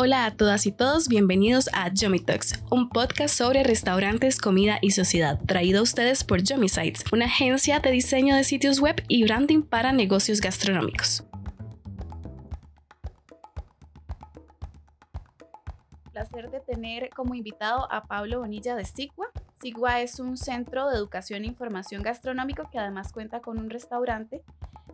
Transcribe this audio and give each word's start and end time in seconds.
Hola 0.00 0.26
a 0.26 0.30
todas 0.30 0.64
y 0.64 0.70
todos, 0.70 1.08
bienvenidos 1.08 1.68
a 1.72 1.92
Yomi 1.92 2.20
Talks, 2.20 2.62
un 2.70 2.88
podcast 2.88 3.36
sobre 3.36 3.64
restaurantes, 3.64 4.38
comida 4.38 4.78
y 4.80 4.92
sociedad, 4.92 5.40
traído 5.44 5.80
a 5.80 5.82
ustedes 5.82 6.22
por 6.22 6.40
Yomi 6.40 6.68
Sites, 6.68 7.02
una 7.10 7.24
agencia 7.24 7.80
de 7.80 7.90
diseño 7.90 8.36
de 8.36 8.44
sitios 8.44 8.78
web 8.78 9.02
y 9.08 9.24
branding 9.24 9.62
para 9.62 9.90
negocios 9.90 10.40
gastronómicos. 10.40 11.24
Placer 16.12 16.48
de 16.52 16.60
tener 16.60 17.10
como 17.10 17.34
invitado 17.34 17.90
a 17.90 18.04
Pablo 18.04 18.38
Bonilla 18.38 18.76
de 18.76 18.84
Sigua. 18.84 19.26
Sigua 19.60 20.00
es 20.00 20.20
un 20.20 20.36
centro 20.36 20.88
de 20.90 20.96
educación 20.96 21.42
e 21.42 21.48
información 21.48 22.04
gastronómico 22.04 22.70
que 22.70 22.78
además 22.78 23.12
cuenta 23.12 23.40
con 23.40 23.58
un 23.58 23.68
restaurante 23.68 24.44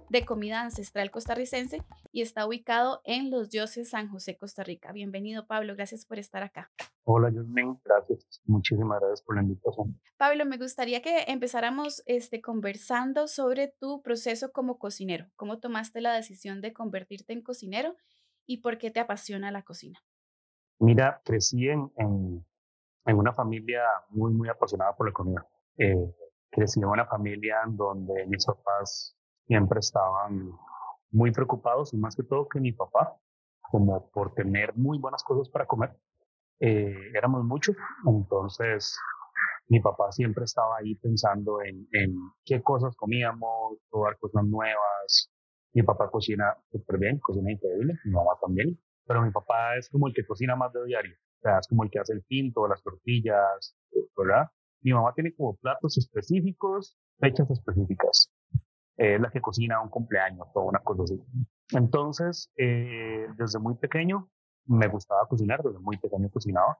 de 0.08 0.24
comida 0.24 0.62
ancestral 0.62 1.10
costarricense 1.10 1.82
y 2.12 2.22
está 2.22 2.46
ubicado 2.46 3.00
en 3.04 3.30
Los 3.30 3.50
Dioses 3.50 3.90
San 3.90 4.08
José, 4.08 4.36
Costa 4.36 4.62
Rica. 4.62 4.92
Bienvenido, 4.92 5.46
Pablo. 5.46 5.74
Gracias 5.74 6.04
por 6.06 6.18
estar 6.18 6.42
acá. 6.42 6.70
Hola, 7.04 7.30
Yasmin. 7.30 7.80
Gracias. 7.84 8.42
Muchísimas 8.46 9.00
gracias 9.00 9.22
por 9.22 9.36
la 9.36 9.42
invitación. 9.42 10.00
Pablo, 10.16 10.44
me 10.46 10.56
gustaría 10.56 11.02
que 11.02 11.24
empezáramos 11.26 12.02
este, 12.06 12.40
conversando 12.40 13.28
sobre 13.28 13.68
tu 13.68 14.02
proceso 14.02 14.52
como 14.52 14.78
cocinero. 14.78 15.26
¿Cómo 15.36 15.58
tomaste 15.58 16.00
la 16.00 16.14
decisión 16.14 16.60
de 16.60 16.72
convertirte 16.72 17.32
en 17.32 17.42
cocinero 17.42 17.96
y 18.46 18.58
por 18.58 18.78
qué 18.78 18.90
te 18.90 19.00
apasiona 19.00 19.50
la 19.50 19.62
cocina? 19.62 19.98
Mira, 20.78 21.20
crecí 21.24 21.68
en, 21.68 21.90
en, 21.96 23.16
una 23.16 23.32
familia 23.32 23.82
muy, 24.10 24.32
muy 24.32 24.48
apasionada 24.48 24.94
por 24.94 25.08
la 25.08 25.12
comida. 25.12 25.46
Eh, 25.78 26.14
crecí 26.50 26.80
en 26.80 26.86
una 26.86 27.06
familia 27.06 27.56
en 27.66 27.76
donde 27.76 28.26
mis 28.26 28.44
papás 28.46 29.16
siempre 29.46 29.80
estaban 29.80 30.52
muy 31.10 31.30
preocupados 31.32 31.92
y 31.94 31.96
más 31.96 32.16
que 32.16 32.22
todo 32.24 32.48
que 32.48 32.60
mi 32.60 32.72
papá, 32.72 33.16
como 33.70 34.10
por 34.10 34.34
tener 34.34 34.74
muy 34.76 34.98
buenas 34.98 35.22
cosas 35.22 35.48
para 35.48 35.66
comer. 35.66 35.96
Eh, 36.60 37.10
éramos 37.14 37.44
muchos, 37.44 37.76
entonces 38.06 38.96
mi 39.68 39.80
papá 39.80 40.12
siempre 40.12 40.44
estaba 40.44 40.76
ahí 40.78 40.94
pensando 40.96 41.62
en, 41.62 41.86
qué 42.44 42.62
cosas 42.62 42.94
comíamos, 42.96 43.78
probar 43.90 44.18
cosas 44.18 44.44
nuevas. 44.44 45.30
Mi 45.72 45.82
papá 45.82 46.10
cocina 46.10 46.56
súper 46.70 46.98
bien, 46.98 47.18
cocina 47.18 47.50
increíble, 47.50 47.94
mi 48.04 48.12
mamá 48.12 48.32
también, 48.40 48.78
pero 49.06 49.22
mi 49.22 49.30
papá 49.30 49.76
es 49.76 49.88
como 49.90 50.06
el 50.06 50.14
que 50.14 50.24
cocina 50.24 50.54
más 50.54 50.72
de 50.72 50.84
diario, 50.84 51.14
o 51.38 51.42
sea, 51.42 51.58
es 51.58 51.66
como 51.66 51.82
el 51.82 51.90
que 51.90 51.98
hace 51.98 52.12
el 52.12 52.22
pinto, 52.22 52.68
las 52.68 52.82
tortillas, 52.82 53.76
¿verdad? 54.16 54.48
Mi 54.82 54.92
mamá 54.92 55.12
tiene 55.14 55.34
como 55.34 55.56
platos 55.56 55.98
específicos, 55.98 56.96
fechas 57.18 57.50
específicas 57.50 58.30
es 58.96 59.20
la 59.20 59.30
que 59.30 59.40
cocina 59.40 59.80
un 59.80 59.88
cumpleaños, 59.88 60.46
toda 60.52 60.66
una 60.66 60.78
cosa 60.80 61.04
así. 61.04 61.20
Entonces, 61.72 62.50
eh, 62.56 63.26
desde 63.36 63.58
muy 63.58 63.74
pequeño 63.74 64.28
me 64.66 64.88
gustaba 64.88 65.26
cocinar, 65.28 65.62
desde 65.62 65.78
muy 65.78 65.98
pequeño 65.98 66.30
cocinaba. 66.30 66.78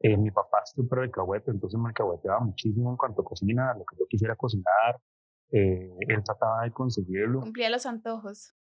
Eh, 0.00 0.16
mi 0.16 0.30
papá 0.30 0.58
es 0.64 0.70
súper 0.70 1.00
alcahuete, 1.00 1.50
entonces 1.50 1.78
me 1.80 1.88
alcahueteaba 1.88 2.40
muchísimo 2.40 2.90
en 2.90 2.96
cuanto 2.96 3.22
a 3.22 3.24
cocina, 3.24 3.72
lo 3.74 3.84
que 3.84 3.96
yo 3.98 4.06
quisiera 4.08 4.36
cocinar. 4.36 5.00
Eh, 5.50 5.96
él 6.08 6.22
trataba 6.24 6.64
de 6.64 6.72
conseguirlo. 6.72 7.40
Cumplía 7.40 7.70
los 7.70 7.86
antojos. 7.86 8.54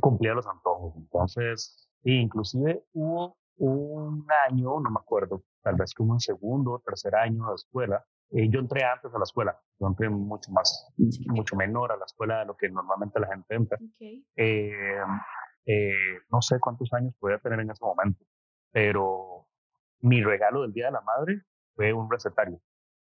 Cumplía 0.00 0.34
los 0.34 0.46
antojos. 0.46 0.94
Entonces, 0.96 1.88
inclusive 2.04 2.84
hubo 2.92 3.38
un 3.56 4.26
año, 4.48 4.78
no 4.80 4.90
me 4.90 5.00
acuerdo, 5.00 5.42
tal 5.62 5.76
vez 5.76 5.94
como 5.94 6.12
un 6.12 6.20
segundo 6.20 6.72
o 6.72 6.78
tercer 6.80 7.14
año 7.16 7.48
de 7.48 7.54
escuela, 7.54 8.04
eh, 8.30 8.48
yo 8.50 8.60
entré 8.60 8.84
antes 8.84 9.14
a 9.14 9.18
la 9.18 9.24
escuela, 9.24 9.58
yo 9.80 9.86
entré 9.86 10.10
mucho 10.10 10.50
más, 10.52 10.92
mucho 11.28 11.56
menor 11.56 11.92
a 11.92 11.96
la 11.96 12.04
escuela 12.04 12.40
de 12.40 12.46
lo 12.46 12.56
que 12.56 12.68
normalmente 12.68 13.18
la 13.20 13.28
gente 13.28 13.54
entra. 13.54 13.78
Eh, 14.36 15.00
eh, 15.66 16.18
no 16.30 16.42
sé 16.42 16.58
cuántos 16.60 16.92
años 16.92 17.14
podía 17.18 17.38
tener 17.38 17.60
en 17.60 17.70
ese 17.70 17.84
momento, 17.84 18.24
pero 18.70 19.46
mi 20.00 20.22
regalo 20.22 20.62
del 20.62 20.72
Día 20.72 20.86
de 20.86 20.92
la 20.92 21.00
Madre 21.00 21.42
fue 21.74 21.92
un 21.92 22.10
recetario. 22.10 22.60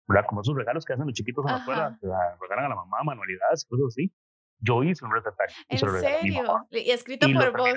¿verdad? 0.06 0.24
Como 0.26 0.40
esos 0.40 0.56
regalos 0.56 0.84
que 0.84 0.94
hacen 0.94 1.04
los 1.04 1.14
chiquitos 1.14 1.44
en 1.46 1.52
la 1.52 1.58
escuela, 1.58 1.98
regalan 2.40 2.64
a 2.64 2.68
la 2.70 2.74
mamá 2.76 3.02
manualidades, 3.04 3.66
cosas 3.68 3.88
así. 3.88 4.12
Yo 4.60 4.82
hice 4.82 5.04
un 5.04 5.12
recetario. 5.12 5.54
¿En 5.68 5.78
serio? 5.78 6.66
¿Y 6.70 6.90
escrito 6.90 7.26
por 7.32 7.56
vos? 7.56 7.74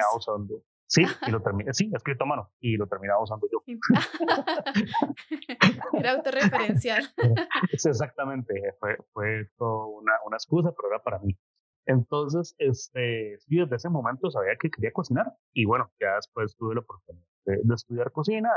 Sí, 0.91 1.03
y 1.28 1.31
lo 1.31 1.41
terminé, 1.41 1.74
sí, 1.74 1.90
escrito 1.96 2.25
a 2.25 2.28
mano 2.28 2.52
y 2.59 2.75
lo 2.75 2.85
terminaba 2.85 3.24
usando 3.24 3.47
yo. 3.50 3.63
era 5.94 6.12
autorreferencial. 6.12 7.06
exactamente, 7.72 8.53
fue, 8.79 8.97
fue 9.13 9.47
una, 9.57 10.12
una 10.25 10.35
excusa, 10.35 10.74
pero 10.75 10.90
era 10.90 11.02
para 11.02 11.19
mí. 11.19 11.38
Entonces, 11.85 12.56
este, 12.57 13.38
sí, 13.40 13.57
desde 13.57 13.78
ese 13.78 13.90
momento 13.90 14.29
sabía 14.29 14.57
que 14.59 14.69
quería 14.69 14.91
cocinar 14.91 15.34
y 15.53 15.63
bueno, 15.66 15.90
ya 16.00 16.16
después 16.16 16.56
tuve 16.57 16.75
la 16.75 16.81
oportunidad 16.81 17.25
de, 17.46 17.73
estudiar 17.73 18.12
cocina 18.12 18.50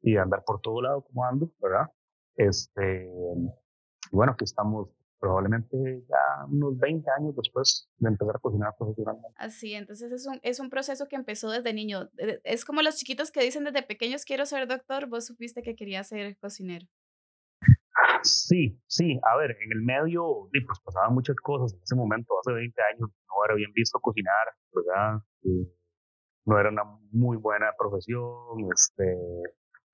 y, 0.00 0.12
y, 0.12 0.16
andar 0.16 0.44
por 0.44 0.62
todo 0.62 0.80
lado 0.80 1.02
como 1.02 1.26
ando, 1.26 1.50
¿verdad? 1.60 1.92
Este, 2.36 3.10
y 4.10 4.16
bueno, 4.16 4.32
aquí 4.32 4.44
estamos 4.44 4.88
probablemente 5.18 5.76
ya 6.08 6.46
unos 6.46 6.78
20 6.78 7.10
años 7.18 7.34
después 7.36 7.88
de 7.96 8.08
empezar 8.08 8.36
a 8.36 8.38
cocinar 8.38 8.74
profesionalmente. 8.78 9.34
Así, 9.36 9.74
entonces 9.74 10.12
es 10.12 10.26
un, 10.26 10.38
es 10.42 10.60
un 10.60 10.70
proceso 10.70 11.06
que 11.08 11.16
empezó 11.16 11.50
desde 11.50 11.72
niño. 11.72 12.08
Eh, 12.18 12.40
es 12.44 12.64
como 12.64 12.82
los 12.82 12.96
chiquitos 12.96 13.30
que 13.30 13.42
dicen 13.42 13.64
desde 13.64 13.82
pequeños 13.82 14.24
quiero 14.24 14.46
ser 14.46 14.66
doctor, 14.68 15.08
vos 15.08 15.26
supiste 15.26 15.62
que 15.62 15.74
querías 15.74 16.08
ser 16.08 16.36
cocinero. 16.38 16.86
Sí, 18.22 18.80
sí, 18.86 19.18
a 19.24 19.36
ver, 19.36 19.56
en 19.60 19.72
el 19.72 19.82
medio 19.82 20.48
pues 20.52 20.80
pasaban 20.84 21.14
muchas 21.14 21.36
cosas 21.36 21.74
en 21.74 21.82
ese 21.82 21.96
momento, 21.96 22.34
hace 22.38 22.52
20 22.52 22.80
años 22.94 23.10
no 23.10 23.44
era 23.44 23.54
bien 23.54 23.72
visto 23.72 23.98
cocinar, 24.00 24.46
¿verdad? 24.72 25.22
no 26.44 26.58
era 26.58 26.70
una 26.70 26.84
muy 27.12 27.36
buena 27.36 27.72
profesión, 27.78 28.70
este, 28.72 29.04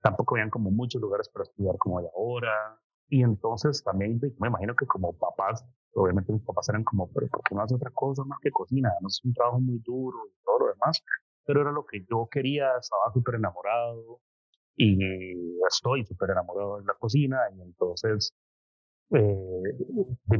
tampoco 0.01 0.35
habían 0.35 0.49
como 0.49 0.71
muchos 0.71 1.01
lugares 1.01 1.29
para 1.29 1.43
estudiar 1.43 1.77
como 1.77 1.99
hay 1.99 2.05
ahora, 2.15 2.79
y 3.07 3.21
entonces 3.21 3.83
también 3.83 4.19
me 4.39 4.47
imagino 4.47 4.75
que 4.75 4.85
como 4.85 5.13
papás, 5.13 5.65
obviamente 5.93 6.33
mis 6.33 6.43
papás 6.43 6.69
eran 6.69 6.83
como, 6.83 7.11
pero 7.11 7.27
¿por 7.27 7.43
qué 7.43 7.55
no 7.55 7.61
hace 7.61 7.75
otra 7.75 7.91
cosa 7.91 8.23
más 8.23 8.39
que 8.41 8.51
cocina? 8.51 8.91
No 9.01 9.07
es 9.07 9.23
un 9.23 9.33
trabajo 9.33 9.59
muy 9.59 9.79
duro 9.79 10.17
y 10.27 10.43
todo 10.43 10.59
lo 10.59 10.67
demás, 10.73 11.03
pero 11.45 11.61
era 11.61 11.71
lo 11.71 11.85
que 11.85 12.03
yo 12.09 12.27
quería, 12.31 12.77
estaba 12.79 13.13
súper 13.13 13.35
enamorado 13.35 14.21
y 14.75 14.97
estoy 15.67 16.05
súper 16.05 16.31
enamorado 16.31 16.79
de 16.79 16.85
la 16.85 16.95
cocina 16.95 17.39
y 17.55 17.61
entonces 17.61 18.33
eh, 19.11 19.63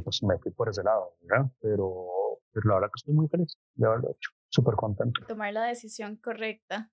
pues 0.04 0.24
me 0.24 0.38
fui 0.40 0.52
por 0.52 0.70
ese 0.70 0.84
lado, 0.84 1.16
¿verdad? 1.22 1.52
Pero, 1.62 2.08
pero 2.52 2.70
la 2.70 2.76
verdad 2.76 2.88
que 2.88 3.00
estoy 3.00 3.14
muy 3.14 3.28
feliz 3.28 3.58
de 3.76 3.88
haberlo 3.88 4.10
hecho, 4.10 4.32
súper 4.50 4.74
contento. 4.76 5.22
Tomar 5.28 5.54
la 5.54 5.66
decisión 5.66 6.18
correcta. 6.18 6.92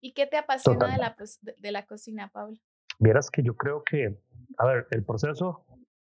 ¿Y 0.00 0.12
qué 0.12 0.26
te 0.26 0.36
apasiona 0.36 0.92
de 0.92 0.98
la, 0.98 1.16
de 1.56 1.72
la 1.72 1.86
cocina, 1.86 2.28
Pablo? 2.28 2.58
Vieras 2.98 3.30
que 3.30 3.42
yo 3.42 3.56
creo 3.56 3.82
que 3.82 4.20
a 4.58 4.66
ver, 4.66 4.86
el 4.90 5.04
proceso 5.04 5.64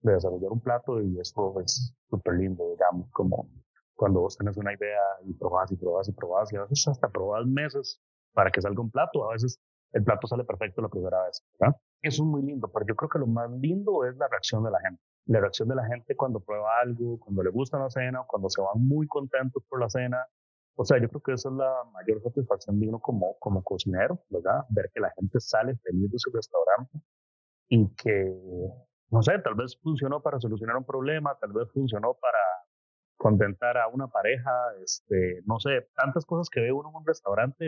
de 0.01 0.13
desarrollar 0.13 0.51
un 0.51 0.61
plato 0.61 1.01
y 1.01 1.19
esto 1.19 1.59
es 1.61 1.95
súper 2.09 2.35
lindo, 2.35 2.69
digamos, 2.69 3.09
como 3.11 3.49
cuando 3.95 4.21
vos 4.21 4.37
tenés 4.37 4.57
una 4.57 4.73
idea 4.73 5.01
y 5.25 5.33
probás 5.33 5.71
y 5.71 5.77
probás 5.77 6.07
y 6.09 6.11
probás 6.11 6.53
y 6.53 6.57
a 6.57 6.61
veces 6.61 6.87
hasta 6.87 7.09
probás 7.09 7.45
meses 7.45 8.01
para 8.33 8.51
que 8.51 8.61
salga 8.61 8.81
un 8.81 8.91
plato, 8.91 9.29
a 9.29 9.33
veces 9.33 9.59
el 9.93 10.03
plato 10.03 10.27
sale 10.27 10.43
perfecto 10.43 10.81
la 10.81 10.89
primera 10.89 11.23
vez, 11.23 11.41
¿verdad? 11.57 11.75
Eso 12.01 12.23
es 12.23 12.27
muy 12.27 12.43
lindo, 12.43 12.69
pero 12.71 12.85
yo 12.85 12.95
creo 12.95 13.09
que 13.09 13.19
lo 13.19 13.27
más 13.27 13.49
lindo 13.49 14.05
es 14.05 14.15
la 14.17 14.27
reacción 14.27 14.63
de 14.63 14.71
la 14.71 14.79
gente. 14.81 15.01
La 15.27 15.39
reacción 15.39 15.69
de 15.69 15.75
la 15.75 15.85
gente 15.87 16.15
cuando 16.15 16.39
prueba 16.39 16.69
algo, 16.83 17.17
cuando 17.19 17.41
le 17.41 17.49
gusta 17.49 17.79
la 17.79 17.89
cena, 17.89 18.23
cuando 18.27 18.49
se 18.49 18.61
van 18.61 18.85
muy 18.85 19.07
contentos 19.07 19.63
por 19.67 19.79
la 19.79 19.89
cena. 19.89 20.17
O 20.75 20.83
sea, 20.83 21.01
yo 21.01 21.07
creo 21.07 21.21
que 21.21 21.31
esa 21.31 21.49
es 21.49 21.55
la 21.55 21.73
mayor 21.93 22.21
satisfacción 22.21 22.79
de 22.79 22.89
uno 22.89 22.99
como, 22.99 23.37
como 23.39 23.63
cocinero, 23.63 24.19
¿verdad? 24.29 24.65
Ver 24.69 24.91
que 24.93 24.99
la 24.99 25.11
gente 25.15 25.39
sale 25.39 25.75
feliz 25.77 26.11
de 26.11 26.19
su 26.19 26.29
restaurante 26.31 26.99
y 27.67 27.93
que, 27.95 28.31
no 29.09 29.21
sé, 29.21 29.39
tal 29.39 29.55
vez 29.55 29.77
funcionó 29.81 30.21
para 30.21 30.39
solucionar 30.39 30.77
un 30.77 30.85
problema, 30.85 31.37
tal 31.39 31.53
vez 31.53 31.69
funcionó 31.73 32.15
para 32.19 32.39
contentar 33.17 33.77
a 33.77 33.87
una 33.87 34.07
pareja, 34.07 34.51
este, 34.83 35.41
no 35.45 35.59
sé, 35.59 35.87
tantas 35.95 36.25
cosas 36.25 36.49
que 36.49 36.61
ve 36.61 36.71
uno 36.71 36.89
en 36.89 36.95
un 36.95 37.05
restaurante 37.05 37.65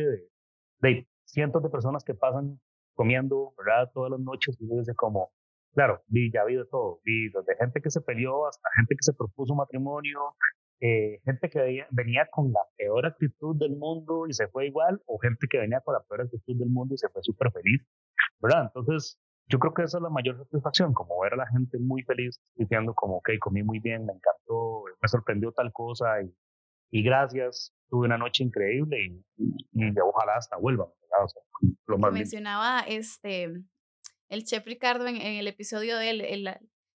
de, 0.80 1.08
cientos 1.26 1.64
de 1.64 1.70
personas 1.70 2.04
que 2.04 2.14
pasan 2.14 2.60
comiendo, 2.94 3.54
¿verdad? 3.58 3.92
Todas 3.94 4.12
las 4.12 4.20
noches 4.20 4.58
y 4.60 4.68
dice 4.68 4.94
como, 4.96 5.32
claro, 5.74 6.02
vi, 6.08 6.32
ya 6.32 6.44
vi 6.46 6.56
de 6.56 6.66
todo, 6.66 7.00
vi 7.04 7.30
desde 7.30 7.56
gente 7.58 7.82
que 7.82 7.90
se 7.90 8.02
peleó 8.02 8.48
hasta 8.48 8.70
gente 8.76 8.96
que 8.96 9.04
se 9.04 9.14
propuso 9.14 9.56
matrimonio, 9.56 10.36
eh, 10.80 11.20
gente 11.26 11.50
que 11.50 11.86
venía 11.92 12.28
con 12.32 12.52
la 12.52 12.62
peor 12.78 13.06
actitud 13.06 13.58
del 13.58 13.76
mundo 13.78 14.28
y 14.28 14.34
se 14.34 14.48
fue 14.48 14.68
igual, 14.68 15.02
o 15.06 15.18
gente 15.18 15.48
que 15.50 15.58
venía 15.58 15.82
con 15.82 15.94
la 15.94 16.02
peor 16.02 16.22
actitud 16.22 16.56
del 16.58 16.70
mundo 16.70 16.94
y 16.94 16.98
se 16.98 17.10
fue 17.10 17.22
súper 17.24 17.52
feliz, 17.52 17.82
¿verdad? 18.40 18.66
Entonces, 18.66 19.20
yo 19.50 19.60
creo 19.60 19.74
que 19.74 19.84
esa 19.84 19.98
es 19.98 20.04
la 20.04 20.10
mayor 20.10 20.38
satisfacción, 20.38 20.94
como 20.94 21.20
ver 21.22 21.34
a 21.34 21.38
la 21.38 21.48
gente 21.48 21.78
muy 21.80 22.04
feliz 22.04 22.40
diciendo 22.56 22.94
como, 22.94 23.18
ok, 23.18 23.30
comí 23.40 23.64
muy 23.64 23.80
bien, 23.80 24.06
me 24.06 24.14
encantó, 24.14 24.84
me 25.02 25.08
sorprendió 25.08 25.52
tal 25.52 25.72
cosa 25.72 26.22
y, 26.22 26.34
y 26.92 27.04
gracias, 27.04 27.74
tuve 27.90 28.08
una 28.08 28.18
noche 28.18 28.44
increíble 28.44 28.98
y, 29.02 29.24
y, 29.74 30.00
ojalá 30.00 30.36
hasta 30.36 30.58
vuelva. 30.58 30.88
lo 31.88 31.98
más 31.98 32.12
mencionaba 32.12 32.82
este, 32.82 33.54
el 34.30 34.44
chef 34.44 34.66
Ricardo 34.66 35.08
en, 35.08 35.18
el 35.18 35.48
episodio 35.48 35.98
de 35.98 36.10
él, 36.10 36.22
el, 36.22 36.50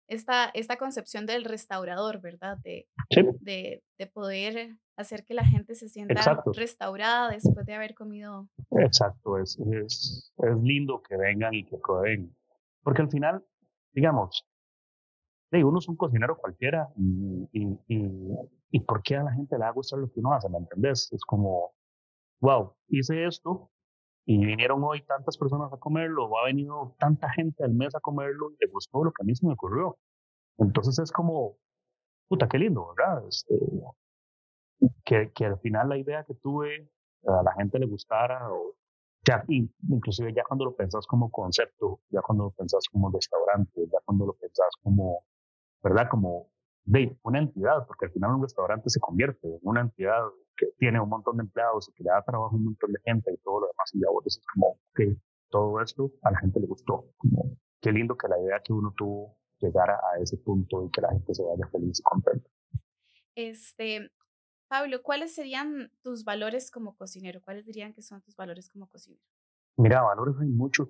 esta, 0.08 0.50
esta 0.52 0.76
concepción 0.76 1.24
del 1.24 1.44
restaurador, 1.44 2.20
¿verdad? 2.20 2.58
De, 2.58 2.86
Sí, 3.10 3.22
de, 3.40 3.82
de 3.98 4.06
poder 4.06 4.76
hacer 4.96 5.24
que 5.24 5.34
la 5.34 5.44
gente 5.44 5.74
se 5.74 5.88
sienta 5.88 6.14
exacto, 6.14 6.52
restaurada 6.52 7.30
después 7.30 7.66
de 7.66 7.74
haber 7.74 7.94
comido. 7.94 8.48
exacto. 8.70 9.38
Es, 9.38 9.58
es, 9.58 10.32
es 10.36 10.56
lindo 10.62 11.02
que 11.02 11.16
vengan 11.16 11.54
y 11.54 11.64
que 11.64 11.76
prueben. 11.76 12.34
Porque 12.82 13.02
al 13.02 13.10
final, 13.10 13.44
digamos, 13.92 14.46
de 15.50 15.64
uno 15.64 15.78
es 15.78 15.88
un 15.88 15.96
cocinero 15.96 16.36
cualquiera 16.38 16.88
y, 16.96 17.48
y, 17.52 17.78
y, 17.88 18.10
y 18.70 18.80
¿por 18.80 19.02
qué 19.02 19.16
a 19.16 19.22
la 19.22 19.32
gente 19.32 19.56
le 19.56 19.64
va 19.64 19.68
a 19.68 19.72
gustar 19.72 19.98
lo 19.98 20.10
que 20.10 20.20
uno 20.20 20.32
hace? 20.32 20.48
¿Me 20.48 20.58
entendés? 20.58 21.12
Es 21.12 21.24
como, 21.24 21.72
wow, 22.40 22.74
hice 22.88 23.26
esto 23.26 23.70
y 24.24 24.44
vinieron 24.44 24.82
hoy 24.84 25.02
tantas 25.02 25.36
personas 25.36 25.72
a 25.72 25.76
comerlo, 25.78 26.26
o 26.26 26.38
ha 26.38 26.44
venido 26.44 26.94
tanta 26.98 27.28
gente 27.30 27.64
al 27.64 27.74
mes 27.74 27.94
a 27.94 28.00
comerlo 28.00 28.50
y 28.52 28.56
le 28.60 28.70
gustó 28.70 29.02
lo 29.04 29.12
que 29.12 29.22
a 29.22 29.26
mí 29.26 29.34
se 29.34 29.46
me 29.46 29.52
ocurrió. 29.52 29.98
Entonces 30.58 30.98
es 30.98 31.12
como, 31.12 31.56
puta, 32.28 32.48
qué 32.48 32.58
lindo, 32.58 32.94
¿verdad? 32.96 33.26
Este, 33.28 33.54
que, 35.04 35.32
que 35.32 35.44
al 35.44 35.58
final 35.58 35.88
la 35.88 35.98
idea 35.98 36.24
que 36.24 36.34
tuve 36.34 36.88
a 37.26 37.42
la 37.42 37.52
gente 37.54 37.78
le 37.78 37.86
gustara, 37.86 38.50
o 38.52 38.74
ya, 39.26 39.44
y- 39.48 39.70
inclusive 39.88 40.32
ya 40.34 40.42
cuando 40.44 40.64
lo 40.64 40.74
pensás 40.74 41.06
como 41.06 41.30
concepto, 41.30 42.00
ya 42.10 42.20
cuando 42.22 42.44
lo 42.44 42.50
pensás 42.50 42.84
como 42.90 43.10
restaurante, 43.10 43.86
ya 43.86 43.98
cuando 44.04 44.26
lo 44.26 44.32
pensás 44.34 44.68
como, 44.82 45.24
¿verdad? 45.82 46.08
Como 46.10 46.48
de 46.84 47.16
una 47.22 47.38
entidad, 47.38 47.86
porque 47.86 48.06
al 48.06 48.12
final 48.12 48.34
un 48.34 48.42
restaurante 48.42 48.90
se 48.90 48.98
convierte 49.00 49.46
en 49.46 49.60
una 49.62 49.82
entidad 49.82 50.20
que 50.56 50.66
tiene 50.78 51.00
un 51.00 51.08
montón 51.08 51.36
de 51.36 51.44
empleados 51.44 51.88
y 51.88 51.92
que 51.92 52.02
le 52.02 52.10
da 52.10 52.22
trabajo 52.22 52.54
a 52.54 52.56
un 52.56 52.64
montón 52.64 52.92
de 52.92 52.98
gente 53.04 53.32
y 53.32 53.36
todo 53.38 53.60
lo 53.60 53.66
demás, 53.68 53.90
y 53.94 54.00
ya 54.00 54.10
vos 54.10 54.24
decís 54.24 54.44
como 54.52 54.78
que 54.94 55.16
todo 55.48 55.80
esto 55.80 56.10
a 56.22 56.30
la 56.32 56.38
gente 56.40 56.58
le 56.60 56.66
gustó, 56.66 57.04
qué 57.80 57.92
lindo 57.92 58.16
que 58.16 58.26
la 58.28 58.38
idea 58.40 58.60
que 58.64 58.72
uno 58.72 58.92
tuvo 58.96 59.36
llegara 59.60 59.94
a 59.94 60.18
ese 60.20 60.36
punto 60.38 60.84
y 60.84 60.90
que 60.90 61.00
la 61.00 61.10
gente 61.10 61.34
se 61.34 61.44
vaya 61.44 61.68
feliz 61.70 62.00
y 62.00 62.02
contenta. 62.02 62.50
Este, 63.36 64.10
Pablo, 64.72 65.02
¿cuáles 65.02 65.34
serían 65.34 65.90
tus 66.02 66.24
valores 66.24 66.70
como 66.70 66.96
cocinero? 66.96 67.42
¿Cuáles 67.42 67.66
dirían 67.66 67.92
que 67.92 68.00
son 68.00 68.22
tus 68.22 68.34
valores 68.34 68.70
como 68.70 68.88
cocinero? 68.88 69.22
Mira, 69.76 70.00
valores 70.00 70.34
hay 70.40 70.48
muchos, 70.48 70.88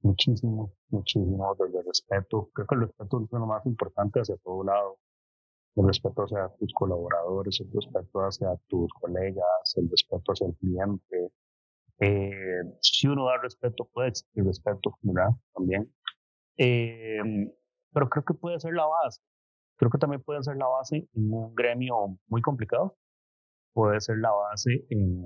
muchísimos, 0.00 0.70
muchísimos, 0.90 1.58
desde 1.58 1.80
el 1.80 1.86
respeto, 1.86 2.48
creo 2.54 2.66
que 2.68 2.74
el 2.76 2.80
respeto 2.82 3.20
es 3.24 3.32
lo 3.32 3.46
más 3.46 3.66
importante 3.66 4.20
hacia 4.20 4.36
todo 4.36 4.62
lado, 4.62 5.00
el 5.74 5.88
respeto 5.88 6.22
hacia 6.22 6.48
tus 6.56 6.72
colaboradores, 6.72 7.60
el 7.60 7.72
respeto 7.72 8.20
hacia 8.20 8.54
tus 8.68 8.92
colegas, 8.92 9.74
el 9.74 9.90
respeto 9.90 10.30
hacia 10.30 10.46
el 10.46 10.54
cliente. 10.58 11.32
Eh, 11.98 12.78
si 12.80 13.08
uno 13.08 13.26
da 13.26 13.38
respeto, 13.38 13.88
puede 13.92 14.10
existir 14.10 14.44
respeto, 14.44 14.96
¿verdad? 15.02 15.30
También. 15.52 15.92
Eh, 16.58 17.52
pero 17.92 18.08
creo 18.08 18.24
que 18.24 18.34
puede 18.34 18.60
ser 18.60 18.74
la 18.74 18.86
base. 18.86 19.20
Creo 19.74 19.90
que 19.90 19.98
también 19.98 20.22
puede 20.22 20.44
ser 20.44 20.56
la 20.56 20.68
base 20.68 21.08
en 21.12 21.32
un 21.32 21.52
gremio 21.56 22.16
muy 22.28 22.40
complicado. 22.40 22.96
Puede 23.76 24.00
ser 24.00 24.16
la 24.16 24.30
base 24.30 24.86
en 24.88 25.22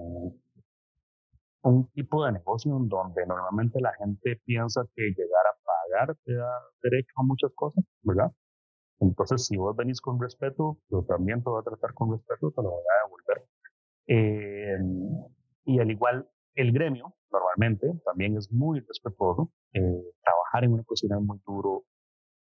un 1.62 1.88
tipo 1.93 2.25
de 2.25 2.32
negocio 2.32 2.76
en 2.76 2.88
donde 2.88 3.25
normalmente 3.25 3.81
la 3.81 3.93
gente 3.94 4.41
piensa 4.44 4.82
que 4.97 5.02
llegar 5.02 5.47
a 5.47 5.55
pagar 5.64 6.17
te 6.25 6.35
da 6.35 6.50
derecho 6.82 7.12
a 7.19 7.23
muchas 7.23 7.52
cosas, 7.55 7.85
¿verdad? 8.02 8.32
Entonces, 8.99 9.47
si 9.47 9.56
vos 9.56 9.76
venís 9.76 10.00
con 10.00 10.20
respeto, 10.20 10.79
yo 10.91 11.05
también 11.05 11.44
te 11.44 11.49
voy 11.49 11.61
a 11.61 11.62
tratar 11.62 11.94
con 11.94 12.11
respeto, 12.11 12.50
te 12.50 12.61
lo 12.61 12.70
voy 12.70 12.82
a 12.82 13.06
devolver. 13.06 13.49
Eh, 14.08 14.79
y 15.67 15.79
al 15.79 15.93
igual, 15.93 16.29
el 16.56 16.73
gremio, 16.73 17.14
normalmente, 17.31 17.87
también 18.05 18.37
es 18.37 18.50
muy 18.50 18.81
respetuoso. 18.81 19.53
Eh, 19.75 20.03
trabajar 20.25 20.64
en 20.64 20.73
una 20.73 20.82
cocina 20.82 21.19
es 21.19 21.23
muy 21.23 21.38
duro, 21.46 21.85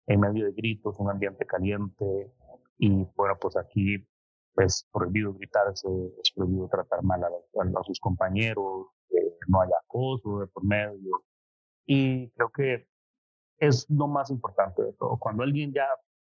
en 0.06 0.19
medio 0.19 0.46
de 0.46 0.53
gritos, 0.53 0.99
un 0.99 1.11
ambiente 1.11 1.44
caliente. 1.44 2.32
Y 2.79 2.88
bueno, 3.14 3.37
pues 3.38 3.58
aquí 3.58 4.08
es 4.56 4.87
prohibido 4.93 5.32
gritarse, 5.35 5.88
es 6.23 6.32
prohibido 6.35 6.69
tratar 6.69 7.02
mal 7.02 7.23
a, 7.25 7.29
a, 7.29 7.81
a 7.81 7.82
sus 7.85 8.00
compañeros, 8.00 8.88
eh, 9.11 9.37
no 9.49 9.61
hay 9.61 9.69
acoso 9.85 10.41
de 10.41 10.47
por 10.49 10.64
medio. 10.64 11.23
Y 11.87 12.31
creo 12.31 12.50
que 12.50 12.87
es 13.58 13.88
lo 13.91 14.08
más 14.08 14.31
importante 14.31 14.82
de 14.82 14.93
todo. 14.94 15.19
Cuando 15.19 15.43
alguien 15.43 15.73
ya 15.73 15.87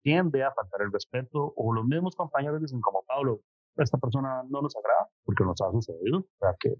tiende 0.02 0.42
a 0.42 0.52
faltar 0.52 0.82
el 0.82 0.92
respeto 0.92 1.52
o 1.56 1.72
los 1.72 1.84
mismos 1.84 2.16
compañeros 2.16 2.60
dicen 2.60 2.80
como 2.80 3.02
Pablo, 3.04 3.40
esta 3.76 3.98
persona 3.98 4.42
no 4.48 4.60
nos 4.60 4.76
agrada 4.76 5.08
porque 5.24 5.44
nos 5.44 5.60
ha 5.62 5.70
sucedido, 5.70 6.18
o 6.18 6.38
sea 6.38 6.54
que 6.58 6.74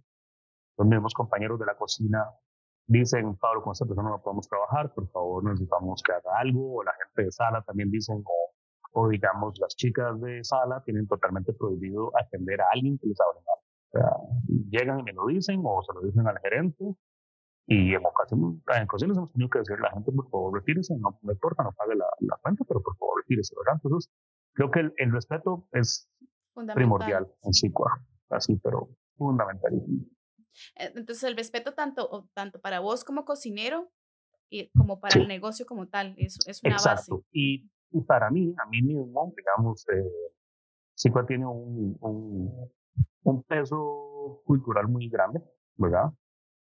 los 0.77 0.87
mismos 0.87 1.15
compañeros 1.15 1.59
de 1.59 1.67
la 1.67 1.77
cocina 1.77 2.29
dicen, 2.87 3.37
Pablo, 3.37 3.63
con 3.63 3.73
esta 3.73 3.87
persona 3.87 4.11
no 4.11 4.21
podemos 4.21 4.49
trabajar, 4.49 4.93
por 4.93 5.09
favor 5.11 5.45
necesitamos 5.45 6.03
que 6.03 6.13
haga 6.13 6.39
algo, 6.39 6.77
o 6.77 6.83
la 6.83 6.93
gente 6.93 7.25
de 7.25 7.33
sala 7.33 7.63
también 7.63 7.91
dicen, 7.91 8.23
o, 8.93 9.09
digamos 9.09 9.59
las 9.61 9.75
chicas 9.77 10.21
de 10.21 10.45
sala 10.45 10.83
tienen 10.85 11.07
totalmente 11.07 11.53
prohibido 11.53 12.13
atender 12.19 12.61
a 12.61 12.67
alguien 12.73 12.99
que 12.99 13.09
les 13.09 13.21
hable 13.21 13.41
mal. 13.47 13.59
O 13.89 13.99
sea, 13.99 14.11
llegan 14.71 15.01
y 15.01 15.03
me 15.03 15.13
lo 15.13 15.27
dicen 15.27 15.61
o 15.65 15.83
se 15.83 15.93
lo 15.93 16.01
dicen 16.03 16.27
al 16.27 16.39
gerente 16.41 16.97
y 17.67 17.95
en 17.95 18.05
ocasiones, 18.05 18.61
en 18.75 18.83
ocasiones 18.83 19.17
hemos 19.17 19.33
tenido 19.33 19.49
que 19.49 19.61
decirle 19.61 19.87
a 19.87 19.91
la 19.91 19.95
gente, 19.95 20.13
por 20.13 20.29
favor, 20.31 20.55
retírese, 20.55 20.97
no 20.99 21.19
me 21.23 21.33
importa, 21.33 21.63
no 21.63 21.73
pague 21.73 21.95
la, 21.95 22.07
la, 22.21 22.37
cuenta, 22.43 22.65
pero 22.67 22.83
por 22.83 22.97
favor, 22.97 23.23
retírese, 23.23 23.55
¿verdad? 23.57 23.81
Entonces, 23.83 24.13
creo 24.55 24.71
que 24.71 24.81
el, 24.81 24.93
el 24.97 25.13
respeto 25.13 25.69
es 25.73 26.11
primordial 26.75 27.33
en 27.43 27.53
sí, 27.55 27.73
así, 28.31 28.57
pero 28.57 28.91
fundamentalísimo. 29.17 30.05
Entonces, 30.75 31.25
el 31.25 31.37
respeto 31.37 31.73
tanto, 31.73 32.29
tanto 32.35 32.61
para 32.61 32.81
vos 32.81 33.05
como 33.05 33.25
cocinero 33.25 33.91
y 34.51 34.71
como 34.73 35.01
para 35.01 35.15
sí. 35.15 35.21
el 35.21 35.29
negocio 35.29 35.65
como 35.65 35.89
tal, 35.89 36.15
es, 36.19 36.39
es 36.47 36.63
una 36.63 36.75
Exacto. 36.75 37.17
base. 37.17 37.29
Y, 37.33 37.71
y, 37.93 38.01
para 38.03 38.31
mí, 38.31 38.55
a 38.59 38.69
mí 38.69 38.83
mismo, 38.83 39.33
digamos, 39.37 39.87
eh, 39.89 40.35
SICUA 40.95 41.27
tiene 41.27 41.47
un, 41.47 41.97
un, 42.01 42.71
un 43.25 43.43
peso 43.45 44.43
cultural 44.45 44.89
muy 44.89 45.09
grande, 45.09 45.41
¿verdad? 45.77 46.13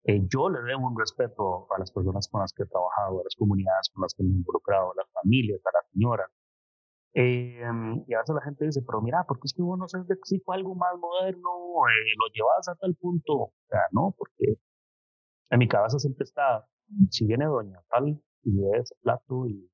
Eh, 0.04 0.22
yo 0.30 0.50
le 0.50 0.62
debo 0.62 0.88
un 0.88 0.98
respeto 0.98 1.68
a 1.74 1.80
las 1.80 1.92
personas 1.92 2.30
con 2.30 2.42
las 2.42 2.54
que 2.54 2.64
he 2.64 2.66
trabajado, 2.66 3.20
a 3.20 3.24
las 3.24 3.36
comunidades 3.36 3.90
con 3.94 4.04
las 4.04 4.14
que 4.14 4.24
me 4.24 4.30
he 4.30 4.38
involucrado, 4.38 4.92
a 4.92 4.96
las 4.96 5.12
familias, 5.12 5.60
a 5.66 5.70
las 5.74 5.92
señoras. 5.92 6.32
Eh, 7.14 7.62
y 8.08 8.14
a 8.14 8.20
veces 8.20 8.36
la 8.36 8.42
gente 8.42 8.66
dice, 8.66 8.82
pero 8.86 9.02
mira, 9.02 9.26
¿por 9.28 9.38
qué 9.40 9.48
es 9.48 9.54
que 9.54 9.62
vos 9.62 9.78
no 9.78 9.86
haces 9.86 10.08
de 10.08 10.18
Xico 10.24 10.54
algo 10.54 10.76
más 10.76 10.96
moderno? 10.98 11.50
Eh, 11.90 12.14
lo 12.18 12.34
llevas 12.34 12.70
a 12.70 12.76
tal 12.76 12.96
punto. 12.96 13.34
O 13.34 13.54
sea, 13.70 13.82
no, 13.92 14.14
porque 14.18 14.60
en 15.50 15.60
mi 15.60 15.68
cabeza 15.68 16.00
siempre 16.00 16.24
está, 16.24 16.66
si 17.10 17.26
viene 17.26 17.46
doña 17.46 17.82
tal 17.90 18.08
y 18.44 18.58
ve 18.60 18.78
ese 18.78 18.96
plato 19.02 19.48
y 19.48 19.70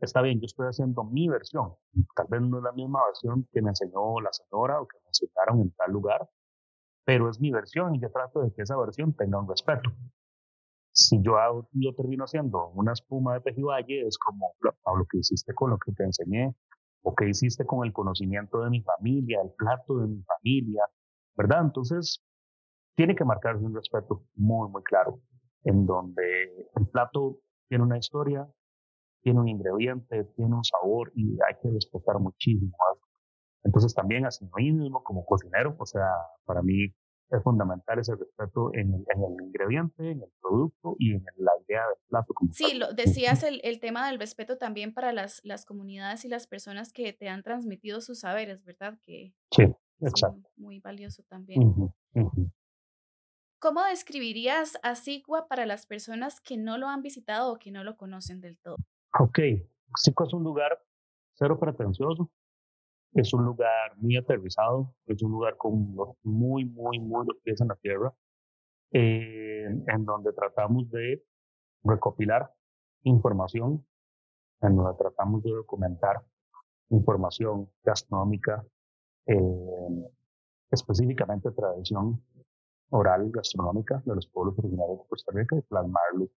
está 0.00 0.22
bien, 0.22 0.40
yo 0.40 0.46
estoy 0.46 0.66
haciendo 0.66 1.04
mi 1.04 1.28
versión. 1.28 1.74
Tal 2.14 2.26
vez 2.28 2.42
no 2.42 2.58
es 2.58 2.64
la 2.64 2.72
misma 2.72 3.00
versión 3.06 3.48
que 3.52 3.62
me 3.62 3.70
enseñó 3.70 4.20
la 4.20 4.32
señora 4.32 4.80
o 4.80 4.86
que 4.86 4.98
me 4.98 5.08
enseñaron 5.08 5.60
en 5.60 5.70
tal 5.72 5.92
lugar, 5.92 6.28
pero 7.04 7.30
es 7.30 7.40
mi 7.40 7.50
versión 7.50 7.94
y 7.94 8.00
yo 8.00 8.10
trato 8.10 8.42
de 8.42 8.52
que 8.52 8.62
esa 8.62 8.76
versión 8.76 9.14
tenga 9.14 9.38
un 9.38 9.48
respeto. 9.48 9.90
Si 10.92 11.20
yo 11.22 11.36
hago, 11.36 11.68
yo 11.72 11.94
termino 11.94 12.24
haciendo 12.24 12.68
una 12.68 12.92
espuma 12.92 13.34
de 13.34 13.40
pejibaye, 13.42 14.06
es 14.06 14.18
como 14.18 14.54
lo 14.60 15.04
que 15.10 15.18
hiciste 15.18 15.54
con 15.54 15.70
lo 15.70 15.78
que 15.78 15.92
te 15.92 16.04
enseñé, 16.04 16.54
o 17.02 17.14
que 17.14 17.28
hiciste 17.28 17.64
con 17.64 17.86
el 17.86 17.92
conocimiento 17.92 18.60
de 18.62 18.70
mi 18.70 18.82
familia, 18.82 19.40
el 19.40 19.52
plato 19.52 19.98
de 19.98 20.08
mi 20.08 20.22
familia, 20.22 20.82
¿verdad? 21.36 21.60
Entonces, 21.62 22.20
tiene 22.96 23.14
que 23.14 23.24
marcarse 23.24 23.64
un 23.64 23.74
respeto 23.74 24.24
muy, 24.34 24.68
muy 24.70 24.82
claro, 24.82 25.20
en 25.64 25.86
donde 25.86 26.66
el 26.74 26.86
plato 26.88 27.38
tiene 27.68 27.84
una 27.84 27.98
historia, 27.98 28.48
tiene 29.26 29.40
un 29.40 29.48
ingrediente, 29.48 30.22
tiene 30.36 30.54
un 30.54 30.62
sabor 30.62 31.10
y 31.16 31.32
hay 31.48 31.56
que 31.60 31.68
respetar 31.68 32.20
muchísimo 32.20 32.76
eso. 32.94 33.04
Entonces 33.64 33.92
también 33.92 34.24
así 34.24 34.48
mismo 34.54 35.02
como 35.02 35.26
cocinero, 35.26 35.74
o 35.76 35.84
sea, 35.84 36.06
para 36.44 36.62
mí 36.62 36.94
es 37.30 37.42
fundamental 37.42 37.98
ese 37.98 38.14
respeto 38.14 38.70
en 38.74 38.94
el, 38.94 39.04
en 39.12 39.24
el 39.24 39.46
ingrediente, 39.46 40.12
en 40.12 40.22
el 40.22 40.30
producto 40.40 40.94
y 41.00 41.14
en 41.14 41.24
la 41.38 41.50
idea 41.66 41.80
del 41.88 41.98
plato. 42.08 42.34
Como 42.34 42.52
sí, 42.52 42.74
lo, 42.78 42.92
decías 42.92 43.42
el, 43.42 43.60
el, 43.64 43.80
tema 43.80 44.06
del 44.06 44.20
respeto 44.20 44.58
también 44.58 44.94
para 44.94 45.12
las, 45.12 45.40
las 45.42 45.64
comunidades 45.64 46.24
y 46.24 46.28
las 46.28 46.46
personas 46.46 46.92
que 46.92 47.12
te 47.12 47.28
han 47.28 47.42
transmitido 47.42 48.00
sus 48.00 48.20
saberes, 48.20 48.62
¿verdad? 48.62 48.96
Que 49.02 49.34
sí, 49.50 49.64
exacto. 50.02 50.48
Muy, 50.54 50.76
muy, 50.76 50.78
valioso 50.78 51.24
también. 51.28 51.64
Uh 51.64 51.74
-huh, 51.74 51.94
uh 52.14 52.30
-huh. 52.30 52.52
¿Cómo 53.58 53.82
describirías 53.82 54.78
a 54.84 54.94
Sigua 54.94 55.48
para 55.48 55.66
las 55.66 55.84
personas 55.84 56.40
que 56.40 56.56
no 56.56 56.78
lo 56.78 56.86
han 56.86 57.02
visitado 57.02 57.52
o 57.52 57.58
que 57.58 57.72
no 57.72 57.82
lo 57.82 57.96
conocen 57.96 58.40
del 58.40 58.56
todo? 58.58 58.76
Ok, 59.18 59.38
Sigua 59.94 60.26
es 60.26 60.34
un 60.34 60.44
lugar 60.44 60.78
cero 61.32 61.58
pretencioso, 61.58 62.30
es 63.14 63.32
un 63.32 63.44
lugar 63.44 63.96
muy 63.96 64.16
aterrizado, 64.16 64.94
es 65.06 65.22
un 65.22 65.32
lugar 65.32 65.56
con 65.56 65.96
muy, 66.22 66.66
muy, 66.66 66.98
muy 66.98 67.26
los 67.26 67.38
pies 67.42 67.60
en 67.62 67.68
la 67.68 67.76
tierra, 67.76 68.14
eh, 68.92 69.64
en 69.64 70.04
donde 70.04 70.34
tratamos 70.34 70.90
de 70.90 71.24
recopilar 71.82 72.52
información, 73.04 73.86
en 74.60 74.76
donde 74.76 74.98
tratamos 74.98 75.42
de 75.42 75.50
documentar 75.50 76.22
información 76.90 77.70
gastronómica, 77.84 78.66
eh, 79.26 80.10
específicamente 80.70 81.50
tradición 81.52 82.22
oral 82.90 83.30
gastronómica 83.30 84.02
de 84.04 84.14
los 84.14 84.26
pueblos 84.26 84.58
originarios 84.58 84.98
de 84.98 85.08
Costa 85.08 85.32
Rica 85.34 85.56
y 85.56 85.62
plasmarlo 85.62 86.28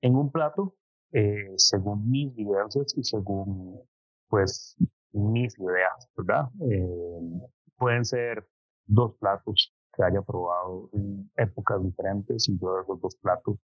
en 0.00 0.16
un 0.16 0.32
plato 0.32 0.74
eh, 1.12 1.52
según 1.56 2.10
mis 2.10 2.34
vivencias 2.34 2.96
y 2.96 3.04
según, 3.04 3.80
pues, 4.28 4.76
mis 5.12 5.58
ideas, 5.58 6.08
¿verdad? 6.16 6.48
Eh, 6.70 7.48
pueden 7.76 8.04
ser 8.04 8.46
dos 8.86 9.14
platos 9.18 9.74
que 9.94 10.02
haya 10.02 10.22
probado 10.22 10.88
en 10.94 11.30
épocas 11.36 11.82
diferentes 11.82 12.48
y 12.48 12.58
yo 12.58 12.76
de 12.76 12.84
dos 13.00 13.16
platos 13.16 13.56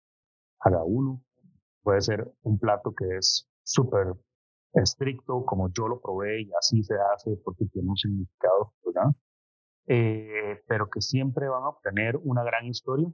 haga 0.61 0.83
uno. 0.85 1.23
Puede 1.83 2.01
ser 2.01 2.33
un 2.43 2.59
plato 2.59 2.93
que 2.95 3.17
es 3.17 3.49
súper 3.63 4.15
estricto, 4.75 5.45
como 5.45 5.71
yo 5.73 5.89
lo 5.89 6.01
probé 6.01 6.43
y 6.43 6.51
así 6.59 6.83
se 6.83 6.95
hace 7.15 7.37
porque 7.45 7.67
tiene 7.67 7.89
un 7.91 7.97
significado, 7.97 8.73
¿verdad? 8.85 9.13
Eh, 9.87 10.63
pero 10.67 10.91
que 10.91 11.01
siempre 11.01 11.49
van 11.49 11.63
a 11.63 11.69
obtener 11.69 12.17
una 12.25 12.43
gran 12.43 12.67
historia 12.67 13.09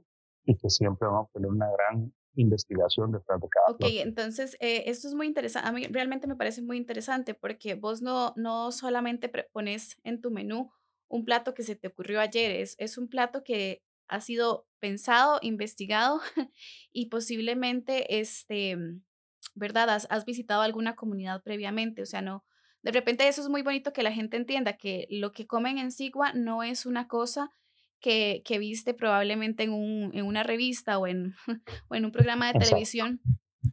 y 0.45 0.57
que 0.57 0.69
siempre 0.69 1.07
van 1.07 1.17
a 1.17 1.21
obtener 1.21 1.49
una 1.51 1.69
gran 1.71 2.11
investigación 2.35 3.11
detrás 3.11 3.39
de 3.39 3.47
cada 3.49 3.75
Ok, 3.75 3.85
entonces 4.01 4.57
eh, 4.59 4.83
esto 4.87 5.07
es 5.07 5.13
muy 5.13 5.27
interesante, 5.27 5.67
a 5.67 5.71
mí 5.71 5.85
realmente 5.87 6.27
me 6.27 6.35
parece 6.35 6.61
muy 6.61 6.77
interesante 6.77 7.33
porque 7.33 7.75
vos 7.75 8.01
no, 8.01 8.33
no 8.35 8.71
solamente 8.71 9.29
pones 9.51 9.97
en 10.03 10.21
tu 10.21 10.31
menú 10.31 10.71
un 11.07 11.25
plato 11.25 11.53
que 11.53 11.63
se 11.63 11.75
te 11.75 11.87
ocurrió 11.87 12.19
ayer, 12.19 12.51
es, 12.51 12.75
es 12.79 12.97
un 12.97 13.07
plato 13.07 13.43
que 13.43 13.83
ha 14.07 14.19
sido 14.19 14.67
pensado, 14.79 15.39
investigado 15.41 16.21
y 16.91 17.07
posiblemente, 17.07 18.19
este, 18.19 18.77
¿verdad? 19.53 19.89
Has, 19.89 20.07
has 20.09 20.25
visitado 20.25 20.61
alguna 20.61 20.95
comunidad 20.95 21.43
previamente, 21.43 22.01
o 22.01 22.05
sea, 22.05 22.21
no, 22.21 22.43
de 22.81 22.91
repente 22.91 23.27
eso 23.27 23.41
es 23.41 23.49
muy 23.49 23.61
bonito 23.61 23.93
que 23.93 24.03
la 24.03 24.11
gente 24.11 24.37
entienda 24.37 24.73
que 24.73 25.07
lo 25.09 25.31
que 25.31 25.47
comen 25.47 25.77
en 25.77 25.91
Sigua 25.91 26.33
no 26.33 26.63
es 26.63 26.85
una 26.85 27.07
cosa 27.07 27.51
que, 28.03 28.41
que 28.43 28.59
viste 28.59 28.93
probablemente 28.93 29.63
en, 29.63 29.71
un, 29.71 30.11
en 30.13 30.25
una 30.25 30.43
revista 30.43 30.99
o 30.99 31.07
en, 31.07 31.33
o 31.89 31.95
en 31.95 32.05
un 32.05 32.11
programa 32.11 32.51
de 32.51 32.59
televisión, 32.59 33.21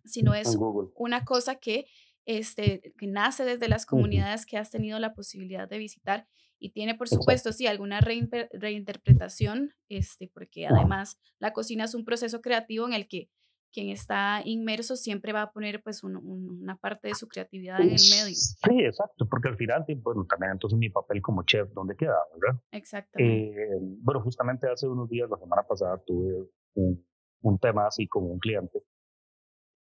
sino 0.05 0.35
es 0.35 0.57
una 0.95 1.25
cosa 1.25 1.57
que, 1.57 1.87
este, 2.25 2.95
que 2.97 3.09
nace 3.09 3.45
desde 3.45 3.69
las 3.69 3.87
comunidades 3.87 4.47
que 4.47 4.57
has 4.57 4.71
tenido 4.71 5.01
la 5.01 5.15
posibilidad 5.15 5.69
de 5.69 5.79
visitar 5.79 6.29
y 6.61 6.71
tiene, 6.71 6.95
por 6.95 7.09
supuesto, 7.09 7.53
sí, 7.53 7.67
alguna 7.67 8.01
reinterpretación, 8.01 9.75
este, 9.89 10.29
porque 10.29 10.67
además 10.67 11.19
la 11.39 11.53
cocina 11.53 11.85
es 11.85 11.95
un 11.95 12.05
proceso 12.05 12.41
creativo 12.41 12.87
en 12.87 12.93
el 12.93 13.09
que 13.09 13.31
quien 13.73 13.91
está 13.91 14.43
inmerso 14.45 14.97
siempre 14.97 15.33
va 15.33 15.43
a 15.43 15.53
poner 15.53 15.83
pues 15.83 16.03
una 16.03 16.77
parte 16.77 17.09
de 17.09 17.15
su 17.15 17.29
creatividad 17.29 17.81
en 17.81 17.91
el 17.91 17.93
medio. 18.11 18.35
Sí, 18.35 18.81
exacto, 18.81 19.27
porque 19.29 19.49
al 19.49 19.57
final, 19.57 19.85
bueno, 20.03 20.27
también 20.29 20.53
entonces 20.53 20.79
mi 20.79 20.91
papel 20.91 21.23
como 21.23 21.43
chef, 21.45 21.71
¿dónde 21.73 21.97
queda? 21.97 22.17
¿verdad? 22.39 22.61
Exactamente. 22.73 23.63
Eh, 23.63 23.79
bueno, 24.03 24.21
justamente 24.23 24.69
hace 24.69 24.87
unos 24.89 25.09
días, 25.09 25.29
la 25.31 25.39
semana 25.39 25.63
pasada, 25.63 26.03
tuve 26.07 26.49
un, 26.75 27.05
un, 27.43 27.59
tema 27.59 27.87
así 27.87 28.07
con 28.07 28.25
un 28.25 28.39
cliente, 28.39 28.83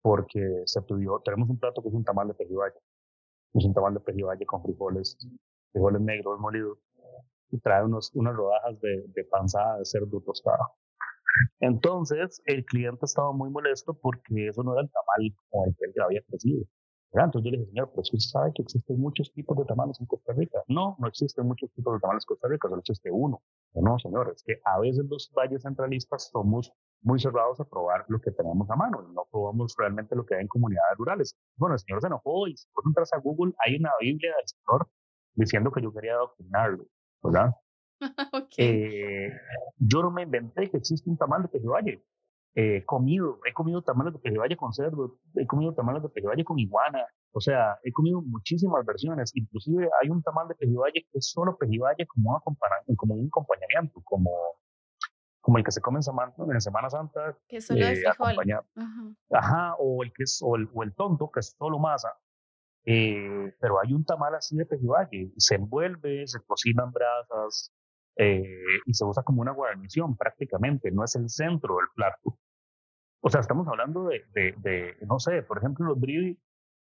porque 0.02 0.62
se 0.66 0.82
pidió, 0.82 1.20
tenemos 1.24 1.48
un 1.48 1.58
plato 1.58 1.82
que 1.82 1.88
es 1.88 1.94
un 1.94 2.04
tamal 2.04 2.28
de 2.28 2.34
pejibaye, 2.34 2.76
es 3.54 3.64
un 3.64 3.74
tamal 3.74 3.94
de 3.94 4.00
pejibaye 4.00 4.44
con 4.46 4.62
frijoles, 4.62 5.16
frijoles 5.72 6.00
negros 6.02 6.38
molidos, 6.40 6.78
y 7.50 7.58
trae 7.60 7.84
unos, 7.84 8.12
unas 8.14 8.34
rodajas 8.34 8.80
de, 8.80 9.04
de 9.08 9.24
panzada 9.24 9.78
de 9.78 9.84
cerdo 9.84 10.20
tostado. 10.20 10.58
Entonces, 11.60 12.42
el 12.44 12.64
cliente 12.64 13.04
estaba 13.04 13.32
muy 13.32 13.50
molesto 13.50 13.94
porque 13.94 14.48
eso 14.48 14.62
no 14.62 14.72
era 14.72 14.82
el 14.82 14.90
tamal 14.90 15.34
con 15.50 15.68
el 15.68 15.76
que 15.76 15.84
él 15.86 16.02
había 16.02 16.22
crecido. 16.22 16.64
Entonces 17.12 17.44
yo 17.44 17.50
le 17.50 17.58
dije, 17.58 17.70
señor, 17.70 17.90
pero 17.90 18.02
usted 18.02 18.18
sabe 18.18 18.52
que 18.54 18.62
existen 18.62 19.00
muchos 19.00 19.32
tipos 19.32 19.56
de 19.56 19.64
tamales 19.64 19.98
en 20.00 20.06
Costa 20.06 20.32
Rica. 20.34 20.62
No, 20.68 20.96
no 20.98 21.08
existen 21.08 21.46
muchos 21.46 21.70
tipos 21.72 21.94
de 21.94 22.00
tamales 22.00 22.24
en 22.24 22.28
Costa 22.28 22.48
Rica, 22.48 22.68
solo 22.68 22.80
existe 22.80 23.10
uno. 23.10 23.40
No, 23.74 23.98
señor, 23.98 24.32
es 24.34 24.42
que 24.42 24.60
a 24.64 24.78
veces 24.80 25.04
los 25.08 25.32
valles 25.34 25.62
centralistas 25.62 26.28
somos 26.30 26.72
muy 27.02 27.18
cerrados 27.18 27.60
a 27.60 27.64
probar 27.64 28.04
lo 28.08 28.20
que 28.20 28.30
tenemos 28.32 28.68
a 28.70 28.76
mano 28.76 29.02
no 29.02 29.26
probamos 29.30 29.74
realmente 29.78 30.16
lo 30.16 30.24
que 30.24 30.34
hay 30.34 30.42
en 30.42 30.48
comunidades 30.48 30.96
rurales. 30.98 31.36
Bueno, 31.56 31.74
el 31.74 31.78
señor 31.78 32.00
se 32.00 32.06
enojó 32.08 32.48
y 32.48 32.56
si 32.56 32.68
vos 32.74 32.84
entras 32.86 33.12
a 33.12 33.18
Google, 33.18 33.52
hay 33.64 33.76
una 33.76 33.90
Biblia 34.00 34.34
del 34.36 34.46
señor 34.46 34.88
diciendo 35.34 35.70
que 35.70 35.82
yo 35.82 35.92
quería 35.92 36.14
adoctrinarlo, 36.14 36.84
¿verdad? 37.22 37.50
okay. 38.32 38.66
eh, 38.66 39.32
yo 39.78 40.02
no 40.02 40.10
me 40.10 40.22
inventé 40.22 40.70
que 40.70 40.76
existe 40.76 41.08
un 41.08 41.16
tamal 41.16 41.42
de 41.42 41.48
pejevalle. 41.48 42.04
Eh, 42.54 42.78
he 42.78 42.84
comido, 42.86 43.38
he 43.44 43.52
comido 43.52 43.82
tamales 43.82 44.14
de 44.14 44.18
pejevalle 44.18 44.56
con 44.56 44.72
cerdo, 44.72 45.18
he 45.34 45.46
comido 45.46 45.74
tamales 45.74 46.02
de 46.02 46.08
pejevalle 46.08 46.42
con 46.42 46.58
iguana, 46.58 47.04
o 47.32 47.40
sea, 47.40 47.78
he 47.84 47.92
comido 47.92 48.22
muchísimas 48.22 48.82
versiones, 48.86 49.30
inclusive 49.34 49.90
hay 50.00 50.08
un 50.08 50.22
tamal 50.22 50.48
de 50.48 50.54
pejevalle 50.54 51.06
que 51.12 51.18
es 51.18 51.28
solo 51.30 51.58
pejevalle 51.58 52.06
como 52.06 52.30
un, 52.30 52.96
como 52.96 53.14
un 53.14 53.26
acompañamiento, 53.26 54.00
como, 54.04 54.30
como 55.42 55.58
el 55.58 55.64
que 55.64 55.70
se 55.70 55.82
come 55.82 55.98
en 55.98 56.02
Semana, 56.02 56.32
en 56.38 56.60
Semana 56.62 56.88
Santa. 56.88 57.36
Que 57.46 57.60
solo 57.60 57.80
eh, 57.80 57.92
es 57.92 58.06
Ajá. 58.06 58.56
Ajá, 59.32 59.74
o 59.78 60.02
el 60.02 60.14
que 60.14 60.22
es, 60.22 60.40
o 60.42 60.56
el, 60.56 60.66
o 60.72 60.82
el 60.82 60.94
tonto, 60.94 61.30
que 61.30 61.40
es 61.40 61.54
solo 61.58 61.78
masa, 61.78 62.08
eh, 62.86 63.52
pero 63.60 63.80
hay 63.80 63.92
un 63.92 64.06
tamal 64.06 64.34
así 64.34 64.56
de 64.56 64.64
pejibaye, 64.64 65.30
se 65.36 65.56
envuelve, 65.56 66.26
se 66.26 66.40
cocinan 66.46 66.90
brasas, 66.90 67.70
eh, 68.16 68.60
y 68.86 68.94
se 68.94 69.04
usa 69.04 69.22
como 69.22 69.42
una 69.42 69.52
guarnición 69.52 70.16
prácticamente, 70.16 70.90
no 70.90 71.04
es 71.04 71.14
el 71.16 71.28
centro 71.28 71.76
del 71.76 71.86
plato. 71.94 72.38
O 73.20 73.30
sea, 73.30 73.40
estamos 73.40 73.66
hablando 73.68 74.04
de, 74.04 74.24
de, 74.32 74.54
de 74.58 74.96
no 75.06 75.18
sé, 75.18 75.42
por 75.42 75.58
ejemplo, 75.58 75.86
los 75.86 76.00
bridi 76.00 76.38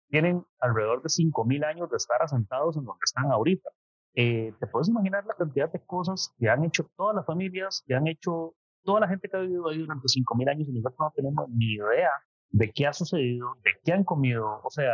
tienen 0.09 0.45
alrededor 0.61 1.03
de 1.03 1.09
5.000 1.09 1.65
años 1.65 1.91
de 1.91 1.97
estar 1.97 2.23
asentados 2.23 2.77
en 2.77 2.85
donde 2.85 3.01
están 3.05 3.31
ahorita. 3.31 3.71
Eh, 4.15 4.53
¿Te 4.61 4.67
puedes 4.69 4.89
imaginar 4.89 5.25
la 5.27 5.35
cantidad 5.35 5.73
de 5.73 5.81
cosas 5.81 6.33
que 6.39 6.49
han 6.49 6.65
hecho 6.65 6.89
todas 6.97 7.17
las 7.17 7.27
familias, 7.27 7.83
que 7.87 7.95
han 7.95 8.07
hecho 8.07 8.55
toda 8.85 9.01
la 9.01 9.09
gente 9.09 9.29
que 9.29 9.37
ha 9.37 9.41
vivido 9.41 9.69
ahí 9.69 9.79
durante 9.79 10.07
5.000 10.07 10.51
años 10.51 10.69
y 10.69 10.73
nosotros 10.73 10.99
no 11.01 11.13
tenemos 11.17 11.49
ni 11.49 11.75
idea 11.75 12.11
de 12.51 12.71
qué 12.71 12.87
ha 12.87 12.93
sucedido, 12.93 13.57
de 13.65 13.73
qué 13.83 13.93
han 13.93 14.05
comido? 14.05 14.61
O 14.63 14.71
sea, 14.71 14.93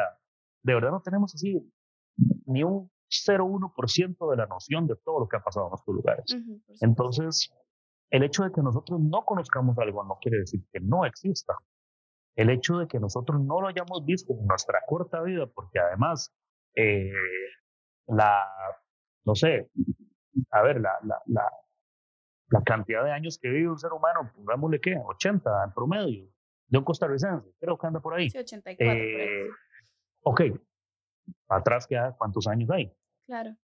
de 0.63 0.75
verdad 0.75 0.91
no 0.91 1.03
tenemos 1.03 1.35
así 1.35 1.71
ni 2.47 2.63
un 2.65 2.91
0,1% 3.11 4.31
de 4.31 4.37
la 4.37 4.47
noción 4.47 4.87
de 4.87 4.97
todo 4.97 5.21
lo 5.21 5.29
que 5.29 5.37
ha 5.37 5.41
pasado 5.41 5.69
en 5.69 5.75
estos 5.75 5.95
lugares. 5.95 6.37
Entonces, 6.81 7.53
el 8.11 8.23
hecho 8.23 8.45
de 8.45 8.53
que 8.53 8.63
nosotros 8.63 9.01
no 9.01 9.25
conozcamos 9.25 9.79
algo 9.79 10.05
no 10.05 10.19
quiere 10.21 10.39
decir 10.39 10.61
que 10.73 10.81
no 10.81 11.05
exista. 11.05 11.55
El 12.37 12.51
hecho 12.51 12.79
de 12.79 12.87
que 12.87 12.99
nosotros 12.99 13.41
no 13.41 13.61
lo 13.61 13.69
hayamos 13.69 14.05
visto 14.05 14.33
en 14.33 14.47
nuestra 14.47 14.81
corta 14.87 15.23
vida, 15.23 15.47
porque 15.47 15.79
además, 15.79 16.33
eh, 16.75 17.13
la, 18.07 18.45
no 19.25 19.35
sé, 19.35 19.71
a 20.51 20.63
ver, 20.63 20.81
la, 20.81 20.93
la, 21.03 21.21
la, 21.27 21.51
la, 22.49 22.63
cantidad 22.63 23.05
de 23.05 23.13
años 23.13 23.39
que 23.41 23.49
vive 23.49 23.69
un 23.69 23.79
ser 23.79 23.93
humano, 23.93 24.31
pongámosle 24.35 24.81
qué, 24.81 24.97
80 24.97 25.65
en 25.65 25.73
promedio, 25.73 26.29
de 26.69 26.79
un 26.79 26.85
costarricense, 26.85 27.51
creo 27.59 27.77
que 27.77 27.87
anda 27.87 28.01
por 28.01 28.15
ahí. 28.15 28.31
Sí, 28.31 28.39
84. 28.39 28.93
Eh, 28.93 29.49
ok, 30.23 30.41
atrás 31.49 31.87
queda 31.87 32.15
cuántos 32.17 32.47
años 32.47 32.71
hay. 32.71 32.93
Claro. 33.31 33.57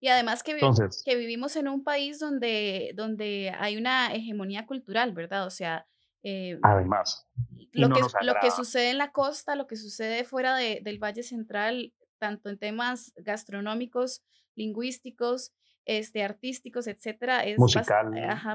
Y 0.00 0.08
además 0.08 0.42
que, 0.42 0.58
que 1.04 1.16
vivimos 1.16 1.54
en 1.56 1.68
un 1.68 1.84
país 1.84 2.18
donde, 2.18 2.92
donde 2.96 3.52
hay 3.58 3.76
una 3.76 4.14
hegemonía 4.14 4.64
cultural, 4.64 5.12
¿verdad? 5.12 5.46
O 5.46 5.50
sea, 5.50 5.86
eh, 6.22 6.58
además, 6.62 7.28
lo 7.72 7.90
que, 7.90 8.00
lo 8.22 8.34
que 8.40 8.50
sucede 8.50 8.88
en 8.88 8.96
la 8.96 9.12
costa, 9.12 9.54
lo 9.54 9.66
que 9.66 9.76
sucede 9.76 10.24
fuera 10.24 10.56
de, 10.56 10.80
del 10.82 10.98
Valle 10.98 11.22
Central, 11.22 11.92
tanto 12.18 12.48
en 12.48 12.58
temas 12.58 13.12
gastronómicos, 13.16 14.24
lingüísticos, 14.54 15.52
este, 15.84 16.24
artísticos, 16.24 16.86
etcétera, 16.86 17.44
es 17.44 17.58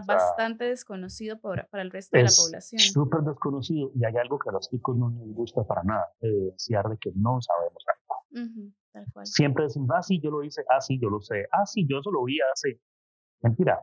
bastante 0.07 0.65
desconocido 0.65 1.39
por, 1.39 1.67
para 1.67 1.83
el 1.83 1.91
resto 1.91 2.17
de 2.17 2.23
la 2.23 2.29
población. 2.35 2.79
Súper 2.79 3.21
desconocido 3.21 3.91
y 3.93 4.05
hay 4.05 4.15
algo 4.15 4.39
que 4.39 4.49
a 4.49 4.53
los 4.53 4.67
chicos 4.69 4.97
no 4.97 5.11
les 5.11 5.35
gusta 5.35 5.63
para 5.63 5.83
nada, 5.83 6.07
eh, 6.21 6.55
de 6.57 6.97
que 6.99 7.11
no 7.15 7.39
sabemos 7.41 7.83
Siempre 9.23 9.65
decimos, 9.65 9.89
ah, 9.93 10.01
sí, 10.01 10.19
yo 10.21 10.31
lo 10.31 10.43
hice, 10.43 10.63
ah, 10.69 10.81
sí, 10.81 10.99
yo 10.99 11.09
lo 11.09 11.21
sé, 11.21 11.47
ah, 11.51 11.65
sí, 11.65 11.85
yo 11.87 11.99
eso 11.99 12.11
lo 12.11 12.23
vi 12.23 12.39
hace. 12.41 12.79
Mentira, 13.41 13.79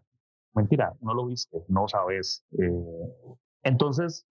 mentira, 0.54 0.92
no 1.00 1.14
lo 1.14 1.26
viste, 1.26 1.64
no 1.68 1.86
sabes. 1.88 2.44
Eh, 2.52 3.30
entonces, 3.62 4.26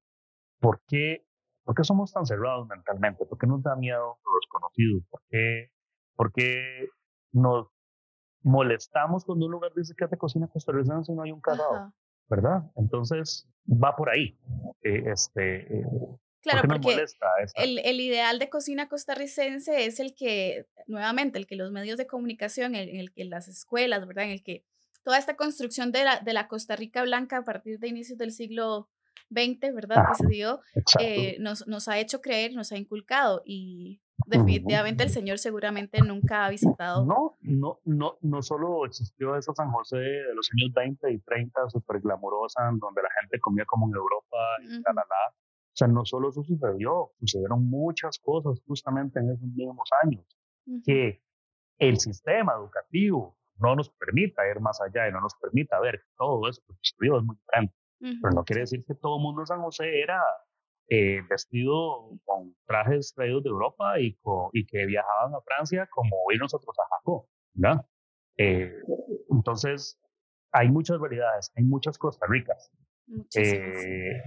¿por 0.60 0.82
qué, 0.88 1.25
¿por 1.63 1.75
qué 1.75 1.84
somos 1.84 2.12
tan 2.12 2.25
cerrados 2.25 2.67
mentalmente? 2.67 3.25
¿Por 3.25 3.38
qué 3.38 3.48
nos 3.48 3.63
da 3.63 3.75
miedo 3.75 4.20
lo 4.25 4.36
desconocido? 4.36 5.01
¿Por 5.10 5.22
qué, 5.29 5.72
por 6.15 6.34
qué 6.34 6.89
nos 7.32 7.67
molestamos 8.41 9.24
cuando 9.25 9.46
un 9.46 9.53
lugar 9.53 9.72
dice 9.75 9.93
que 9.98 10.08
te 10.08 10.17
cocina 10.17 10.48
costarricense 10.48 11.12
y 11.12 11.15
no 11.15 11.24
hay 11.24 11.32
un 11.32 11.41
casado? 11.41 11.93
¿Verdad? 12.29 12.72
Entonces, 12.75 13.48
va 13.67 13.96
por 13.96 14.10
ahí. 14.10 14.38
Eh, 14.82 15.03
este, 15.08 15.79
eh, 15.79 15.86
Claro, 16.44 16.68
porque 16.68 17.06
el, 17.56 17.80
el, 17.80 18.02
ideal 18.02 18.38
de 18.38 18.50
cocina 18.50 18.90
costarricense 18.90 19.86
es 19.86 20.02
el 20.02 20.14
que, 20.14 20.68
nuevamente, 20.88 21.40
el 21.40 21.48
que 21.48 21.56
los 21.56 21.72
medios 21.72 21.98
de 21.98 22.06
comunicación, 22.06 22.76
en 22.76 23.00
el, 23.00 23.14
que 23.14 23.24
las 23.24 23.48
escuelas, 23.48 24.06
¿verdad? 24.06 24.26
En 24.26 24.32
el 24.32 24.44
que 24.44 24.66
toda 25.04 25.18
esta 25.18 25.38
construcción 25.38 25.94
de 25.94 26.04
la, 26.04 26.20
de 26.20 26.34
la 26.34 26.50
Costa 26.50 26.76
Rica 26.76 27.02
blanca 27.04 27.38
a 27.38 27.44
partir 27.46 27.80
de 27.80 27.88
inicios 27.88 28.18
del 28.18 28.34
siglo 28.34 28.90
XX, 29.30 29.74
¿verdad? 29.74 30.04
que 30.10 30.24
se 30.24 30.28
dio, 30.28 30.60
eh, 31.00 31.38
nos, 31.40 31.66
nos 31.66 31.88
ha 31.88 31.98
hecho 31.98 32.20
creer, 32.20 32.54
nos 32.54 32.74
ha 32.74 32.78
inculcado 32.78 33.42
y 33.46 34.02
definitivamente 34.26 35.04
el 35.04 35.10
Señor 35.10 35.40
seguramente 35.40 36.02
nunca 36.02 36.46
ha 36.46 36.50
visitado. 36.50 37.06
No, 37.06 37.38
no, 37.40 37.80
no, 37.86 38.18
no 38.22 38.42
solo 38.42 38.86
existió 38.86 39.38
esa 39.38 39.54
San 39.54 39.72
José 39.72 39.98
de 39.98 40.36
los 40.36 40.50
años 40.52 40.74
20 40.74 41.10
y 41.10 41.20
30, 41.20 41.70
súper 41.70 42.02
glamorosa, 42.02 42.64
donde 42.64 43.02
la 43.02 43.10
gente 43.22 43.40
comía 43.40 43.64
como 43.66 43.88
en 43.88 43.96
Europa 43.96 44.38
y 44.62 44.68
la, 44.68 44.94
la, 44.94 45.06
la 45.10 45.34
O 45.74 45.75
sea, 45.75 45.88
no 45.88 46.06
solo 46.06 46.30
eso 46.30 46.44
sucedió, 46.44 47.12
sucedieron 47.20 47.68
muchas 47.68 48.20
cosas 48.20 48.62
justamente 48.68 49.20
en 49.20 49.32
esos 49.32 49.48
mismos 49.50 49.89
años, 50.03 50.24
que 50.86 51.24
el 51.80 52.00
sistema 52.00 52.53
educativo 52.53 53.36
no 53.58 53.75
nos 53.75 53.89
permita 53.89 54.48
ir 54.48 54.60
más 54.60 54.80
allá 54.82 55.10
y 55.10 55.12
no 55.12 55.20
nos 55.22 55.34
permita 55.36 55.80
ver 55.80 56.03
todo 56.15 56.48
eso 56.48 56.62
que 56.68 56.74
sucedió 56.82 57.18
es 57.18 57.24
muy 57.24 57.38
grande. 57.48 57.74
Pero 58.00 58.34
no 58.36 58.44
quiere 58.44 58.62
decir 58.62 58.84
que 58.86 58.96
todo 58.96 59.18
el 59.18 59.24
mundo 59.24 59.42
en 59.42 59.48
San 59.48 59.62
José 59.62 60.01
era 60.01 60.22
eh, 60.89 61.22
vestido 61.30 62.12
con 62.25 62.53
trajes 62.68 63.13
traídos 63.15 63.44
de 63.44 63.50
Europa 63.50 64.00
y, 64.00 64.20
y 64.51 64.65
que 64.65 64.86
viajaban 64.86 65.34
a 65.34 65.42
Francia 65.42 65.88
como 65.89 66.18
hoy 66.27 66.38
nosotros 66.38 66.75
a 66.77 66.96
Jacob, 66.98 67.25
¿no? 67.56 67.88
Eh, 68.38 68.75
entonces, 69.32 70.00
hay 70.51 70.70
muchas 70.70 71.00
variedades, 71.00 71.51
hay 71.56 71.63
muchas 71.63 71.98
Costa 71.98 72.25
Ricas. 72.30 72.72
Eh, 73.36 74.22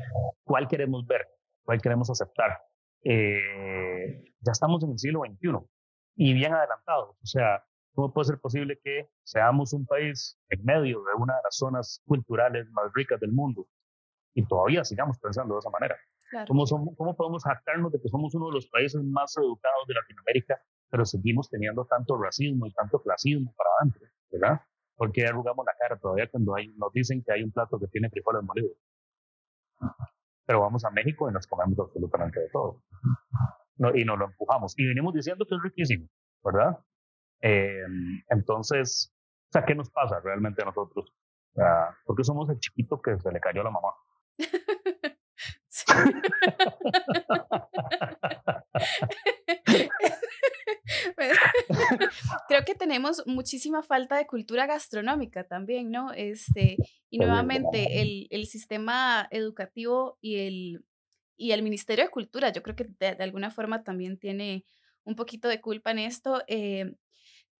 ¿Cuál 0.44 0.68
queremos 0.68 1.06
ver? 1.06 1.26
¿Cuál 1.66 1.82
queremos 1.82 2.08
aceptar? 2.08 2.62
Eh, 3.02 4.24
ya 4.40 4.52
estamos 4.52 4.82
en 4.84 4.92
el 4.92 4.98
siglo 4.98 5.22
XXI 5.26 5.66
y 6.14 6.32
bien 6.32 6.54
adelantados. 6.54 7.16
O 7.20 7.26
sea, 7.26 7.64
¿cómo 7.92 8.12
puede 8.12 8.26
ser 8.26 8.38
posible 8.38 8.78
que 8.82 9.10
seamos 9.24 9.72
un 9.72 9.84
país 9.84 10.38
en 10.48 10.64
medio 10.64 11.02
de 11.02 11.14
una 11.18 11.34
de 11.34 11.40
las 11.42 11.56
zonas 11.56 12.02
culturales 12.06 12.68
más 12.70 12.86
ricas 12.94 13.18
del 13.18 13.32
mundo 13.32 13.66
y 14.32 14.46
todavía 14.46 14.84
sigamos 14.84 15.18
pensando 15.18 15.54
de 15.54 15.58
esa 15.58 15.70
manera? 15.70 15.96
¿Cómo, 16.46 16.66
somos, 16.66 16.96
¿Cómo 16.96 17.16
podemos 17.16 17.42
jactarnos 17.42 17.92
de 17.92 18.00
que 18.00 18.08
somos 18.08 18.32
uno 18.34 18.46
de 18.46 18.54
los 18.54 18.68
países 18.68 19.02
más 19.02 19.36
educados 19.36 19.86
de 19.88 19.94
Latinoamérica, 19.94 20.60
pero 20.88 21.04
seguimos 21.04 21.48
teniendo 21.50 21.84
tanto 21.84 22.16
racismo 22.16 22.66
y 22.66 22.72
tanto 22.72 23.02
clasismo 23.02 23.52
para 23.56 23.70
adentro? 23.80 24.06
¿Verdad? 24.30 24.60
Porque 24.94 25.26
arrugamos 25.26 25.66
la 25.66 25.74
cara 25.78 25.98
todavía 25.98 26.28
cuando 26.30 26.54
hay, 26.54 26.68
nos 26.76 26.92
dicen 26.92 27.22
que 27.24 27.32
hay 27.32 27.42
un 27.42 27.50
plato 27.50 27.78
que 27.78 27.88
tiene 27.88 28.08
frijoles 28.08 28.42
molidos. 28.44 28.76
Pero 30.46 30.60
vamos 30.60 30.84
a 30.84 30.90
México 30.90 31.28
y 31.28 31.32
nos 31.32 31.46
comemos 31.46 31.78
absolutamente 31.78 32.40
de 32.40 32.48
todo. 32.50 32.82
No, 33.76 33.94
y 33.94 34.04
nos 34.04 34.18
lo 34.18 34.26
empujamos. 34.26 34.78
Y 34.78 34.86
venimos 34.86 35.12
diciendo 35.12 35.44
que 35.46 35.56
es 35.56 35.62
riquísimo, 35.62 36.08
¿verdad? 36.44 36.78
Eh, 37.42 37.84
entonces, 38.28 39.12
o 39.48 39.52
sea, 39.52 39.64
¿qué 39.64 39.74
nos 39.74 39.90
pasa 39.90 40.20
realmente 40.20 40.62
a 40.62 40.66
nosotros? 40.66 41.12
porque 42.04 42.22
somos 42.22 42.50
el 42.50 42.58
chiquito 42.58 43.00
que 43.00 43.18
se 43.18 43.32
le 43.32 43.40
cayó 43.40 43.62
a 43.62 43.64
la 43.64 43.70
mamá. 43.70 43.88
Creo 52.48 52.64
que 52.64 52.74
tenemos 52.74 53.22
muchísima 53.26 53.82
falta 53.82 54.16
de 54.16 54.26
cultura 54.26 54.66
gastronómica 54.66 55.44
también, 55.44 55.90
¿no? 55.90 56.12
Este, 56.12 56.76
y 57.10 57.18
nuevamente 57.18 58.00
el, 58.00 58.26
el 58.30 58.46
sistema 58.46 59.26
educativo 59.30 60.18
y 60.20 60.38
el, 60.46 60.84
y 61.36 61.52
el 61.52 61.62
Ministerio 61.62 62.04
de 62.04 62.10
Cultura, 62.10 62.52
yo 62.52 62.62
creo 62.62 62.76
que 62.76 62.86
de, 62.98 63.16
alguna 63.22 63.50
forma 63.50 63.82
también 63.84 64.18
tiene 64.18 64.64
un 65.04 65.16
poquito 65.16 65.48
de 65.48 65.60
culpa 65.60 65.90
en 65.90 65.98
esto, 66.00 66.42
eh, 66.46 66.94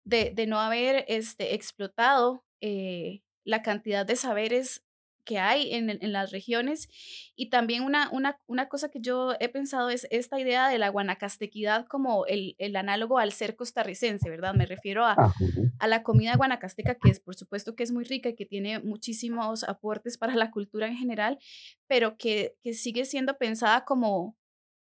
de, 0.04 0.32
de, 0.34 0.46
no 0.46 0.60
haber 0.60 1.04
este, 1.08 1.54
explotado 1.54 2.44
eh, 2.60 3.22
la 3.44 3.62
cantidad 3.62 4.06
de 4.06 4.16
saberes 4.16 4.85
que 5.26 5.38
hay 5.38 5.74
en, 5.74 5.90
en, 5.90 6.12
las 6.12 6.30
regiones. 6.30 6.88
Y 7.34 7.50
también 7.50 7.82
una, 7.82 8.08
una, 8.10 8.38
una, 8.46 8.68
cosa 8.68 8.88
que 8.88 9.00
yo 9.00 9.34
he 9.40 9.50
pensado 9.50 9.90
es 9.90 10.06
esta 10.10 10.40
idea 10.40 10.68
de 10.70 10.78
la 10.78 10.88
guanacastequidad 10.88 11.86
como 11.86 12.24
el, 12.24 12.54
el 12.58 12.76
análogo 12.76 13.18
al 13.18 13.32
ser 13.32 13.56
costarricense, 13.56 14.30
¿verdad? 14.30 14.54
Me 14.54 14.64
refiero 14.64 15.04
a, 15.04 15.14
ah, 15.18 15.34
a, 15.80 15.86
la 15.88 16.02
comida 16.02 16.36
guanacasteca, 16.36 16.94
que 16.94 17.10
es 17.10 17.20
por 17.20 17.34
supuesto 17.34 17.74
que 17.74 17.82
es 17.82 17.92
muy 17.92 18.04
rica 18.04 18.30
y 18.30 18.36
que 18.36 18.46
tiene 18.46 18.78
muchísimos 18.78 19.64
aportes 19.64 20.16
para 20.16 20.34
la 20.34 20.50
cultura 20.50 20.86
en 20.86 20.96
general, 20.96 21.38
pero 21.86 22.16
que, 22.16 22.54
que 22.62 22.72
sigue 22.72 23.04
siendo 23.04 23.36
pensada 23.36 23.84
como 23.84 24.36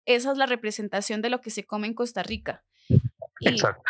esa 0.07 0.33
es 0.33 0.39
la 0.39 0.47
representación 0.47 1.21
de 1.21 1.31
lo 1.31 1.41
que 1.41 1.51
se 1.51 1.67
come 1.67 1.89
en 1.89 1.95
Costa 1.95 2.23
Rica. 2.23 2.65
Exacto. 3.41 3.83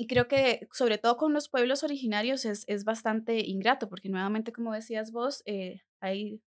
Y 0.00 0.06
creo 0.06 0.28
que 0.28 0.66
sobre 0.72 0.96
todo 0.96 1.18
con 1.18 1.34
los 1.34 1.50
pueblos 1.50 1.84
originarios 1.84 2.46
es, 2.46 2.64
es 2.68 2.84
bastante 2.84 3.46
ingrato, 3.46 3.90
porque 3.90 4.08
nuevamente, 4.08 4.50
como 4.50 4.72
decías 4.72 5.12
vos, 5.12 5.42
eh, 5.44 5.82
hay 6.00 6.40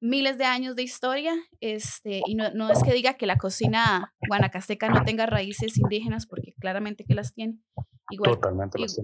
miles 0.00 0.38
de 0.38 0.46
años 0.46 0.74
de 0.74 0.84
historia, 0.84 1.34
este, 1.60 2.22
y 2.24 2.34
no, 2.34 2.50
no, 2.54 2.70
es 2.70 2.82
que 2.82 2.94
diga 2.94 3.18
que 3.18 3.26
la 3.26 3.36
cocina 3.36 4.14
guanacasteca 4.26 4.88
no 4.88 5.04
tenga 5.04 5.26
raíces 5.26 5.76
indígenas, 5.76 6.26
porque 6.26 6.54
claramente 6.58 7.04
que 7.04 7.12
las 7.12 7.34
tiene, 7.34 7.58
igual, 8.10 8.38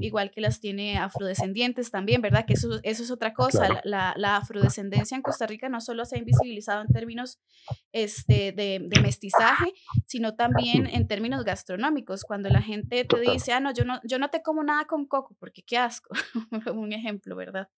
igual 0.01 0.31
que 0.31 0.41
las 0.41 0.61
tiene 0.61 0.99
afrodescendientes 0.99 1.91
también, 1.91 2.23
¿verdad? 2.23 2.45
Que 2.47 2.55
eso, 2.55 2.81
eso 2.83 3.03
es 3.03 3.11
otra 3.11 3.35
cosa, 3.35 3.81
la, 3.85 4.15
la, 4.17 4.37
afrodescendencia 4.37 5.17
en 5.17 5.23
Costa 5.23 5.47
Rica 5.47 5.69
no 5.69 5.81
solo 5.81 6.05
se 6.05 6.17
ha 6.17 6.19
invisibilizado 6.19 6.83
en 6.83 6.89
términos 6.89 7.41
este, 7.93 8.53
de, 8.53 8.81
de, 8.83 9.01
mestizaje, 9.01 9.73
sino 10.07 10.35
también 10.35 10.87
en 10.87 11.07
términos 11.07 11.45
gastronómicos, 11.45 12.25
cuando 12.25 12.49
la 12.49 12.63
gente 12.63 13.05
te 13.05 13.21
dice, 13.21 13.53
ah, 13.53 13.61
no, 13.61 13.73
yo 13.73 13.85
no, 13.85 14.01
yo 14.05 14.19
no 14.19 14.31
te 14.31 14.43
como 14.43 14.63
nada 14.63 14.85
con 14.87 15.07
coco, 15.07 15.37
porque 15.39 15.63
qué 15.63 15.79
asco, 15.79 16.15
un 16.75 16.93
ejemplo, 16.93 17.37
¿verdad? 17.37 17.69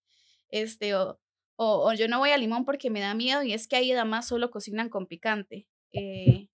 Este, 0.49 0.95
o, 0.95 1.19
o, 1.57 1.93
yo 1.95 2.09
no 2.09 2.19
voy 2.19 2.31
a 2.31 2.37
limón 2.37 2.65
porque 2.65 2.91
me 2.91 3.01
da 3.01 3.15
miedo 3.15 3.43
y 3.43 3.53
es 3.53 3.67
que 3.67 3.77
ahí 3.77 3.93
además 3.93 4.29
solo 4.29 4.51
cocinan 4.51 4.89
con 4.89 5.07
picante. 5.07 5.67
Eh, 5.93 6.49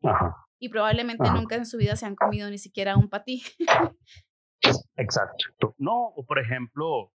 y 0.59 0.69
probablemente 0.69 1.29
nunca 1.33 1.57
en 1.57 1.67
su 1.67 1.77
vida 1.77 1.97
se 1.97 2.07
han 2.07 2.15
comido 2.15 2.49
ni 2.49 2.59
siquiera 2.59 2.97
un 2.97 3.09
patí. 3.09 3.43
Exacto. 4.97 5.75
No, 5.79 6.09
o 6.09 6.25
por 6.25 6.39
ejemplo, 6.39 7.13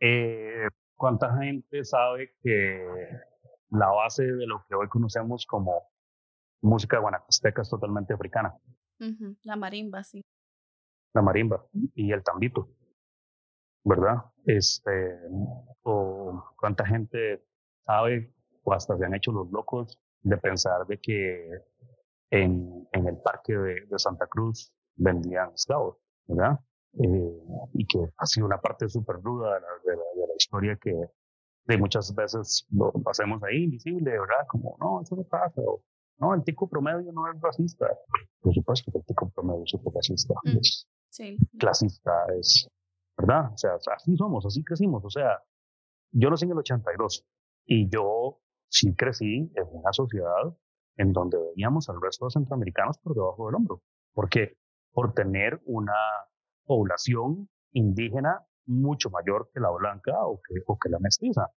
eh, 0.00 0.68
¿cuánta 0.96 1.36
gente 1.38 1.84
sabe 1.84 2.34
que 2.42 2.86
la 3.70 3.88
base 3.88 4.24
de 4.24 4.46
lo 4.46 4.64
que 4.68 4.74
hoy 4.74 4.88
conocemos 4.88 5.46
como 5.46 5.90
música 6.62 6.98
guanacasteca 6.98 7.62
es 7.62 7.70
totalmente 7.70 8.14
africana? 8.14 8.54
La 9.42 9.56
marimba, 9.56 10.02
sí. 10.02 10.22
La 11.14 11.22
marimba 11.22 11.66
y 11.94 12.12
el 12.12 12.22
tambito. 12.22 12.68
¿verdad? 13.84 14.24
Este, 14.46 15.18
o 15.82 16.42
cuánta 16.58 16.86
gente 16.86 17.44
sabe 17.84 18.32
o 18.62 18.72
hasta 18.72 18.96
se 18.96 19.04
han 19.04 19.14
hecho 19.14 19.30
los 19.30 19.50
locos 19.50 20.00
de 20.22 20.38
pensar 20.38 20.86
de 20.86 20.98
que 20.98 21.50
en, 22.30 22.88
en 22.92 23.06
el 23.06 23.18
parque 23.18 23.52
de, 23.52 23.86
de, 23.86 23.98
Santa 23.98 24.26
Cruz 24.26 24.72
vendían 24.96 25.52
esclavos, 25.52 25.98
¿verdad? 26.26 26.58
Eh, 26.94 27.42
y 27.74 27.86
que 27.86 27.98
ha 28.16 28.26
sido 28.26 28.46
una 28.46 28.58
parte 28.58 28.88
súper 28.88 29.16
ruda 29.16 29.54
de 29.54 29.60
la, 29.60 29.66
de, 29.84 29.96
la, 29.96 30.34
historia 30.36 30.76
que 30.80 30.92
de 31.66 31.78
muchas 31.78 32.14
veces 32.14 32.66
lo 32.70 32.92
hacemos 33.06 33.42
ahí 33.42 33.64
invisible, 33.64 34.10
¿verdad? 34.10 34.46
Como, 34.48 34.76
no, 34.80 35.00
eso 35.02 35.16
no 35.16 35.24
pasa, 35.24 35.60
o, 35.60 35.82
no, 36.18 36.34
el 36.34 36.44
tico 36.44 36.68
promedio 36.68 37.12
no 37.12 37.30
es 37.30 37.40
racista. 37.40 37.86
Por 38.40 38.54
supuesto 38.54 38.92
que 38.92 38.98
el 38.98 39.04
tico 39.04 39.30
promedio 39.30 39.64
es 39.64 39.94
racista, 39.94 40.34
mm, 40.44 40.58
es 40.58 40.86
sí. 41.10 41.36
clasista, 41.58 42.12
es 42.38 42.68
¿verdad? 43.16 43.52
O 43.52 43.56
sea, 43.56 43.72
así 43.94 44.16
somos, 44.16 44.44
así 44.46 44.62
crecimos. 44.64 45.04
O 45.04 45.10
sea, 45.10 45.40
yo 46.12 46.30
nací 46.30 46.44
en 46.44 46.52
el 46.52 46.58
82 46.58 47.24
y 47.66 47.88
yo 47.88 48.40
sí 48.68 48.94
crecí 48.94 49.50
en 49.54 49.66
una 49.70 49.92
sociedad 49.92 50.56
en 50.96 51.12
donde 51.12 51.38
veíamos 51.38 51.88
al 51.88 52.00
resto 52.00 52.26
de 52.26 52.32
centroamericanos 52.32 52.98
por 52.98 53.14
debajo 53.14 53.46
del 53.46 53.56
hombro. 53.56 53.82
¿Por 54.12 54.28
qué? 54.28 54.56
Por 54.94 55.12
tener 55.12 55.60
una 55.66 55.92
población 56.64 57.50
indígena 57.72 58.40
mucho 58.64 59.10
mayor 59.10 59.50
que 59.52 59.60
la 59.60 59.70
blanca 59.70 60.12
o 60.24 60.40
que, 60.40 60.88
la 60.88 60.98
mestiza, 60.98 61.50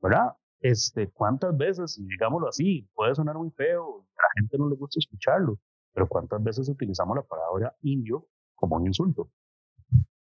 ¿verdad? 0.00 0.36
Este, 0.60 1.10
¿Cuántas 1.10 1.56
veces, 1.56 2.00
digámoslo 2.06 2.48
así, 2.48 2.88
puede 2.94 3.16
sonar 3.16 3.36
muy 3.36 3.50
feo, 3.50 4.06
a 4.16 4.22
la 4.22 4.40
gente 4.40 4.56
no 4.56 4.68
le 4.68 4.76
gusta 4.76 5.00
escucharlo, 5.00 5.58
pero 5.92 6.06
cuántas 6.06 6.40
veces 6.42 6.68
utilizamos 6.68 7.16
la 7.16 7.22
palabra 7.24 7.74
indio 7.82 8.28
como 8.54 8.76
un 8.76 8.86
insulto? 8.86 9.30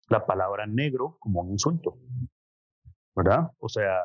la 0.09 0.25
palabra 0.25 0.65
negro 0.65 1.17
como 1.19 1.41
un 1.41 1.51
insulto. 1.51 1.97
¿Verdad? 3.15 3.51
O 3.59 3.69
sea, 3.69 3.99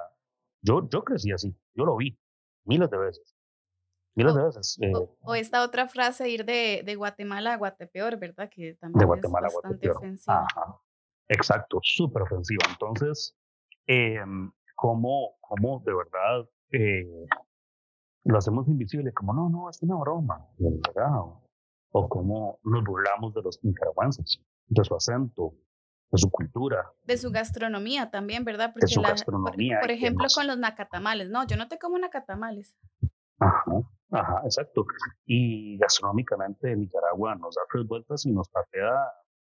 yo, 0.62 0.88
yo 0.88 1.02
crecí 1.04 1.32
así, 1.32 1.56
yo 1.74 1.84
lo 1.84 1.96
vi 1.96 2.18
miles 2.64 2.90
de 2.90 2.98
veces. 2.98 3.37
Miles 4.18 4.34
de 4.34 4.42
veces. 4.42 4.78
Eh 4.82 4.92
o, 5.20 5.34
esta 5.36 5.62
otra 5.62 5.86
frase, 5.86 6.28
ir 6.28 6.44
de, 6.44 6.82
de 6.84 6.96
Guatemala 6.96 7.52
a 7.52 7.56
Guatepeor, 7.56 8.18
¿verdad? 8.18 8.50
Que 8.50 8.74
también 8.74 8.98
de 8.98 9.06
Guatemala 9.06 9.46
es 9.46 9.54
bastante 9.54 9.90
ofensiva. 9.90 10.44
Exacto, 11.28 11.78
súper 11.82 12.22
ofensiva. 12.22 12.64
Entonces, 12.68 13.36
eh, 13.86 14.18
¿cómo, 14.74 15.36
¿cómo, 15.40 15.84
de 15.86 15.94
verdad 15.94 16.50
eh, 16.72 17.28
lo 18.24 18.38
hacemos 18.38 18.66
invisible? 18.66 19.12
Como, 19.12 19.34
no, 19.34 19.48
no, 19.48 19.70
es 19.70 19.80
una 19.82 19.94
broma, 19.94 20.48
¿verdad? 20.58 21.12
O 21.92 22.08
cómo 22.08 22.58
nos 22.64 22.82
burlamos 22.82 23.34
de 23.34 23.42
los 23.42 23.62
nicaragüenses, 23.62 24.42
de 24.66 24.82
su 24.82 24.96
acento, 24.96 25.54
de 26.10 26.18
su 26.18 26.28
cultura. 26.28 26.90
De 27.04 27.16
su 27.16 27.30
gastronomía 27.30 28.10
también, 28.10 28.44
¿verdad? 28.44 28.72
Porque 28.72 28.86
de 28.86 28.92
su 28.92 29.00
gastronomía. 29.00 29.78
Por, 29.80 29.92
ejemplo, 29.92 30.26
con 30.34 30.48
los 30.48 30.58
nacatamales. 30.58 31.30
No, 31.30 31.46
yo 31.46 31.56
no 31.56 31.68
te 31.68 31.78
como 31.78 31.98
nacatamales. 31.98 32.74
Ajá, 33.38 33.84
ajá, 34.10 34.40
exacto. 34.44 34.84
Y 35.26 35.78
gastronómicamente 35.78 36.74
Nicaragua 36.76 37.34
nos 37.34 37.54
da 37.54 37.62
tres 37.72 37.86
vueltas 37.86 38.26
y 38.26 38.32
nos 38.32 38.48
patea 38.48 38.94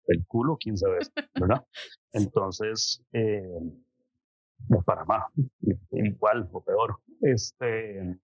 el 0.07 0.25
culo 0.27 0.57
15 0.57 0.89
veces, 0.89 1.13
¿verdad? 1.39 1.65
Entonces, 2.13 3.03
eh, 3.13 3.41
Panamá, 4.85 5.27
igual 5.91 6.49
o 6.51 6.63
peor. 6.63 6.99
Este, 7.21 8.19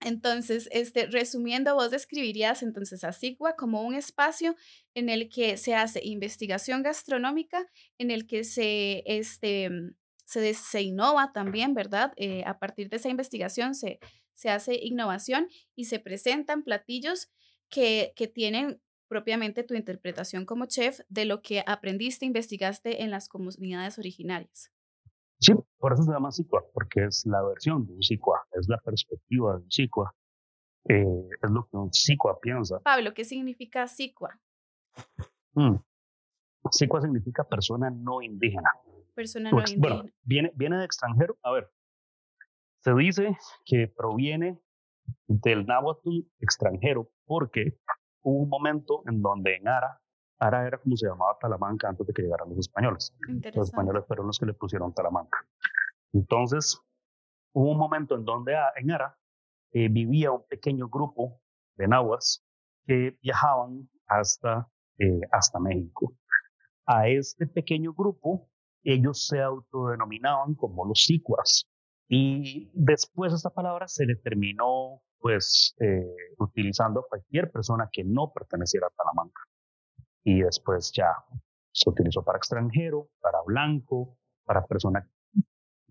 Entonces, 0.00 0.68
este, 0.72 1.06
resumiendo, 1.06 1.74
vos 1.74 1.90
describirías 1.90 2.62
entonces 2.62 3.04
a 3.04 3.12
SIGUA 3.12 3.56
como 3.56 3.82
un 3.82 3.94
espacio 3.94 4.54
en 4.94 5.08
el 5.08 5.28
que 5.28 5.56
se 5.56 5.74
hace 5.74 6.00
investigación 6.04 6.82
gastronómica, 6.82 7.66
en 7.98 8.10
el 8.10 8.26
que 8.26 8.44
se, 8.44 9.02
este, 9.06 9.70
se, 10.24 10.54
se 10.54 10.82
innova 10.82 11.32
también, 11.32 11.74
¿verdad? 11.74 12.12
Eh, 12.16 12.44
a 12.46 12.58
partir 12.58 12.88
de 12.90 12.96
esa 12.96 13.08
investigación 13.08 13.74
se, 13.74 13.98
se 14.38 14.50
hace 14.50 14.78
innovación 14.80 15.48
y 15.74 15.86
se 15.86 15.98
presentan 15.98 16.62
platillos 16.62 17.28
que, 17.68 18.12
que 18.14 18.28
tienen 18.28 18.80
propiamente 19.08 19.64
tu 19.64 19.74
interpretación 19.74 20.46
como 20.46 20.66
chef 20.66 21.00
de 21.08 21.24
lo 21.24 21.42
que 21.42 21.64
aprendiste, 21.66 22.24
investigaste 22.24 23.02
en 23.02 23.10
las 23.10 23.28
comunidades 23.28 23.98
originarias. 23.98 24.70
Sí, 25.40 25.54
por 25.78 25.92
eso 25.92 26.04
se 26.04 26.12
llama 26.12 26.30
SICUA, 26.30 26.62
porque 26.72 27.06
es 27.06 27.26
la 27.26 27.42
versión 27.42 27.84
de 27.84 27.94
un 27.94 28.02
SICUA, 28.02 28.46
es 28.52 28.68
la 28.68 28.78
perspectiva 28.78 29.56
de 29.56 29.64
un 29.64 29.70
SICUA, 29.72 30.14
eh, 30.88 31.28
es 31.42 31.50
lo 31.50 31.66
que 31.68 31.76
un 31.76 31.92
SICUA 31.92 32.38
piensa. 32.40 32.78
Pablo, 32.78 33.14
¿qué 33.14 33.24
significa 33.24 33.88
SICUA? 33.88 34.38
Mm. 35.54 35.78
SICUA 36.70 37.00
significa 37.00 37.42
persona 37.42 37.90
no 37.90 38.22
indígena. 38.22 38.70
Persona 39.16 39.50
no 39.50 39.58
indígena. 39.58 39.96
Bueno, 39.96 40.10
viene, 40.22 40.52
viene 40.54 40.78
de 40.78 40.84
extranjero. 40.84 41.36
A 41.42 41.50
ver, 41.50 41.68
se 42.80 42.94
dice 42.94 43.36
que 43.64 43.92
proviene 43.94 44.60
del 45.26 45.66
náhuatl 45.66 46.20
extranjero 46.40 47.10
porque 47.24 47.78
hubo 48.22 48.42
un 48.42 48.48
momento 48.48 49.02
en 49.06 49.22
donde 49.22 49.56
en 49.56 49.68
Ara 49.68 50.00
Ara 50.38 50.66
era 50.66 50.78
como 50.78 50.96
se 50.96 51.06
llamaba 51.06 51.36
Talamanca 51.40 51.88
antes 51.88 52.06
de 52.06 52.12
que 52.12 52.22
llegaran 52.22 52.48
los 52.48 52.58
españoles. 52.58 53.14
Los 53.54 53.68
españoles 53.68 54.04
fueron 54.06 54.26
los 54.28 54.38
que 54.38 54.46
le 54.46 54.54
pusieron 54.54 54.94
Talamanca. 54.94 55.38
Entonces, 56.12 56.80
hubo 57.52 57.72
un 57.72 57.78
momento 57.78 58.14
en 58.14 58.24
donde 58.24 58.54
en 58.76 58.90
Ara 58.90 59.18
eh, 59.72 59.88
vivía 59.88 60.30
un 60.30 60.46
pequeño 60.46 60.88
grupo 60.88 61.40
de 61.76 61.88
nahuas 61.88 62.44
que 62.86 63.18
viajaban 63.20 63.90
hasta, 64.06 64.68
eh, 64.98 65.20
hasta 65.32 65.58
México. 65.58 66.16
A 66.86 67.08
este 67.08 67.46
pequeño 67.46 67.92
grupo, 67.92 68.48
ellos 68.82 69.26
se 69.26 69.42
autodenominaban 69.42 70.54
como 70.54 70.86
los 70.86 71.04
sicuas. 71.04 71.68
Y 72.08 72.70
después 72.72 73.32
esta 73.32 73.50
palabra 73.50 73.86
se 73.86 74.06
le 74.06 74.16
terminó 74.16 75.02
pues 75.20 75.74
eh, 75.80 76.14
utilizando 76.38 77.00
a 77.00 77.08
cualquier 77.08 77.50
persona 77.50 77.88
que 77.90 78.04
no 78.04 78.32
perteneciera 78.32 78.86
a 78.86 78.90
Talamanca 78.90 79.42
y 80.24 80.42
después 80.42 80.92
ya 80.94 81.12
se 81.72 81.90
utilizó 81.90 82.22
para 82.24 82.38
extranjero, 82.38 83.08
para 83.20 83.38
blanco, 83.44 84.16
para 84.44 84.64
persona 84.64 85.08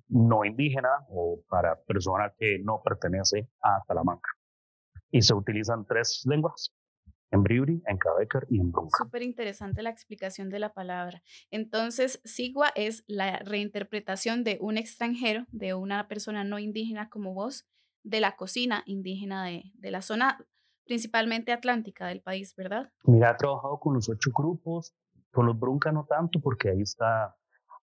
no 0.10 0.46
indígena 0.46 0.90
o 1.10 1.42
para 1.50 1.82
persona 1.84 2.34
que 2.38 2.60
no 2.60 2.82
pertenece 2.84 3.50
a 3.62 3.84
Talamanca. 3.88 4.30
Y 5.12 5.22
se 5.22 5.34
utilizan 5.34 5.86
tres 5.86 6.24
lenguas, 6.26 6.74
en 7.32 7.44
Bribri, 7.44 7.82
en 7.86 7.98
Cabecar 7.98 8.46
y 8.50 8.60
en 8.60 8.72
Brunca. 8.72 8.98
Súper 8.98 9.22
interesante 9.22 9.82
la 9.82 9.90
explicación 9.90 10.50
de 10.50 10.60
la 10.60 10.74
palabra. 10.74 11.22
Entonces, 11.52 12.22
Sigua 12.24 12.72
es 12.76 13.04
la 13.08 13.40
reinterpretación 13.40 14.44
de 14.44 14.58
un 14.62 14.78
extranjero, 14.78 15.46
de 15.52 15.74
una 15.74 16.08
persona 16.08 16.44
no 16.44 16.60
indígena 16.60 17.10
como 17.10 17.34
vos, 17.34 17.68
de 18.04 18.22
la 18.22 18.36
cocina 18.36 18.84
indígena 18.86 19.46
de, 19.46 19.72
de 19.74 19.92
la 19.92 20.02
zona 20.02 20.46
principalmente 20.86 21.52
atlántica 21.52 22.08
del 22.08 22.22
país, 22.22 22.56
¿verdad? 22.56 22.92
Mira, 23.04 23.32
he 23.32 23.36
trabajado 23.36 23.78
con 23.80 23.94
los 23.94 24.08
ocho 24.08 24.32
grupos, 24.34 24.96
con 25.32 25.46
los 25.46 25.60
Brunca 25.60 25.92
no 25.92 26.06
tanto, 26.06 26.40
porque 26.40 26.70
ahí 26.70 26.82
está 26.82 27.36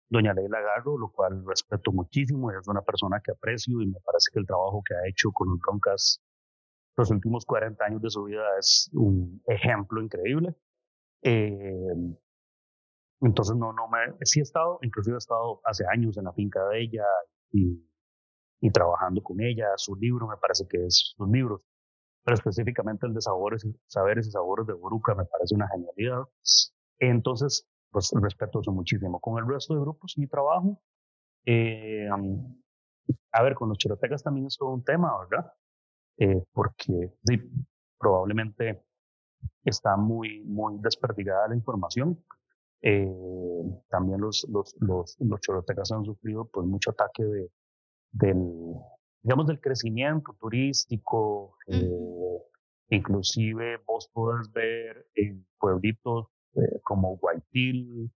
doña 0.09 0.33
Leila 0.33 0.61
Garro, 0.61 0.97
lo 0.97 1.09
cual 1.09 1.43
respeto 1.45 1.91
muchísimo, 1.91 2.51
es 2.51 2.67
una 2.67 2.81
persona 2.81 3.19
que 3.23 3.31
aprecio 3.31 3.81
y 3.81 3.87
me 3.87 3.99
parece 3.99 4.29
que 4.31 4.39
el 4.39 4.45
trabajo 4.45 4.81
que 4.87 4.95
ha 4.95 5.09
hecho 5.09 5.31
con 5.31 5.49
los 5.49 5.59
Broncas 5.59 6.21
los 6.95 7.11
últimos 7.11 7.45
40 7.45 7.83
años 7.85 8.01
de 8.01 8.09
su 8.09 8.23
vida 8.25 8.43
es 8.59 8.89
un 8.93 9.41
ejemplo 9.47 10.01
increíble. 10.01 10.55
Eh, 11.21 11.93
entonces, 13.21 13.55
no, 13.55 13.71
no 13.73 13.87
me, 13.87 14.25
sí 14.25 14.39
he 14.39 14.43
estado, 14.43 14.79
inclusive 14.81 15.15
he 15.15 15.17
estado 15.17 15.61
hace 15.63 15.85
años 15.91 16.17
en 16.17 16.25
la 16.25 16.33
finca 16.33 16.67
de 16.67 16.81
ella 16.81 17.05
y, 17.51 17.81
y 18.61 18.71
trabajando 18.71 19.23
con 19.23 19.41
ella, 19.41 19.67
su 19.77 19.95
libro 19.95 20.27
me 20.27 20.37
parece 20.37 20.67
que 20.67 20.85
es, 20.85 21.13
sus 21.15 21.29
libros 21.29 21.61
pero 22.23 22.35
específicamente 22.35 23.05
el 23.05 23.13
de 23.13 23.21
sabores, 23.21 23.67
saberes 23.87 24.27
y 24.27 24.31
sabores 24.31 24.65
de 24.65 24.73
Boruca 24.73 25.13
me 25.13 25.25
parece 25.25 25.55
una 25.55 25.67
genialidad. 25.67 26.23
Entonces, 26.99 27.67
pues 27.91 28.11
respeto 28.21 28.61
eso 28.61 28.71
muchísimo. 28.71 29.19
Con 29.19 29.37
el 29.39 29.47
resto 29.47 29.73
de 29.73 29.81
grupos 29.81 30.13
y 30.17 30.27
trabajo, 30.27 30.81
eh, 31.45 32.07
a 33.31 33.43
ver, 33.43 33.55
con 33.55 33.69
los 33.69 33.77
chorotecas 33.77 34.23
también 34.23 34.47
es 34.47 34.57
todo 34.57 34.69
un 34.69 34.83
tema, 34.83 35.11
¿verdad? 35.19 35.51
Eh, 36.17 36.43
porque 36.53 37.13
sí, 37.23 37.37
probablemente 37.99 38.83
está 39.63 39.97
muy, 39.97 40.41
muy 40.45 40.77
desperdigada 40.81 41.47
la 41.49 41.55
información. 41.55 42.23
Eh, 42.81 43.07
también 43.89 44.19
los, 44.19 44.45
los, 44.49 44.75
los, 44.79 45.15
los 45.19 45.39
chorotecas 45.41 45.91
han 45.91 46.03
sufrido 46.03 46.49
pues 46.51 46.67
mucho 46.67 46.91
ataque 46.91 47.23
de, 47.23 47.49
del, 48.11 48.75
digamos, 49.21 49.47
del 49.47 49.59
crecimiento 49.59 50.35
turístico, 50.39 51.57
eh, 51.67 51.89
inclusive 52.89 53.77
vos 53.85 54.09
podés 54.13 54.51
ver 54.51 55.07
en 55.15 55.45
pueblitos 55.57 56.27
eh, 56.55 56.79
como 56.83 57.17
Guaitil 57.17 58.11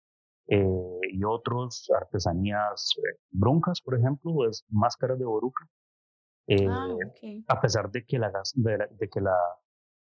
eh, 0.47 0.99
y 1.11 1.23
otros 1.23 1.89
artesanías 1.95 2.93
bruncas, 3.31 3.81
por 3.81 3.97
ejemplo, 3.97 4.47
es 4.49 4.65
máscaras 4.69 5.17
de 5.17 5.25
boruca. 5.25 5.67
Ah, 6.49 6.95
a 7.47 7.61
pesar 7.61 7.89
de 7.91 8.05
que 8.05 8.17
la, 8.17 8.31
de, 8.55 9.09
que 9.09 9.19
la 9.19 9.37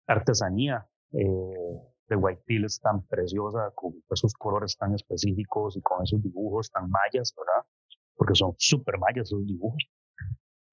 artesanía 0.06 0.88
de 1.10 2.16
Guaitil 2.16 2.64
es 2.64 2.80
tan 2.80 3.06
preciosa, 3.06 3.70
con 3.74 4.02
esos 4.10 4.32
colores 4.34 4.76
tan 4.78 4.94
específicos 4.94 5.76
y 5.76 5.82
con 5.82 6.02
esos 6.02 6.22
dibujos 6.22 6.70
tan 6.70 6.88
mayas, 6.90 7.34
¿verdad? 7.36 7.66
Porque 8.14 8.34
son 8.34 8.54
súper 8.56 8.98
mayas 8.98 9.28
esos 9.28 9.44
dibujos 9.44 9.82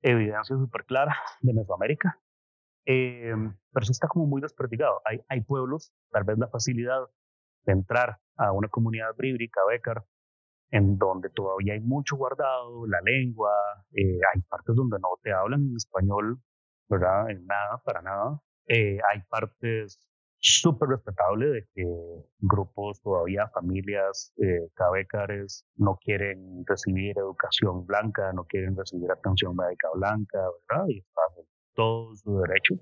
evidencia 0.02 0.56
súper 0.56 0.86
clara 0.86 1.16
de 1.42 1.54
Mesoamérica, 1.54 2.20
eh, 2.86 3.34
pero 3.72 3.84
eso 3.84 3.92
está 3.92 4.08
como 4.08 4.26
muy 4.26 4.42
desperdigado. 4.42 5.02
Hay, 5.06 5.22
hay 5.28 5.42
pueblos, 5.42 5.92
tal 6.12 6.24
vez 6.24 6.38
la 6.38 6.48
facilidad 6.48 7.02
de 7.66 7.74
entrar 7.74 8.20
a 8.38 8.52
una 8.52 8.70
comunidad 8.70 9.16
bríbrica, 9.16 9.62
Becar, 9.68 10.06
en 10.72 10.98
donde 10.98 11.30
todavía 11.30 11.74
hay 11.74 11.82
mucho 11.82 12.16
guardado, 12.16 12.86
la 12.88 13.00
lengua, 13.02 13.52
eh, 13.92 14.20
hay 14.34 14.42
partes 14.42 14.76
donde 14.76 14.98
no 15.00 15.10
te 15.22 15.32
hablan 15.32 15.62
en 15.62 15.76
español, 15.76 16.40
¿verdad? 16.88 17.30
En 17.30 17.46
nada, 17.46 17.82
para 17.84 18.02
nada. 18.02 18.42
Eh, 18.68 19.00
hay 19.12 19.22
partes 19.30 20.00
súper 20.40 20.90
respetable 20.90 21.48
de 21.48 21.68
que 21.74 21.86
grupos 22.40 23.02
todavía, 23.02 23.48
familias, 23.50 24.34
eh, 24.38 24.70
cabecares, 24.74 25.66
no 25.76 25.98
quieren 26.02 26.64
recibir 26.66 27.18
educación 27.18 27.86
blanca, 27.86 28.32
no 28.34 28.46
quieren 28.46 28.76
recibir 28.76 29.12
atención 29.12 29.56
médica 29.56 29.90
blanca, 29.96 30.40
¿verdad? 30.70 30.86
Y 30.88 31.00
está 31.00 31.22
todo 31.74 32.16
su 32.16 32.40
derecho. 32.40 32.76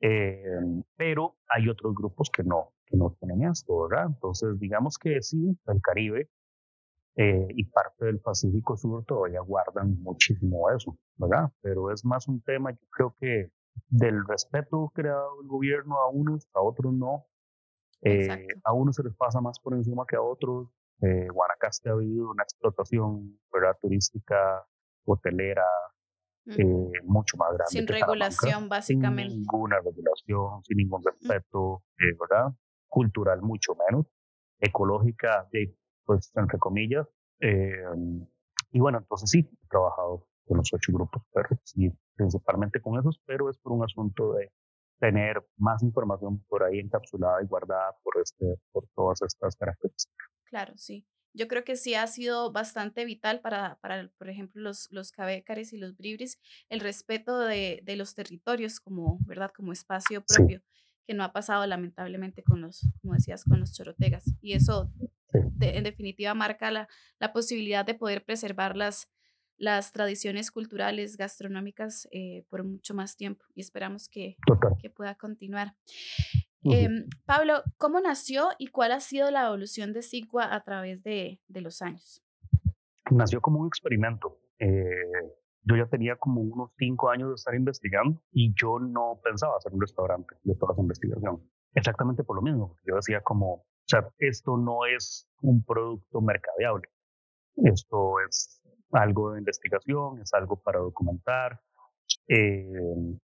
Eh, 0.00 0.82
pero 0.96 1.36
hay 1.48 1.68
otros 1.68 1.94
grupos 1.94 2.30
que 2.30 2.42
no, 2.42 2.72
que 2.86 2.96
no 2.96 3.16
tienen 3.18 3.50
esto, 3.50 3.88
¿verdad? 3.88 4.06
Entonces, 4.08 4.58
digamos 4.58 4.98
que 4.98 5.20
sí, 5.22 5.58
el 5.66 5.80
Caribe 5.82 6.28
eh, 7.16 7.46
y 7.50 7.64
parte 7.64 8.04
del 8.04 8.20
Pacífico 8.20 8.76
Sur 8.76 9.04
todavía 9.04 9.40
guardan 9.40 10.00
muchísimo 10.02 10.70
eso, 10.70 10.98
¿verdad? 11.16 11.50
Pero 11.62 11.90
es 11.90 12.04
más 12.04 12.28
un 12.28 12.42
tema, 12.42 12.72
yo 12.72 12.86
creo 12.90 13.16
que 13.18 13.50
del 13.88 14.26
respeto 14.26 14.90
creado 14.94 15.40
el 15.42 15.48
gobierno 15.48 15.96
a 16.00 16.08
unos, 16.10 16.48
a 16.54 16.60
otros 16.60 16.92
no. 16.92 17.26
Eh, 18.02 18.46
a 18.64 18.72
unos 18.72 18.96
se 18.96 19.02
les 19.02 19.14
pasa 19.14 19.40
más 19.40 19.58
por 19.58 19.74
encima 19.74 20.04
que 20.06 20.16
a 20.16 20.20
otros. 20.20 20.68
Eh, 21.00 21.28
Guanacaste 21.32 21.90
ha 21.90 21.94
vivido 21.94 22.30
una 22.30 22.42
explotación 22.42 23.38
¿verdad? 23.52 23.76
turística, 23.80 24.66
hotelera, 25.04 25.66
eh, 26.46 26.64
mucho 27.04 27.36
más 27.36 27.48
grande. 27.54 27.70
Sin 27.70 27.86
regulación, 27.86 28.68
básicamente. 28.68 29.32
Sin 29.32 29.40
ninguna 29.40 29.80
regulación, 29.80 30.62
sin 30.64 30.76
ningún 30.76 31.02
respeto, 31.02 31.82
eh, 31.98 32.16
¿verdad? 32.18 32.52
Cultural, 32.88 33.42
mucho 33.42 33.72
menos. 33.88 34.06
Ecológica, 34.60 35.48
pues, 36.06 36.32
entre 36.36 36.58
comillas. 36.58 37.06
y 37.40 38.80
bueno, 38.80 38.98
entonces 38.98 39.30
sí, 39.30 39.40
he 39.40 39.68
trabajado 39.68 40.26
con 40.46 40.58
los 40.58 40.72
ocho 40.72 40.92
grupos, 40.92 41.22
pero 41.32 41.48
sí, 41.64 41.92
principalmente 42.14 42.80
con 42.80 42.98
esos, 42.98 43.20
pero 43.26 43.50
es 43.50 43.58
por 43.58 43.72
un 43.72 43.84
asunto 43.84 44.34
de 44.34 44.52
tener 44.98 45.44
más 45.56 45.82
información 45.82 46.42
por 46.48 46.62
ahí 46.64 46.78
encapsulada 46.78 47.42
y 47.42 47.46
guardada 47.46 47.94
por, 48.02 48.14
este, 48.22 48.56
por 48.72 48.88
todas 48.94 49.20
estas 49.22 49.56
características. 49.56 50.28
Claro, 50.44 50.72
sí. 50.76 51.06
Yo 51.34 51.48
creo 51.48 51.64
que 51.64 51.76
sí 51.76 51.94
ha 51.94 52.06
sido 52.06 52.50
bastante 52.50 53.04
vital 53.04 53.40
para, 53.40 53.78
para 53.82 54.10
por 54.16 54.30
ejemplo, 54.30 54.62
los, 54.62 54.88
los 54.90 55.12
cabécares 55.12 55.74
y 55.74 55.76
los 55.76 55.94
bribris, 55.94 56.38
el 56.70 56.80
respeto 56.80 57.38
de, 57.40 57.82
de, 57.84 57.96
los 57.96 58.14
territorios 58.14 58.80
como, 58.80 59.18
¿verdad? 59.26 59.50
Como 59.54 59.72
espacio 59.72 60.24
propio, 60.24 60.62
que 61.06 61.12
no 61.12 61.24
ha 61.24 61.34
pasado 61.34 61.66
lamentablemente 61.66 62.42
con 62.42 62.62
los, 62.62 62.88
como 63.02 63.12
decías, 63.12 63.44
con 63.44 63.60
los 63.60 63.74
chorotegas. 63.74 64.24
Y 64.40 64.54
eso, 64.54 64.90
en 65.32 65.84
definitiva, 65.84 66.34
marca 66.34 66.70
la, 66.70 66.88
la 67.18 67.32
posibilidad 67.32 67.84
de 67.84 67.94
poder 67.94 68.24
preservar 68.24 68.76
las, 68.76 69.10
las 69.58 69.92
tradiciones 69.92 70.50
culturales, 70.50 71.16
gastronómicas 71.16 72.08
eh, 72.12 72.44
por 72.48 72.64
mucho 72.64 72.94
más 72.94 73.16
tiempo 73.16 73.44
y 73.54 73.60
esperamos 73.60 74.08
que, 74.08 74.36
que 74.80 74.90
pueda 74.90 75.14
continuar. 75.14 75.74
Em, 76.64 77.08
Pablo, 77.24 77.62
¿cómo 77.76 78.00
nació 78.00 78.48
y 78.58 78.68
cuál 78.68 78.92
ha 78.92 79.00
sido 79.00 79.30
la 79.30 79.46
evolución 79.46 79.92
de 79.92 80.02
Sigua 80.02 80.52
a 80.52 80.62
través 80.64 81.02
de, 81.04 81.40
de 81.46 81.60
los 81.60 81.80
años? 81.80 82.22
Nació 83.10 83.40
como 83.40 83.60
un 83.60 83.68
experimento. 83.68 84.40
Eh, 84.58 84.82
yo 85.62 85.76
ya 85.76 85.86
tenía 85.86 86.16
como 86.16 86.40
unos 86.40 86.70
cinco 86.76 87.10
años 87.10 87.28
de 87.28 87.34
estar 87.34 87.54
investigando 87.54 88.20
y 88.32 88.52
yo 88.54 88.78
no 88.80 89.20
pensaba 89.22 89.56
hacer 89.56 89.72
un 89.72 89.80
restaurante 89.80 90.36
de 90.42 90.54
toda 90.56 90.72
esa 90.72 90.82
investigación. 90.82 91.42
Exactamente 91.74 92.24
por 92.24 92.36
lo 92.36 92.42
mismo. 92.42 92.76
Yo 92.84 92.96
decía 92.96 93.20
como, 93.20 93.64
o 93.86 93.88
sea, 93.88 94.08
esto 94.18 94.56
no 94.56 94.84
es 94.84 95.28
un 95.42 95.64
producto 95.64 96.20
mercadeable. 96.20 96.88
Esto 97.54 98.16
es 98.28 98.60
algo 98.90 99.32
de 99.32 99.38
investigación, 99.38 100.20
es 100.20 100.34
algo 100.34 100.60
para 100.60 100.80
documentar 100.80 101.60
eh, 102.26 102.66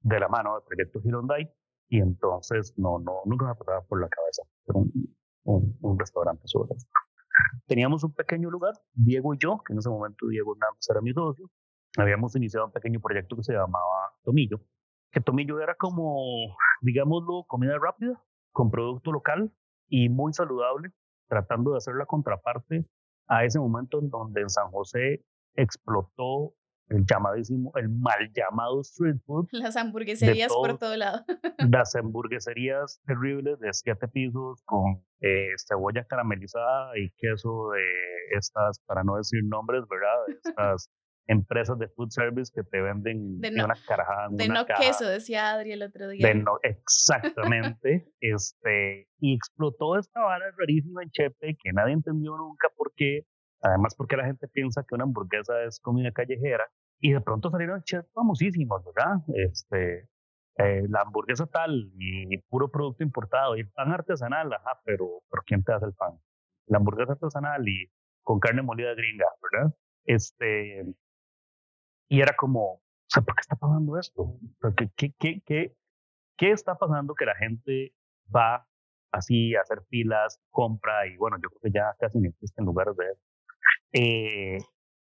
de 0.01 0.19
la 0.19 0.27
mano 0.27 0.55
del 0.55 0.63
proyecto 0.63 0.99
Girondai 1.01 1.47
y 1.89 1.99
entonces 1.99 2.73
no, 2.75 2.97
no, 2.97 3.21
nunca 3.25 3.45
me 3.45 3.53
pasaba 3.53 3.81
por 3.81 4.01
la 4.01 4.09
cabeza 4.09 4.41
un, 5.45 5.77
un, 5.79 5.99
restaurante 5.99 6.41
sobre 6.45 6.75
esto. 6.75 6.91
Teníamos 7.67 8.03
un 8.03 8.13
pequeño 8.13 8.49
lugar, 8.49 8.73
Diego 8.93 9.35
y 9.35 9.37
yo, 9.37 9.61
que 9.63 9.73
en 9.73 9.79
ese 9.79 9.89
momento 9.89 10.27
Diego 10.27 10.55
Hernández 10.55 10.89
era 10.89 11.01
mi 11.01 11.13
socio, 11.13 11.51
habíamos 11.97 12.35
iniciado 12.35 12.65
un 12.65 12.71
pequeño 12.71 12.99
proyecto 12.99 13.35
que 13.35 13.43
se 13.43 13.53
llamaba 13.53 14.11
Tomillo, 14.23 14.59
que 15.11 15.21
Tomillo 15.21 15.61
era 15.61 15.75
como, 15.75 16.57
digámoslo, 16.81 17.45
comida 17.47 17.77
rápida, 17.79 18.21
con 18.51 18.71
producto 18.71 19.11
local 19.11 19.53
y 19.89 20.10
muy 20.10 20.34
saludable, 20.34 20.91
tratando 21.28 21.71
de 21.71 21.78
hacer 21.78 21.95
la 21.95 22.06
contraparte 22.06 22.86
a 23.28 23.43
ese 23.43 23.60
momento 23.60 24.00
en 24.00 24.10
donde 24.10 24.41
en 24.41 24.50
San 24.50 24.71
José 24.71 25.23
explotó 25.56 26.54
el 26.89 27.06
llamadísimo, 27.06 27.71
el 27.76 27.89
mal 27.89 28.32
llamado 28.34 28.82
street 28.82 29.17
food. 29.26 29.47
Las 29.52 29.76
hamburgueserías 29.76 30.54
por 30.54 30.78
todo 30.78 30.95
lado. 30.95 31.23
las 31.71 31.95
hamburgueserías 31.95 33.02
terribles 33.06 33.60
de 33.60 33.73
siete 33.73 34.08
pisos 34.08 34.62
con 34.63 35.04
eh, 35.19 35.50
cebolla 35.58 36.06
caramelizada 36.06 36.97
y 36.97 37.10
queso 37.17 37.71
de 37.71 38.38
estas, 38.38 38.80
para 38.86 39.04
no 39.04 39.17
decir 39.17 39.43
nombres, 39.43 39.84
¿verdad? 39.89 40.15
De 40.28 40.34
estas 40.34 40.89
empresas 41.27 41.77
de 41.77 41.87
food 41.89 42.09
service 42.09 42.51
que 42.53 42.63
te 42.63 42.81
venden 42.81 43.39
de 43.39 43.63
una 43.63 43.75
carajada. 43.85 44.29
De 44.31 44.47
no 44.47 44.65
queso, 44.65 45.05
decía 45.05 45.51
Adri 45.51 45.73
el 45.73 45.83
otro 45.83 46.09
día. 46.09 46.25
De 46.25 46.35
no, 46.35 46.57
exactamente. 46.63 48.07
este, 48.21 49.07
y 49.19 49.35
explotó 49.35 49.97
esta 49.97 50.21
vara 50.21 50.45
rarísima 50.57 51.03
en 51.03 51.09
Chepe 51.11 51.57
que 51.61 51.73
nadie 51.73 51.93
entendió 51.93 52.37
nunca 52.37 52.69
por 52.75 52.93
qué. 52.95 53.25
Además, 53.61 53.95
porque 53.95 54.15
la 54.15 54.25
gente 54.25 54.47
piensa 54.47 54.83
que 54.87 54.95
una 54.95 55.03
hamburguesa 55.03 55.63
es 55.63 55.79
comida 55.79 56.11
callejera. 56.11 56.65
Y 56.99 57.11
de 57.11 57.21
pronto 57.21 57.49
salieron 57.49 57.83
chefs 57.83 58.11
famosísimos, 58.13 58.83
¿verdad? 58.85 59.17
Este, 59.35 60.07
eh, 60.57 60.83
la 60.89 61.01
hamburguesa 61.01 61.45
tal 61.45 61.91
y 61.99 62.37
puro 62.49 62.71
producto 62.71 63.03
importado 63.03 63.55
y 63.55 63.61
el 63.61 63.69
pan 63.69 63.91
artesanal, 63.91 64.51
ajá, 64.53 64.79
pero, 64.85 65.21
pero 65.29 65.43
¿quién 65.45 65.63
te 65.63 65.73
hace 65.73 65.85
el 65.85 65.93
pan? 65.93 66.13
La 66.67 66.77
hamburguesa 66.77 67.13
artesanal 67.13 67.67
y 67.67 67.91
con 68.23 68.39
carne 68.39 68.61
molida 68.61 68.93
gringa, 68.95 69.25
¿verdad? 69.51 69.73
Este, 70.05 70.83
y 72.09 72.21
era 72.21 72.35
como, 72.35 72.73
o 72.73 72.81
sea, 73.07 73.23
¿por 73.23 73.35
qué 73.35 73.41
está 73.41 73.55
pasando 73.55 73.97
esto? 73.97 74.37
¿Qué, 74.75 74.89
qué, 74.95 75.13
qué, 75.17 75.41
qué, 75.45 75.77
qué 76.37 76.51
está 76.51 76.75
pasando 76.75 77.15
que 77.15 77.25
la 77.25 77.35
gente 77.35 77.93
va 78.33 78.67
así 79.11 79.55
a 79.55 79.61
hacer 79.61 79.81
filas, 79.89 80.41
compra 80.49 81.07
y 81.07 81.17
bueno, 81.17 81.37
yo 81.41 81.49
creo 81.49 81.61
que 81.63 81.71
ya 81.71 81.95
casi 81.99 82.19
no 82.19 82.29
existen 82.29 82.65
lugares 82.65 82.95
de 82.97 83.05
eso. 83.05 83.21
Eh, 83.93 84.57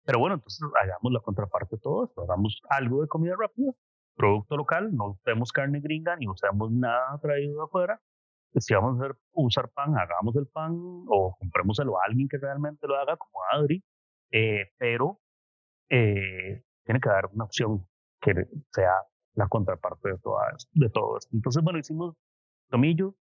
pero 0.05 0.19
bueno, 0.19 0.35
entonces 0.35 0.67
hagamos 0.81 1.11
la 1.11 1.19
contraparte 1.19 1.75
de 1.75 1.81
todo 1.81 2.05
esto, 2.05 2.23
hagamos 2.23 2.61
algo 2.69 3.01
de 3.01 3.07
comida 3.07 3.35
rápida, 3.39 3.71
producto 4.15 4.57
local, 4.57 4.93
no 4.93 5.11
usemos 5.11 5.51
carne 5.51 5.79
gringa 5.81 6.15
ni 6.15 6.27
usemos 6.27 6.71
nada 6.71 7.19
traído 7.21 7.57
de 7.57 7.63
afuera. 7.63 8.01
Si 8.55 8.73
vamos 8.73 8.99
a 8.99 9.05
hacer, 9.05 9.17
usar 9.33 9.69
pan, 9.69 9.95
hagamos 9.95 10.35
el 10.35 10.47
pan 10.47 10.73
o 11.07 11.35
comprémoselo 11.39 11.99
a 11.99 12.05
alguien 12.07 12.27
que 12.27 12.37
realmente 12.39 12.87
lo 12.87 12.95
haga, 12.95 13.15
como 13.17 13.39
Adri, 13.51 13.83
eh, 14.31 14.71
pero 14.79 15.19
eh, 15.89 16.63
tiene 16.89 17.01
que 17.01 17.09
haber 17.09 17.27
una 17.33 17.43
opción 17.43 17.85
que 18.19 18.33
sea 18.71 18.95
la 19.35 19.47
contraparte 19.47 20.09
de, 20.09 20.15
de 20.15 20.89
todo 20.89 21.17
esto. 21.19 21.29
Entonces, 21.35 21.63
bueno, 21.63 21.77
hicimos 21.77 22.15
Tomillo, 22.67 23.15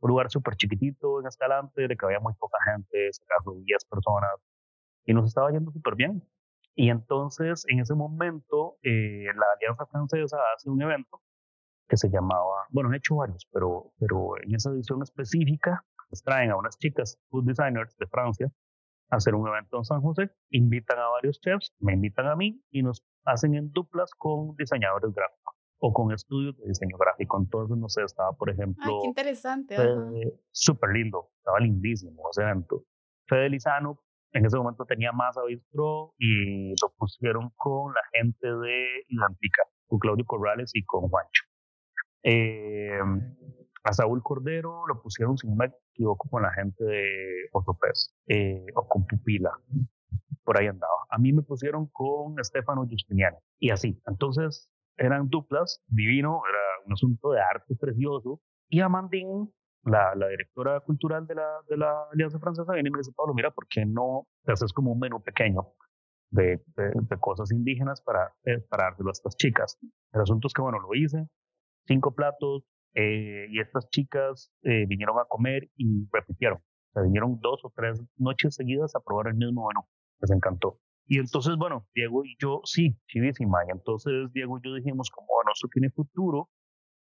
un 0.00 0.08
lugar 0.08 0.30
súper 0.30 0.56
chiquitito 0.56 1.20
en 1.20 1.26
Escalante, 1.26 1.86
de 1.86 1.96
que 1.98 2.06
había 2.06 2.20
muy 2.20 2.32
poca 2.32 2.56
gente, 2.64 3.12
se 3.12 3.22
acaso 3.24 3.60
10 3.62 3.84
personas, 3.84 4.30
y 5.04 5.12
nos 5.12 5.26
estaba 5.26 5.50
yendo 5.50 5.70
súper 5.70 5.96
bien. 5.96 6.26
Y 6.74 6.88
entonces, 6.88 7.66
en 7.68 7.80
ese 7.80 7.94
momento, 7.94 8.78
eh, 8.82 9.26
la 9.34 9.46
Alianza 9.54 9.84
Francesa 9.84 10.38
hace 10.56 10.70
un 10.70 10.80
evento 10.80 11.20
que 11.90 11.98
se 11.98 12.08
llamaba, 12.08 12.68
bueno, 12.70 12.88
han 12.88 12.94
hecho 12.94 13.16
varios, 13.16 13.46
pero, 13.52 13.92
pero 13.98 14.42
en 14.42 14.54
esa 14.54 14.70
edición 14.70 15.02
específica, 15.02 15.84
pues 16.08 16.22
traen 16.22 16.52
a 16.52 16.56
unas 16.56 16.78
chicas 16.78 17.20
food 17.28 17.44
designers 17.44 17.94
de 17.98 18.06
Francia 18.06 18.50
a 19.10 19.16
hacer 19.16 19.34
un 19.34 19.46
evento 19.46 19.76
en 19.76 19.84
San 19.84 20.00
José, 20.00 20.30
invitan 20.48 20.98
a 20.98 21.08
varios 21.08 21.38
chefs, 21.40 21.74
me 21.80 21.92
invitan 21.92 22.26
a 22.26 22.36
mí 22.36 22.62
y 22.70 22.82
nos 22.82 23.04
hacen 23.24 23.54
en 23.54 23.70
duplas 23.72 24.10
con 24.16 24.54
diseñadores 24.56 25.12
gráficos 25.12 25.54
o 25.78 25.92
con 25.92 26.12
estudios 26.12 26.56
de 26.58 26.68
diseño 26.68 26.96
gráfico. 26.98 27.38
Entonces, 27.38 27.76
no 27.76 27.88
sé, 27.88 28.02
estaba, 28.02 28.32
por 28.32 28.50
ejemplo... 28.50 28.84
Ay, 28.84 28.98
qué 29.02 29.08
interesante. 29.08 29.76
Súper 30.50 30.90
lindo, 30.90 31.30
estaba 31.38 31.58
lindísimo 31.60 32.22
ese 32.30 32.42
evento. 32.42 32.84
Fede 33.26 33.48
Lizano, 33.48 33.98
en 34.32 34.44
ese 34.44 34.56
momento 34.56 34.84
tenía 34.84 35.12
más 35.12 35.36
Pro 35.72 36.14
y 36.18 36.70
lo 36.70 36.92
pusieron 36.96 37.50
con 37.56 37.92
la 37.92 38.00
gente 38.12 38.46
de 38.46 38.86
Identica, 39.08 39.62
con 39.86 39.98
Claudio 39.98 40.24
Corrales 40.24 40.70
y 40.74 40.84
con 40.84 41.08
Juancho. 41.08 41.44
Eh, 42.22 42.98
a 43.82 43.92
Saúl 43.94 44.22
Cordero 44.22 44.86
lo 44.86 45.00
pusieron, 45.00 45.38
si 45.38 45.48
no 45.48 45.54
me 45.54 45.70
equivoco, 45.92 46.28
con 46.28 46.42
la 46.42 46.52
gente 46.52 46.84
de 46.84 47.48
Otopez 47.52 48.14
eh, 48.26 48.66
o 48.74 48.86
con 48.86 49.06
Pupila 49.06 49.50
por 50.44 50.58
ahí 50.58 50.66
andaba. 50.66 51.06
A 51.10 51.18
mí 51.18 51.32
me 51.32 51.42
pusieron 51.42 51.86
con 51.92 52.38
Estefano 52.40 52.86
Justiniani 52.88 53.36
y 53.58 53.70
así. 53.70 54.00
Entonces 54.06 54.70
eran 54.96 55.28
duplas, 55.28 55.82
divino, 55.86 56.42
era 56.48 56.58
un 56.86 56.92
asunto 56.92 57.32
de 57.32 57.40
arte 57.40 57.74
precioso. 57.76 58.40
Y 58.68 58.80
Amandine, 58.80 59.48
la, 59.84 60.14
la 60.14 60.28
directora 60.28 60.80
cultural 60.80 61.26
de 61.26 61.34
la, 61.34 61.48
de 61.68 61.76
la 61.76 62.04
Alianza 62.12 62.38
Francesa, 62.38 62.72
viene 62.72 62.88
y 62.88 62.92
me 62.92 62.98
dice, 62.98 63.12
Pablo, 63.16 63.34
mira, 63.34 63.50
¿por 63.50 63.66
qué 63.68 63.86
no 63.86 64.26
te 64.44 64.52
haces 64.52 64.72
como 64.72 64.92
un 64.92 64.98
menú 64.98 65.22
pequeño 65.22 65.68
de, 66.30 66.62
de, 66.76 67.16
cosas 67.18 67.50
indígenas 67.50 68.02
para, 68.02 68.34
eh, 68.44 68.58
para 68.68 68.84
dárselo 68.84 69.10
a 69.10 69.12
estas 69.12 69.36
chicas? 69.36 69.78
El 70.12 70.20
asunto 70.20 70.48
es 70.48 70.52
que, 70.52 70.62
bueno, 70.62 70.78
lo 70.80 70.94
hice, 70.94 71.26
cinco 71.86 72.14
platos, 72.14 72.64
eh, 72.94 73.46
y 73.50 73.60
estas 73.60 73.88
chicas 73.90 74.52
eh, 74.62 74.84
vinieron 74.86 75.18
a 75.18 75.24
comer 75.24 75.70
y 75.76 76.08
repitieron. 76.12 76.58
O 76.58 76.92
sea, 76.92 77.02
vinieron 77.02 77.38
dos 77.40 77.64
o 77.64 77.72
tres 77.74 78.02
noches 78.16 78.56
seguidas 78.56 78.94
a 78.96 79.00
probar 79.00 79.28
el 79.28 79.34
mismo 79.34 79.68
menú 79.68 79.86
les 80.20 80.30
encantó. 80.30 80.80
Y 81.06 81.18
entonces, 81.18 81.56
bueno, 81.56 81.88
Diego 81.92 82.24
y 82.24 82.36
yo, 82.40 82.60
sí, 82.64 82.96
chivísima. 83.08 83.58
Y 83.66 83.72
entonces 83.72 84.32
Diego 84.32 84.58
y 84.58 84.60
yo 84.62 84.74
dijimos, 84.74 85.10
como, 85.10 85.26
bueno, 85.34 85.50
esto 85.52 85.68
tiene 85.72 85.90
futuro. 85.90 86.50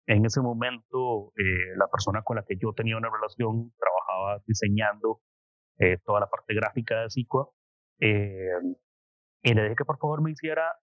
En 0.05 0.25
ese 0.25 0.41
momento, 0.41 1.31
eh, 1.37 1.77
la 1.77 1.87
persona 1.87 2.21
con 2.21 2.35
la 2.35 2.43
que 2.43 2.57
yo 2.57 2.73
tenía 2.73 2.97
una 2.97 3.09
relación 3.09 3.71
trabajaba 3.77 4.43
diseñando 4.45 5.21
eh, 5.79 5.97
toda 6.03 6.19
la 6.19 6.29
parte 6.29 6.53
gráfica 6.53 7.03
de 7.03 7.09
Sicua. 7.09 7.49
Eh, 8.01 8.59
y 9.43 9.53
le 9.53 9.63
dije 9.63 9.75
que 9.77 9.85
por 9.85 9.97
favor 9.97 10.21
me 10.21 10.31
hiciera 10.31 10.73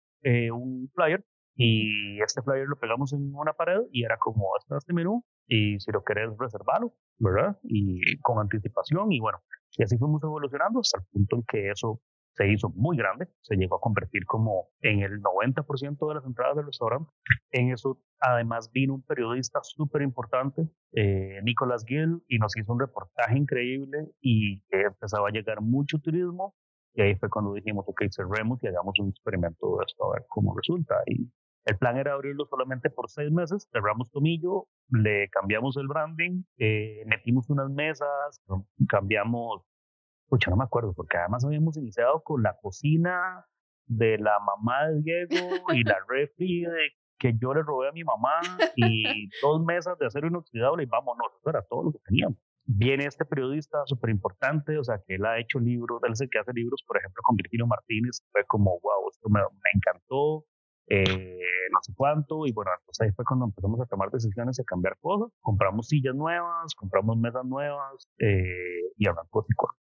un 0.51 0.89
flyer. 0.95 1.23
Y 1.55 2.19
este 2.23 2.41
flyer 2.41 2.65
lo 2.65 2.79
pegamos 2.79 3.13
en 3.13 3.31
una 3.35 3.53
pared 3.53 3.81
y 3.91 4.05
era 4.05 4.17
como, 4.17 4.57
este, 4.57 4.75
este 4.75 4.93
menú. 4.93 5.23
Y 5.45 5.79
si 5.79 5.91
lo 5.91 6.03
querés, 6.03 6.29
reservarlo, 6.39 6.95
¿verdad? 7.19 7.59
Y 7.61 8.19
con 8.21 8.39
anticipación. 8.39 9.11
Y 9.11 9.19
bueno, 9.19 9.43
y 9.77 9.83
así 9.83 9.97
fuimos 9.97 10.23
evolucionando 10.23 10.79
hasta 10.79 10.99
el 10.99 11.05
punto 11.11 11.35
en 11.35 11.43
que 11.47 11.69
eso 11.69 12.01
se 12.33 12.51
hizo 12.51 12.69
muy 12.69 12.97
grande, 12.97 13.27
se 13.41 13.55
llegó 13.55 13.75
a 13.75 13.81
convertir 13.81 14.25
como 14.25 14.69
en 14.81 15.01
el 15.01 15.21
90% 15.21 16.07
de 16.07 16.15
las 16.15 16.25
entradas 16.25 16.55
del 16.55 16.65
restaurante. 16.65 17.11
En 17.51 17.71
eso 17.71 17.99
además 18.19 18.71
vino 18.71 18.95
un 18.95 19.03
periodista 19.03 19.59
súper 19.61 20.01
importante, 20.01 20.67
eh, 20.93 21.41
Nicolás 21.43 21.85
Gill, 21.87 22.23
y 22.27 22.39
nos 22.39 22.57
hizo 22.57 22.73
un 22.73 22.79
reportaje 22.79 23.37
increíble 23.37 24.09
y 24.21 24.63
empezaba 24.71 25.29
a 25.29 25.31
llegar 25.31 25.61
mucho 25.61 25.99
turismo. 25.99 26.55
Y 26.95 27.01
ahí 27.01 27.15
fue 27.15 27.29
cuando 27.29 27.53
dijimos, 27.53 27.85
ok, 27.87 28.03
cerremos 28.11 28.63
y 28.63 28.67
hagamos 28.67 28.93
un 28.99 29.09
experimento 29.09 29.77
de 29.77 29.85
esto 29.87 30.05
a 30.05 30.13
ver 30.15 30.25
cómo 30.29 30.55
resulta. 30.55 30.95
Y 31.07 31.31
el 31.65 31.77
plan 31.77 31.97
era 31.97 32.13
abrirlo 32.13 32.45
solamente 32.45 32.89
por 32.89 33.09
seis 33.09 33.31
meses, 33.31 33.67
cerramos 33.71 34.11
Tomillo, 34.11 34.67
le 34.89 35.29
cambiamos 35.29 35.77
el 35.77 35.87
branding, 35.87 36.43
eh, 36.57 37.03
metimos 37.05 37.49
unas 37.49 37.69
mesas, 37.69 38.41
cambiamos 38.89 39.63
Pucha, 40.27 40.49
no 40.49 40.57
me 40.57 40.63
acuerdo, 40.63 40.93
porque 40.93 41.17
además 41.17 41.45
habíamos 41.45 41.77
iniciado 41.77 42.21
con 42.23 42.41
la 42.43 42.57
cocina 42.61 43.45
de 43.85 44.17
la 44.17 44.39
mamá 44.39 44.87
de 44.89 45.01
Diego 45.01 45.57
y 45.73 45.83
la 45.83 45.97
refri 46.07 46.65
que 47.19 47.33
yo 47.39 47.53
le 47.53 47.63
robé 47.63 47.89
a 47.89 47.91
mi 47.91 48.03
mamá 48.03 48.41
y 48.75 49.29
dos 49.41 49.63
mesas 49.63 49.97
de 49.97 50.07
acero 50.07 50.27
inoxidable 50.27 50.83
y 50.83 50.87
vámonos, 50.87 51.27
eso 51.39 51.49
era 51.49 51.61
todo 51.69 51.83
lo 51.83 51.91
que 51.91 51.99
teníamos. 52.05 52.37
viene 52.65 53.05
este 53.05 53.25
periodista 53.25 53.77
súper 53.85 54.09
importante, 54.09 54.77
o 54.77 54.83
sea, 54.83 54.99
que 55.05 55.15
él 55.15 55.25
ha 55.25 55.39
hecho 55.39 55.59
libros, 55.59 56.01
él 56.03 56.13
es 56.13 56.21
el 56.21 56.29
que 56.29 56.39
hace 56.39 56.51
libros, 56.53 56.83
por 56.85 56.97
ejemplo, 56.97 57.21
con 57.23 57.35
Virgilio 57.35 57.67
Martínez, 57.67 58.21
fue 58.31 58.43
como, 58.45 58.71
wow, 58.71 59.09
esto 59.09 59.29
me, 59.29 59.39
me 59.39 59.69
encantó, 59.73 60.45
eh, 60.87 61.39
no 61.71 61.79
sé 61.81 61.93
cuánto, 61.95 62.45
y 62.45 62.51
bueno, 62.51 62.71
entonces 62.79 63.07
ahí 63.07 63.11
fue 63.15 63.25
cuando 63.25 63.45
empezamos 63.45 63.79
a 63.81 63.85
tomar 63.85 64.09
decisiones 64.11 64.59
y 64.59 64.61
a 64.61 64.65
cambiar 64.65 64.97
cosas, 64.99 65.31
compramos 65.41 65.87
sillas 65.87 66.15
nuevas, 66.15 66.75
compramos 66.75 67.17
mesas 67.17 67.45
nuevas, 67.45 68.07
eh, 68.19 68.91
y 68.97 69.07
ahora 69.07 69.23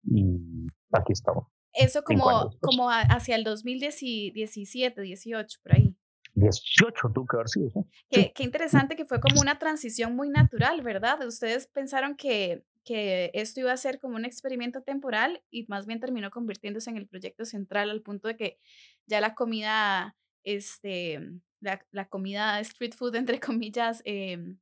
y 0.04 0.68
aquí 0.92 1.14
estamos. 1.14 1.46
Eso 1.74 2.04
como, 2.04 2.52
como 2.60 2.90
hacia 2.90 3.36
el 3.36 3.44
2017, 3.44 5.02
18, 5.02 5.60
por 5.64 5.76
ahí. 5.76 5.96
18 6.34 7.12
tuvo 7.14 7.26
que 7.26 7.38
haber 7.38 7.50
sido. 7.50 7.70
Qué, 8.10 8.32
qué, 8.34 8.44
interesante 8.44 8.96
que 8.96 9.06
fue 9.06 9.20
como 9.20 9.42
una 9.42 9.60
transición 9.60 10.16
muy 10.16 10.30
natural, 10.30 10.82
¿verdad? 10.82 11.26
Ustedes 11.26 11.68
pensaron 11.68 12.16
que, 12.16 12.64
que 12.84 13.32
esto 13.34 13.60
iba 13.60 13.72
a 13.72 13.78
ser 13.78 14.00
como 14.00 14.16
un 14.16 14.26
experimento 14.26 14.82
temporal 14.82 15.44
y 15.50 15.66
más 15.68 15.86
bien 15.86 16.00
terminó 16.00 16.30
convirtiéndose 16.32 16.90
en 16.90 16.98
el 16.98 17.08
proyecto 17.08 17.46
central 17.46 17.90
al 17.90 18.02
punto 18.02 18.28
de 18.28 18.38
que 18.38 18.60
ya 19.08 19.22
la 19.22 19.36
comida, 19.36 20.16
este, 20.44 21.20
la, 21.60 21.82
la 21.92 22.06
comida 22.06 22.60
street 22.62 22.94
food, 22.94 23.16
entre 23.16 23.40
comillas, 23.40 24.02
eh, 24.06 24.56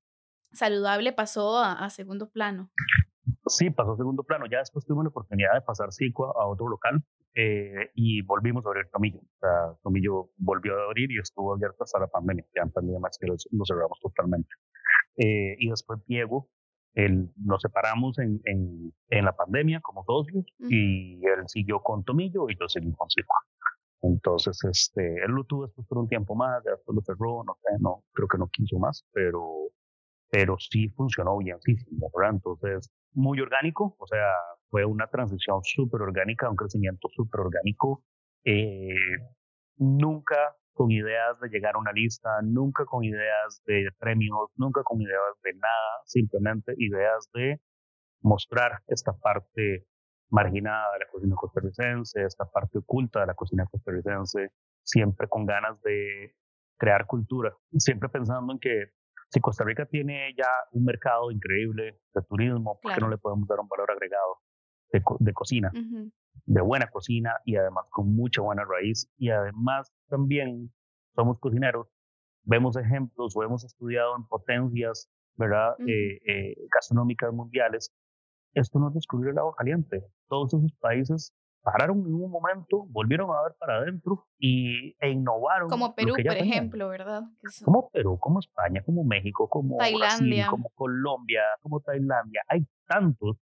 saludable 0.51 1.13
pasó 1.13 1.57
a, 1.57 1.73
a, 1.73 1.89
segundo 1.89 2.29
plano. 2.29 2.69
Sí, 3.47 3.69
pasó 3.69 3.93
a 3.93 3.97
segundo 3.97 4.23
plano. 4.23 4.45
Ya 4.49 4.59
después 4.59 4.85
tuvimos 4.85 5.05
la 5.05 5.09
oportunidad 5.09 5.53
de 5.53 5.61
pasar 5.61 5.91
Cicua 5.91 6.33
a 6.39 6.47
otro 6.47 6.67
local 6.67 7.03
eh, 7.35 7.91
y 7.95 8.21
volvimos 8.21 8.65
a 8.65 8.69
abrir 8.69 8.87
Tomillo. 8.91 9.19
O 9.19 9.39
sea, 9.39 9.75
Tomillo 9.83 10.31
volvió 10.37 10.77
a 10.77 10.85
abrir 10.85 11.11
y 11.11 11.19
estuvo 11.19 11.53
abierto 11.53 11.83
hasta 11.83 11.99
la 11.99 12.07
pandemia. 12.07 12.45
Ya 12.55 12.63
en 12.63 12.71
pandemia 12.71 12.99
más 12.99 13.17
que 13.19 13.27
lo, 13.27 13.35
cerramos 13.65 13.99
totalmente. 14.01 14.49
Eh, 15.17 15.55
y 15.59 15.69
después 15.69 15.99
Diego, 16.05 16.49
él, 16.95 17.31
nos 17.37 17.61
separamos 17.61 18.17
en, 18.19 18.41
en, 18.45 18.93
en 19.09 19.25
la 19.25 19.35
pandemia 19.35 19.79
como 19.81 20.03
socios 20.03 20.45
y 20.59 21.25
él 21.25 21.43
siguió 21.47 21.81
con 21.81 22.03
Tomillo 22.03 22.49
y 22.49 22.57
yo 22.59 22.67
seguí 22.67 22.91
con 22.93 23.09
Cicua. 23.09 23.37
Entonces, 24.01 24.57
este, 24.63 25.15
él 25.25 25.31
lo 25.31 25.43
tuvo 25.43 25.69
por 25.87 25.97
un 25.97 26.07
tiempo 26.07 26.35
más, 26.35 26.63
después 26.63 26.95
lo 26.95 27.01
cerró, 27.01 27.43
no 27.43 27.57
sé, 27.61 27.75
no, 27.79 28.03
creo 28.13 28.27
que 28.27 28.37
no 28.37 28.47
quiso 28.47 28.79
más, 28.79 29.05
pero, 29.11 29.71
pero 30.29 30.55
sí 30.57 30.89
funcionó 30.89 31.37
bien, 31.37 31.57
sí, 31.61 31.75
¿verdad? 31.91 32.35
Entonces, 32.35 32.89
muy 33.13 33.39
orgánico, 33.41 33.95
o 33.99 34.07
sea, 34.07 34.33
fue 34.69 34.85
una 34.85 35.07
transición 35.07 35.59
súper 35.63 36.01
orgánica, 36.01 36.49
un 36.49 36.55
crecimiento 36.55 37.09
súper 37.11 37.41
orgánico. 37.41 38.03
Eh, 38.45 38.93
nunca 39.77 40.55
con 40.73 40.91
ideas 40.91 41.39
de 41.41 41.49
llegar 41.49 41.75
a 41.75 41.79
una 41.79 41.91
lista, 41.91 42.29
nunca 42.41 42.85
con 42.85 43.03
ideas 43.03 43.61
de 43.65 43.89
premios, 43.97 44.49
nunca 44.55 44.81
con 44.83 45.01
ideas 45.01 45.35
de 45.43 45.53
nada, 45.53 46.01
simplemente 46.05 46.73
ideas 46.77 47.29
de 47.33 47.59
mostrar 48.21 48.79
esta 48.87 49.13
parte 49.13 49.85
marginada 50.29 50.93
de 50.93 50.99
la 50.99 51.11
cocina 51.11 51.35
costarricense, 51.35 52.23
esta 52.23 52.45
parte 52.45 52.77
oculta 52.79 53.21
de 53.21 53.27
la 53.27 53.33
cocina 53.33 53.65
costarricense, 53.65 54.51
siempre 54.83 55.27
con 55.27 55.45
ganas 55.45 55.81
de 55.81 56.35
crear 56.77 57.05
cultura, 57.05 57.53
siempre 57.77 58.09
pensando 58.09 58.53
en 58.53 58.59
que 58.59 58.91
si 59.29 59.39
Costa 59.39 59.63
Rica 59.63 59.85
tiene 59.85 60.33
ya 60.37 60.49
un 60.71 60.85
mercado 60.85 61.31
increíble 61.31 61.99
de 62.13 62.21
turismo, 62.23 62.79
¿por 62.81 62.93
qué 62.93 63.01
no 63.01 63.09
le 63.09 63.17
podemos 63.17 63.47
dar 63.47 63.59
un 63.59 63.67
valor 63.67 63.91
agregado 63.91 64.37
de, 64.91 65.33
cocina? 65.33 65.71
De 66.45 66.61
buena 66.61 66.87
cocina 66.87 67.35
y 67.45 67.55
además 67.55 67.85
con 67.91 68.15
mucha 68.15 68.41
buena 68.41 68.63
raíz. 68.65 69.07
Y 69.17 69.29
además 69.29 69.93
también 70.07 70.73
somos 71.13 71.39
cocineros, 71.39 71.87
vemos 72.43 72.75
ejemplos 72.75 73.35
o 73.35 73.43
hemos 73.43 73.63
estudiado 73.63 74.15
en 74.15 74.25
potencias 74.25 75.11
¿verdad? 75.39 75.75
Eh, 75.87 76.19
eh, 76.27 76.55
gastronómicas 76.75 77.33
mundiales. 77.33 77.93
Esto 78.53 78.77
no 78.77 78.89
es 78.89 78.93
descubrir 78.93 79.31
el 79.31 79.37
agua 79.37 79.55
caliente. 79.57 80.05
Todos 80.29 80.53
esos 80.53 80.71
países 80.79 81.33
pararon 81.61 81.99
en 81.99 82.13
un 82.13 82.31
momento, 82.31 82.85
volvieron 82.89 83.29
a 83.35 83.43
ver 83.43 83.53
para 83.59 83.77
adentro 83.77 84.27
y, 84.37 84.95
e 84.99 85.09
innovaron. 85.09 85.69
Como 85.69 85.93
Perú, 85.93 86.13
por 86.15 86.37
ejemplo, 86.37 86.89
¿verdad? 86.89 87.23
Como 87.63 87.89
Perú, 87.89 88.17
como 88.19 88.39
España, 88.39 88.81
como 88.83 89.03
México, 89.03 89.49
como 89.49 89.77
Tailandia. 89.77 90.47
como 90.47 90.69
Colombia, 90.69 91.41
como 91.61 91.81
Tailandia. 91.81 92.41
Hay 92.47 92.65
tantos. 92.87 93.37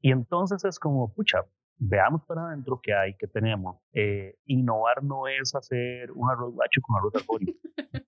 Y 0.00 0.10
entonces 0.10 0.64
es 0.64 0.78
como, 0.78 1.12
pucha, 1.14 1.44
veamos 1.78 2.22
para 2.26 2.48
adentro 2.48 2.80
qué 2.82 2.94
hay, 2.94 3.14
qué 3.16 3.26
tenemos. 3.26 3.76
Eh, 3.92 4.36
innovar 4.46 5.02
no 5.02 5.28
es 5.28 5.54
hacer 5.54 6.10
un 6.12 6.30
arroz 6.30 6.54
bacho 6.54 6.80
con 6.82 6.96
arroz 6.96 7.14
arbóreo. 7.14 7.54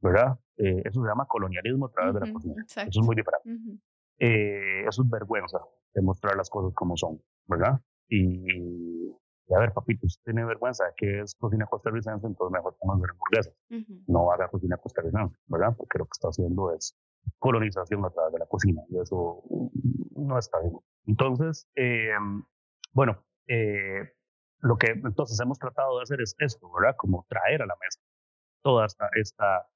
¿Verdad? 0.00 0.38
Eh, 0.58 0.82
eso 0.84 1.02
se 1.02 1.08
llama 1.08 1.26
colonialismo 1.26 1.86
a 1.86 1.90
través 1.90 2.14
de 2.14 2.20
la 2.20 2.32
cocina. 2.32 2.64
Eso 2.66 2.80
es 2.88 2.98
muy 2.98 3.16
diferente. 3.16 3.80
Eh, 4.18 4.84
eso 4.86 5.02
es 5.02 5.10
vergüenza 5.10 5.60
de 5.94 6.02
mostrar 6.02 6.36
las 6.36 6.50
cosas 6.50 6.72
como 6.74 6.96
son, 6.96 7.20
¿verdad? 7.46 7.80
Y, 8.08 9.10
a 9.54 9.58
ver, 9.58 9.72
papito, 9.72 10.06
usted 10.06 10.22
tiene 10.24 10.44
vergüenza 10.44 10.84
de 10.84 10.92
que 10.96 11.20
es 11.20 11.34
cocina 11.34 11.66
costarricense, 11.66 12.26
entonces 12.26 12.52
mejor 12.52 12.76
póngase 12.78 13.10
hamburguesas. 13.10 13.54
No 14.06 14.30
haga 14.32 14.48
cocina 14.48 14.76
costarricense, 14.76 15.36
¿verdad? 15.46 15.74
Porque 15.76 15.98
lo 15.98 16.04
que 16.04 16.12
está 16.12 16.28
haciendo 16.28 16.72
es 16.72 16.96
colonización 17.38 18.04
a 18.04 18.10
través 18.10 18.32
de 18.32 18.38
la 18.38 18.46
cocina 18.46 18.82
y 18.88 18.98
eso 18.98 19.42
no 20.16 20.38
está 20.38 20.60
bien. 20.60 20.74
Entonces, 21.06 21.68
eh, 21.74 22.10
bueno, 22.92 23.24
eh, 23.48 24.12
lo 24.60 24.76
que 24.76 24.92
entonces 24.92 25.38
hemos 25.40 25.58
tratado 25.58 25.96
de 25.96 26.02
hacer 26.02 26.20
es 26.20 26.34
esto, 26.38 26.70
¿verdad? 26.72 26.96
Como 26.96 27.26
traer 27.28 27.62
a 27.62 27.66
la 27.66 27.74
mesa 27.80 28.00
toda 28.62 28.86
esta, 28.86 29.08
esta 29.14 29.68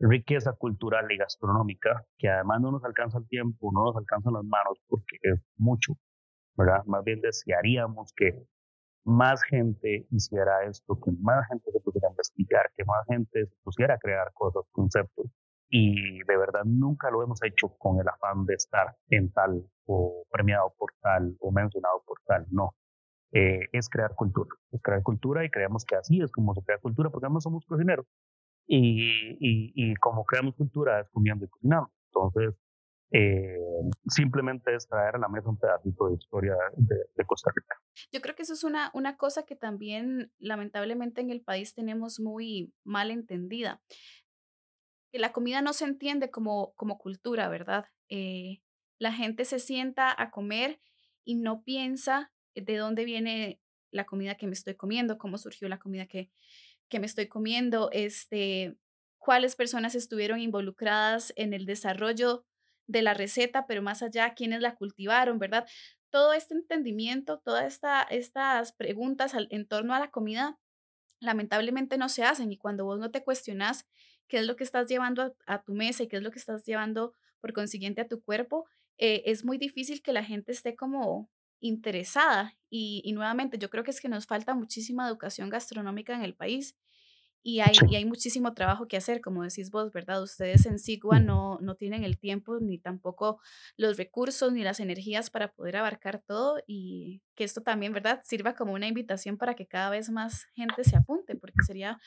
riqueza 0.00 0.52
cultural 0.52 1.10
y 1.10 1.16
gastronómica 1.16 2.04
que 2.18 2.28
además 2.28 2.60
no 2.60 2.72
nos 2.72 2.84
alcanza 2.84 3.18
el 3.18 3.28
tiempo, 3.28 3.70
no 3.72 3.84
nos 3.84 3.96
alcanzan 3.96 4.34
las 4.34 4.44
manos 4.44 4.78
porque 4.88 5.16
es 5.22 5.40
mucho. 5.56 5.94
¿verdad? 6.58 6.84
Más 6.86 7.04
bien 7.04 7.20
desearíamos 7.20 8.12
que 8.16 8.44
más 9.04 9.42
gente 9.44 10.06
hiciera 10.10 10.64
esto, 10.64 10.98
que 11.00 11.12
más 11.20 11.46
gente 11.48 11.70
se 11.70 11.80
pusiera 11.80 12.08
a 12.08 12.10
investigar, 12.10 12.70
que 12.76 12.84
más 12.84 13.06
gente 13.06 13.46
se 13.46 13.54
pusiera 13.62 13.94
a 13.94 13.98
crear 13.98 14.32
cosas, 14.34 14.64
conceptos. 14.72 15.26
Y 15.70 16.18
de 16.24 16.36
verdad 16.36 16.64
nunca 16.64 17.10
lo 17.10 17.22
hemos 17.22 17.42
hecho 17.42 17.68
con 17.78 18.00
el 18.00 18.08
afán 18.08 18.44
de 18.44 18.54
estar 18.54 18.96
en 19.08 19.30
tal 19.32 19.64
o 19.86 20.24
premiado 20.30 20.74
por 20.76 20.92
tal 21.00 21.36
o 21.40 21.52
mencionado 21.52 22.02
por 22.06 22.18
tal, 22.26 22.46
no. 22.50 22.74
Eh, 23.32 23.68
es 23.72 23.88
crear 23.88 24.14
cultura, 24.14 24.48
es 24.72 24.80
crear 24.82 25.02
cultura 25.02 25.44
y 25.44 25.50
creemos 25.50 25.84
que 25.84 25.96
así 25.96 26.20
es 26.20 26.32
como 26.32 26.54
se 26.54 26.62
crea 26.62 26.78
cultura, 26.78 27.10
porque 27.10 27.28
no 27.28 27.40
somos 27.40 27.64
cocineros. 27.66 28.06
Y, 28.68 29.36
y, 29.40 29.72
y 29.74 29.94
como 29.96 30.24
creamos 30.24 30.54
cultura 30.54 31.00
es 31.00 31.08
comiendo 31.10 31.44
y 31.44 31.48
cocinando. 31.48 31.90
Entonces, 32.12 32.54
eh, 33.10 33.56
simplemente 34.06 34.74
es 34.74 34.86
traer 34.86 35.16
a 35.16 35.18
la 35.18 35.28
mesa 35.28 35.48
un 35.48 35.58
pedacito 35.58 36.08
de 36.08 36.16
historia 36.16 36.54
de, 36.76 37.24
Costa 37.24 37.50
Rica. 37.54 37.76
Yo 38.12 38.20
creo 38.20 38.34
que 38.34 38.42
eso 38.42 38.52
es 38.52 38.64
una, 38.64 38.90
una 38.94 39.16
cosa 39.16 39.44
que 39.44 39.56
también 39.56 40.32
lamentablemente 40.38 41.20
en 41.20 41.30
el 41.30 41.42
país 41.42 41.74
tenemos 41.74 42.20
muy 42.20 42.72
mal 42.84 43.10
entendida. 43.10 43.82
Que 45.10 45.18
la 45.18 45.32
comida 45.32 45.62
no 45.62 45.72
se 45.72 45.84
entiende 45.84 46.30
como, 46.30 46.74
como 46.74 46.98
cultura, 46.98 47.48
¿verdad? 47.48 47.86
Eh, 48.08 48.62
la 48.98 49.12
gente 49.12 49.44
se 49.44 49.58
sienta 49.58 50.14
a 50.20 50.30
comer 50.30 50.80
y 51.24 51.36
no 51.36 51.62
piensa 51.62 52.30
de 52.54 52.76
dónde 52.76 53.04
viene 53.04 53.60
la 53.90 54.04
comida 54.04 54.34
que 54.34 54.46
me 54.46 54.52
estoy 54.52 54.74
comiendo, 54.74 55.16
cómo 55.16 55.38
surgió 55.38 55.68
la 55.68 55.78
comida 55.78 56.06
que, 56.06 56.30
que 56.88 57.00
me 57.00 57.06
estoy 57.06 57.28
comiendo, 57.28 57.90
este, 57.92 58.76
cuáles 59.18 59.56
personas 59.56 59.94
estuvieron 59.94 60.40
involucradas 60.40 61.32
en 61.36 61.52
el 61.54 61.66
desarrollo 61.66 62.44
de 62.86 63.02
la 63.02 63.14
receta, 63.14 63.66
pero 63.66 63.82
más 63.82 64.02
allá, 64.02 64.34
quiénes 64.34 64.60
la 64.60 64.74
cultivaron, 64.74 65.38
¿verdad? 65.38 65.66
Todo 66.10 66.32
este 66.32 66.54
entendimiento, 66.54 67.38
todas 67.38 67.66
esta, 67.66 68.02
estas 68.02 68.72
preguntas 68.72 69.32
en 69.34 69.66
torno 69.66 69.94
a 69.94 70.00
la 70.00 70.10
comida, 70.10 70.58
lamentablemente 71.20 71.98
no 71.98 72.08
se 72.08 72.24
hacen 72.24 72.52
y 72.52 72.56
cuando 72.56 72.84
vos 72.84 72.98
no 72.98 73.10
te 73.10 73.24
cuestionas 73.24 73.86
qué 74.28 74.38
es 74.38 74.46
lo 74.46 74.56
que 74.56 74.64
estás 74.64 74.86
llevando 74.86 75.34
a, 75.46 75.62
tu 75.62 75.74
mesa 75.74 76.02
y 76.02 76.08
qué 76.08 76.16
es 76.16 76.22
lo 76.22 76.30
que 76.30 76.38
estás 76.38 76.64
llevando 76.64 77.14
por 77.40 77.52
consiguiente 77.52 78.00
a 78.00 78.08
tu 78.08 78.22
cuerpo, 78.22 78.66
eh, 78.98 79.22
es 79.26 79.44
muy 79.44 79.58
difícil 79.58 80.02
que 80.02 80.12
la 80.12 80.24
gente 80.24 80.52
esté 80.52 80.76
como 80.76 81.30
interesada 81.60 82.54
y, 82.70 83.02
y 83.04 83.12
nuevamente 83.12 83.58
yo 83.58 83.70
creo 83.70 83.84
que 83.84 83.90
es 83.90 84.00
que 84.00 84.08
nos 84.08 84.26
falta 84.26 84.54
muchísima 84.54 85.06
educación 85.06 85.50
gastronómica 85.50 86.14
en 86.14 86.22
el 86.22 86.34
país 86.34 86.76
y 87.42 87.60
hay, 87.60 87.72
y 87.88 87.96
hay 87.96 88.04
muchísimo 88.04 88.52
trabajo 88.52 88.88
que 88.88 88.96
hacer, 88.96 89.20
como 89.20 89.42
decís 89.42 89.70
vos, 89.70 89.92
¿verdad? 89.92 90.22
Ustedes 90.22 90.66
en 90.66 90.78
SIGUA 90.78 91.20
no, 91.20 91.58
no 91.62 91.76
tienen 91.76 92.04
el 92.04 92.18
tiempo 92.18 92.58
ni 92.60 92.78
tampoco 92.78 93.40
los 93.76 93.96
recursos 93.96 94.52
ni 94.52 94.62
las 94.62 94.80
energías 94.80 95.30
para 95.30 95.52
poder 95.52 95.76
abarcar 95.76 96.20
todo 96.26 96.60
y 96.66 97.22
que 97.34 97.44
esto 97.44 97.62
también, 97.62 97.92
¿verdad? 97.92 98.20
Sirva 98.24 98.54
como 98.54 98.72
una 98.72 98.88
invitación 98.88 99.38
para 99.38 99.54
que 99.54 99.66
cada 99.66 99.88
vez 99.88 100.10
más 100.10 100.46
gente 100.54 100.84
se 100.84 100.96
apunte, 100.96 101.36
porque 101.36 101.62
sería 101.66 101.98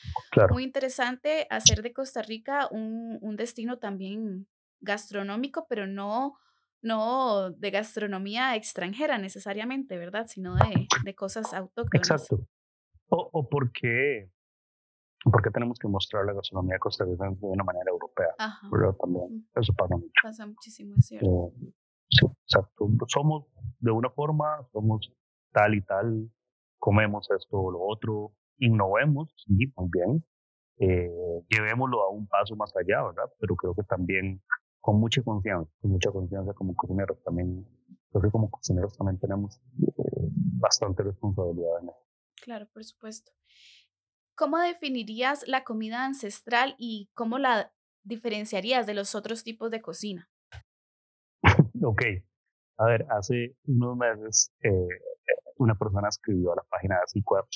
muy 0.50 0.64
interesante 0.64 1.46
hacer 1.50 1.82
de 1.82 1.92
Costa 1.92 2.22
Rica 2.22 2.68
un, 2.70 3.18
un 3.20 3.36
destino 3.36 3.78
también 3.78 4.46
gastronómico, 4.80 5.66
pero 5.68 5.86
no, 5.86 6.36
no 6.82 7.50
de 7.50 7.70
gastronomía 7.70 8.56
extranjera 8.56 9.18
necesariamente, 9.18 9.96
¿verdad? 9.96 10.26
Sino 10.26 10.56
de, 10.56 10.86
de 11.04 11.14
cosas 11.14 11.54
autóctonas. 11.54 12.10
Exacto. 12.10 12.46
O, 13.08 13.28
o 13.32 13.48
porque 13.48 14.30
¿Por 15.24 15.42
qué 15.42 15.50
tenemos 15.50 15.78
que 15.78 15.86
mostrar 15.86 16.24
la 16.24 16.32
gastronomía 16.32 16.78
costarricense 16.78 17.46
de 17.46 17.52
una 17.52 17.62
manera 17.62 17.90
europea? 17.90 18.34
Pero 18.70 18.94
también, 18.94 19.48
eso 19.54 19.72
pasa 19.74 19.96
mucho. 19.96 20.10
Pasa 20.20 20.46
muchísimo, 20.46 20.96
es 20.98 21.06
cierto. 21.06 21.52
Eh, 21.60 22.26
exacto. 22.44 22.88
Somos 23.06 23.46
de 23.78 23.92
una 23.92 24.10
forma, 24.10 24.66
somos 24.72 25.12
tal 25.52 25.74
y 25.74 25.82
tal, 25.82 26.30
comemos 26.78 27.30
esto 27.30 27.56
o 27.56 27.70
lo 27.70 27.80
otro, 27.82 28.32
innovemos, 28.58 29.32
sí, 29.36 29.72
muy 29.76 29.88
bien, 29.92 30.24
eh, 30.78 31.44
llevémoslo 31.48 32.02
a 32.02 32.10
un 32.10 32.26
paso 32.26 32.56
más 32.56 32.72
allá, 32.74 33.04
¿verdad? 33.04 33.30
Pero 33.38 33.54
creo 33.54 33.74
que 33.74 33.84
también 33.84 34.42
con 34.82 34.98
mucha 34.98 35.22
confianza, 35.22 35.70
con 35.80 35.92
mucha 35.92 36.10
confianza 36.10 36.52
como 36.54 36.74
cocineros 36.74 37.22
también, 37.22 37.64
creo 38.10 38.22
que 38.22 38.30
como 38.30 38.50
cocineros 38.50 38.96
también 38.98 39.18
tenemos 39.18 39.62
eh, 39.80 40.28
bastante 40.60 41.04
responsabilidad 41.04 41.78
en 41.80 41.88
eso. 41.88 42.06
Claro, 42.42 42.66
por 42.74 42.84
supuesto. 42.84 43.30
¿Cómo 44.34 44.58
definirías 44.58 45.46
la 45.46 45.62
comida 45.62 46.04
ancestral 46.04 46.74
y 46.78 47.10
cómo 47.14 47.38
la 47.38 47.72
diferenciarías 48.02 48.84
de 48.86 48.94
los 48.94 49.14
otros 49.14 49.44
tipos 49.44 49.70
de 49.70 49.80
cocina? 49.80 50.28
ok, 51.82 52.02
a 52.78 52.86
ver, 52.86 53.06
hace 53.10 53.56
unos 53.66 53.96
meses 53.96 54.52
eh, 54.64 54.88
una 55.58 55.76
persona 55.76 56.08
escribió 56.08 56.52
a 56.52 56.56
la 56.56 56.62
página 56.64 56.96
de 56.96 57.02
Cicuap 57.06 57.46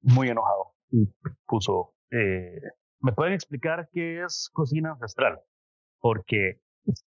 muy 0.00 0.28
enojado 0.28 0.74
y 0.90 1.06
puso, 1.46 1.94
eh, 2.10 2.60
¿me 2.98 3.12
pueden 3.12 3.34
explicar 3.34 3.88
qué 3.92 4.24
es 4.24 4.50
cocina 4.52 4.90
ancestral? 4.90 5.40
Porque 6.06 6.60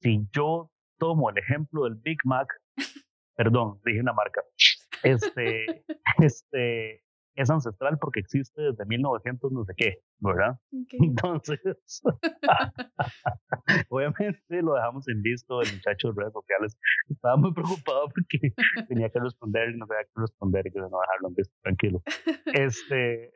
si 0.03 0.21
yo 0.33 0.71
tomo 1.01 1.29
el 1.29 1.39
ejemplo 1.39 1.83
del 1.83 1.97
Big 1.97 2.19
Mac, 2.25 2.47
perdón, 3.37 3.81
dije 3.85 3.99
una 3.99 4.13
marca, 4.13 4.41
este, 5.03 5.85
este, 6.19 7.03
es 7.35 7.51
ancestral 7.51 7.99
porque 8.01 8.21
existe 8.21 8.63
desde 8.63 8.87
1900 8.87 9.51
no 9.51 9.65
sé 9.65 9.75
qué, 9.77 9.95
¿verdad? 10.21 10.61
Entonces, 10.93 11.59
obviamente 13.89 14.63
lo 14.63 14.75
dejamos 14.75 15.09
en 15.09 15.23
visto, 15.23 15.61
el 15.61 15.75
muchacho 15.75 16.13
de 16.13 16.21
redes 16.21 16.33
sociales 16.33 16.79
estaba 17.09 17.37
muy 17.37 17.53
preocupado 17.53 18.11
porque 18.15 18.55
tenía 18.87 19.11
que 19.11 19.19
responder 19.19 19.71
y 19.71 19.77
no 19.77 19.89
sabía 19.89 20.05
qué 20.05 20.21
responder 20.21 20.69
y 20.69 20.71
que 20.71 20.79
no 20.79 20.87
dejarlo 20.87 21.29
en 21.31 21.35
visto, 21.35 21.57
tranquilo. 21.65 22.01
Este, 22.47 23.33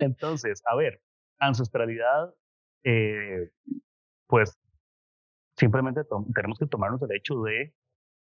entonces, 0.00 0.62
a 0.70 0.76
ver, 0.76 1.00
ancestralidad, 1.38 2.34
eh, 2.84 3.50
pues 4.32 4.58
simplemente 5.58 6.00
tenemos 6.34 6.58
que 6.58 6.64
tomarnos 6.64 7.02
el 7.02 7.14
hecho 7.14 7.42
de 7.42 7.74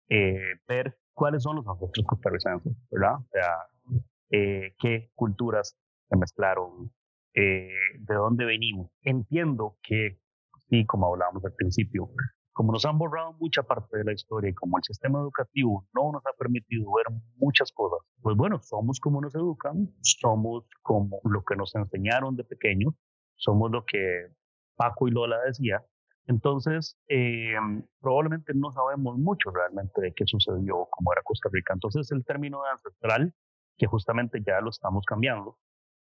eh, 0.10 0.56
ver 0.68 0.98
cuáles 1.14 1.44
son 1.44 1.58
los 1.58 1.68
ancestros 1.68 2.04
costarricenses, 2.08 2.76
¿verdad? 2.90 3.18
O 3.20 3.28
sea, 3.32 4.02
eh, 4.32 4.74
qué 4.80 5.12
culturas 5.14 5.78
se 6.10 6.18
mezclaron, 6.18 6.92
eh, 7.36 7.70
de 8.00 8.16
dónde 8.16 8.46
venimos. 8.46 8.90
Entiendo 9.04 9.78
que, 9.84 10.20
sí, 10.68 10.84
como 10.88 11.14
hablábamos 11.14 11.46
al 11.46 11.54
principio, 11.54 12.10
como 12.54 12.72
nos 12.72 12.86
han 12.86 12.98
borrado 12.98 13.34
mucha 13.34 13.62
parte 13.62 14.00
de 14.00 14.04
la 14.04 14.14
historia 14.14 14.50
y 14.50 14.56
como 14.56 14.80
el 14.80 14.84
sistema 14.84 15.20
educativo 15.20 15.88
no 15.94 16.12
nos 16.12 16.26
ha 16.26 16.34
permitido 16.40 16.92
ver 16.92 17.06
muchas 17.36 17.72
cosas, 17.72 18.00
pues 18.20 18.36
bueno, 18.36 18.60
somos 18.64 19.00
como 19.00 19.22
nos 19.22 19.36
educan, 19.36 19.94
somos 20.02 20.66
como 20.82 21.22
lo 21.26 21.44
que 21.44 21.56
nos 21.56 21.76
enseñaron 21.76 22.36
de 22.36 22.46
pequeños, 22.46 22.96
somos 23.36 23.70
lo 23.70 23.86
que 23.86 24.34
Paco 24.80 25.10
y 25.10 25.12
Lola 25.12 25.38
decía. 25.46 25.84
Entonces, 26.30 26.96
eh, 27.10 27.56
probablemente 28.00 28.54
no 28.56 28.72
sabemos 28.72 29.18
mucho 29.18 29.52
realmente 29.52 30.00
de 30.00 30.14
qué 30.14 30.26
sucedió, 30.26 30.88
cómo 30.90 31.12
era 31.12 31.22
Costa 31.24 31.50
Rica. 31.52 31.74
Entonces, 31.74 32.12
el 32.12 32.24
término 32.24 32.62
de 32.64 32.70
ancestral 32.70 33.34
que 33.80 33.88
justamente 33.88 34.44
ya 34.46 34.62
lo 34.62 34.70
estamos 34.70 35.04
cambiando. 35.08 35.58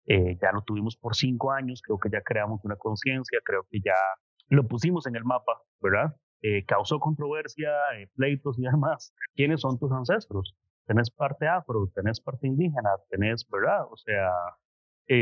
Eh, 0.07 0.37
ya 0.41 0.51
lo 0.53 0.63
tuvimos 0.63 0.97
por 0.97 1.15
cinco 1.15 1.53
años, 1.53 1.83
creo 1.83 1.99
que 1.99 2.11
ya 2.11 2.23
creamos 2.23 2.65
una 2.65 2.77
conciencia, 2.77 3.39
creo 3.45 3.67
que 3.71 3.81
ya 3.85 3.95
lo 4.49 4.67
pusimos 4.67 5.07
en 5.07 5.17
el 5.17 5.25
mapa, 5.25 5.61
¿verdad? 5.81 6.17
Eh, 6.43 6.65
causó 6.65 6.99
controversia, 6.99 7.71
eh, 7.97 8.09
pleitos 8.15 8.59
y 8.59 8.63
demás. 8.73 9.15
¿Quiénes 9.35 9.61
son 9.61 9.79
tus 9.79 9.93
ancestros? 9.93 10.57
Tenés 10.87 11.11
parte 11.11 11.47
afro, 11.47 11.91
tenés 11.95 12.21
parte 12.21 12.47
indígena, 12.47 12.91
tenés, 13.11 13.47
¿verdad? 13.51 13.85
O 13.91 13.97
sea, 13.97 14.31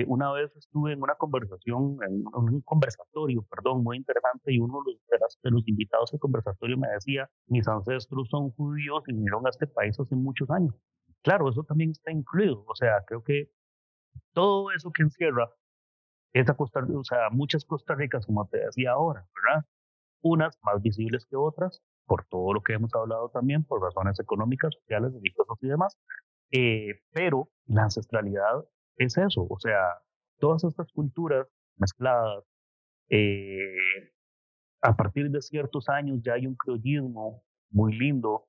una 0.06 0.32
vez 0.32 0.54
estuve 0.56 0.92
en 0.92 1.02
una 1.02 1.14
conversación, 1.14 1.98
en 2.08 2.24
un 2.32 2.60
conversatorio, 2.62 3.42
perdón, 3.42 3.82
muy 3.82 3.98
interesante, 3.98 4.52
y 4.52 4.58
uno 4.58 4.80
de 4.86 4.92
los, 4.92 5.38
de 5.42 5.50
los 5.50 5.68
invitados 5.68 6.12
al 6.12 6.20
conversatorio 6.20 6.78
me 6.78 6.88
decía, 6.88 7.28
mis 7.46 7.68
ancestros 7.68 8.28
son 8.30 8.50
judíos 8.52 9.02
y 9.08 9.12
vinieron 9.12 9.46
a 9.46 9.50
este 9.50 9.66
país 9.66 9.98
hace 10.00 10.14
muchos 10.16 10.50
años. 10.50 10.74
Claro, 11.22 11.48
eso 11.48 11.64
también 11.64 11.90
está 11.90 12.12
incluido. 12.12 12.64
O 12.66 12.74
sea, 12.74 13.02
creo 13.06 13.22
que 13.24 13.50
todo 14.32 14.70
eso 14.72 14.92
que 14.92 15.02
encierra 15.02 15.50
esa 16.32 16.54
Costa, 16.54 16.80
o 16.80 17.04
sea, 17.04 17.30
muchas 17.30 17.64
Costa 17.64 17.94
Ricas, 17.94 18.26
como 18.26 18.46
te 18.48 18.58
decía 18.58 18.92
ahora, 18.92 19.26
¿verdad? 19.34 19.64
Unas 20.20 20.58
más 20.62 20.82
visibles 20.82 21.26
que 21.26 21.36
otras, 21.36 21.82
por 22.06 22.26
todo 22.26 22.52
lo 22.52 22.62
que 22.62 22.74
hemos 22.74 22.94
hablado 22.94 23.30
también, 23.30 23.64
por 23.64 23.80
razones 23.80 24.18
económicas, 24.20 24.74
sociales, 24.74 25.12
religiosas 25.14 25.58
y 25.62 25.68
demás. 25.68 25.96
Eh, 26.50 27.00
pero 27.12 27.48
la 27.66 27.84
ancestralidad 27.84 28.64
es 28.96 29.16
eso, 29.18 29.46
o 29.48 29.58
sea, 29.58 29.80
todas 30.38 30.64
estas 30.64 30.90
culturas 30.92 31.46
mezcladas, 31.76 32.44
eh, 33.10 33.76
a 34.82 34.96
partir 34.96 35.30
de 35.30 35.40
ciertos 35.42 35.88
años 35.88 36.20
ya 36.22 36.34
hay 36.34 36.46
un 36.46 36.56
criollismo 36.56 37.42
muy 37.70 37.96
lindo, 37.96 38.46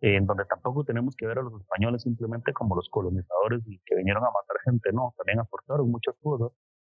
en 0.00 0.26
donde 0.26 0.44
tampoco 0.44 0.84
tenemos 0.84 1.16
que 1.16 1.26
ver 1.26 1.38
a 1.38 1.42
los 1.42 1.60
españoles 1.60 2.02
simplemente 2.02 2.52
como 2.52 2.76
los 2.76 2.88
colonizadores 2.88 3.62
y 3.66 3.80
que 3.84 3.96
vinieron 3.96 4.22
a 4.22 4.28
matar 4.28 4.56
gente, 4.64 4.90
no, 4.92 5.14
también 5.16 5.40
aportaron 5.40 5.90
muchas 5.90 6.14
cosas 6.20 6.52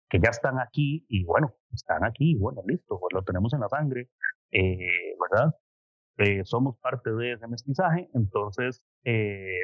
que 0.10 0.20
ya 0.20 0.30
están 0.30 0.60
aquí 0.60 1.06
y 1.10 1.24
bueno, 1.24 1.56
están 1.74 2.04
aquí 2.04 2.36
bueno, 2.36 2.62
listo, 2.68 3.00
pues 3.00 3.14
lo 3.14 3.24
tenemos 3.24 3.54
en 3.54 3.62
la 3.62 3.70
sangre, 3.70 4.10
eh, 4.52 5.16
¿verdad? 5.20 5.56
Eh, 6.18 6.46
somos 6.46 6.78
parte 6.80 7.12
de 7.12 7.34
ese 7.34 7.48
mestizaje, 7.48 8.10
entonces 8.14 8.84
eh, 9.04 9.60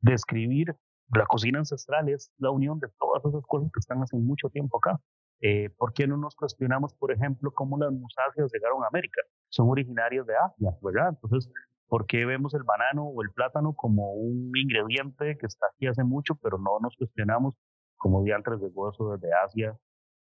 describir 0.00 0.76
la 1.14 1.26
cocina 1.26 1.58
ancestral 1.58 2.08
es 2.08 2.32
la 2.38 2.50
unión 2.50 2.78
de 2.78 2.88
todas 2.98 3.24
esas 3.24 3.44
cosas 3.46 3.70
que 3.72 3.80
están 3.80 4.02
hace 4.02 4.16
mucho 4.16 4.48
tiempo 4.50 4.78
acá. 4.78 5.00
Eh, 5.40 5.70
¿Por 5.76 5.92
qué 5.92 6.06
no 6.06 6.16
nos 6.16 6.34
cuestionamos, 6.34 6.94
por 6.94 7.12
ejemplo, 7.12 7.50
cómo 7.52 7.78
las 7.78 7.92
musáceas 7.92 8.50
llegaron 8.52 8.82
a 8.82 8.88
América? 8.88 9.22
Son 9.48 9.68
originarias 9.70 10.26
de 10.26 10.34
Asia, 10.36 10.76
¿verdad? 10.82 11.10
Entonces, 11.10 11.50
¿Por 11.88 12.06
qué 12.06 12.26
vemos 12.26 12.52
el 12.52 12.64
banano 12.64 13.04
o 13.06 13.22
el 13.22 13.30
plátano 13.30 13.72
como 13.72 14.12
un 14.12 14.52
ingrediente 14.54 15.38
que 15.38 15.46
está 15.46 15.66
aquí 15.72 15.86
hace 15.86 16.04
mucho, 16.04 16.34
pero 16.34 16.58
no 16.58 16.78
nos 16.80 16.94
cuestionamos 16.96 17.54
como 17.96 18.22
diantres 18.22 18.60
de 18.60 18.68
gozo 18.68 19.12
desde 19.12 19.32
Asia 19.32 19.78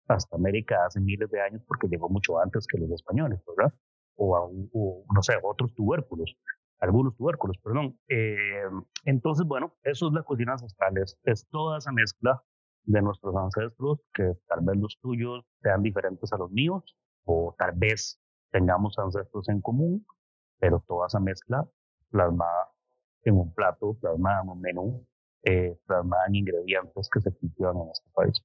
hasta 0.07 0.37
América 0.37 0.85
hace 0.85 1.01
miles 1.01 1.29
de 1.29 1.41
años 1.41 1.61
porque 1.67 1.87
llegó 1.87 2.09
mucho 2.09 2.39
antes 2.39 2.65
que 2.65 2.77
los 2.79 2.89
españoles, 2.91 3.41
¿verdad? 3.45 3.73
O, 4.15 5.05
no 5.13 5.21
sé, 5.21 5.33
otros 5.43 5.73
tubérculos, 5.75 6.33
algunos 6.79 7.15
tubérculos, 7.15 7.57
perdón. 7.57 7.99
Eh, 8.07 8.63
entonces, 9.05 9.45
bueno, 9.45 9.75
eso 9.83 10.07
es 10.07 10.13
la 10.13 10.23
cocina 10.23 10.53
ancestral, 10.53 10.97
es, 10.97 11.17
es 11.23 11.47
toda 11.49 11.77
esa 11.77 11.91
mezcla 11.91 12.41
de 12.83 13.01
nuestros 13.01 13.35
ancestros, 13.35 13.99
que 14.13 14.33
tal 14.47 14.59
vez 14.61 14.77
los 14.77 14.97
tuyos 15.01 15.45
sean 15.61 15.83
diferentes 15.83 16.31
a 16.33 16.37
los 16.37 16.51
míos, 16.51 16.97
o 17.23 17.55
tal 17.57 17.73
vez 17.75 18.21
tengamos 18.51 18.97
ancestros 18.97 19.47
en 19.49 19.61
común, 19.61 20.05
pero 20.59 20.83
toda 20.87 21.07
esa 21.07 21.19
mezcla 21.19 21.67
plasmada 22.09 22.71
en 23.23 23.35
un 23.35 23.53
plato, 23.53 23.95
plasmada 23.99 24.41
en 24.43 24.49
un 24.49 24.61
menú, 24.61 25.07
eh, 25.43 25.77
plasmada 25.85 26.25
en 26.27 26.35
ingredientes 26.35 27.09
que 27.11 27.21
se 27.21 27.31
cultivan 27.31 27.77
en 27.77 27.89
este 27.91 28.09
país. 28.13 28.43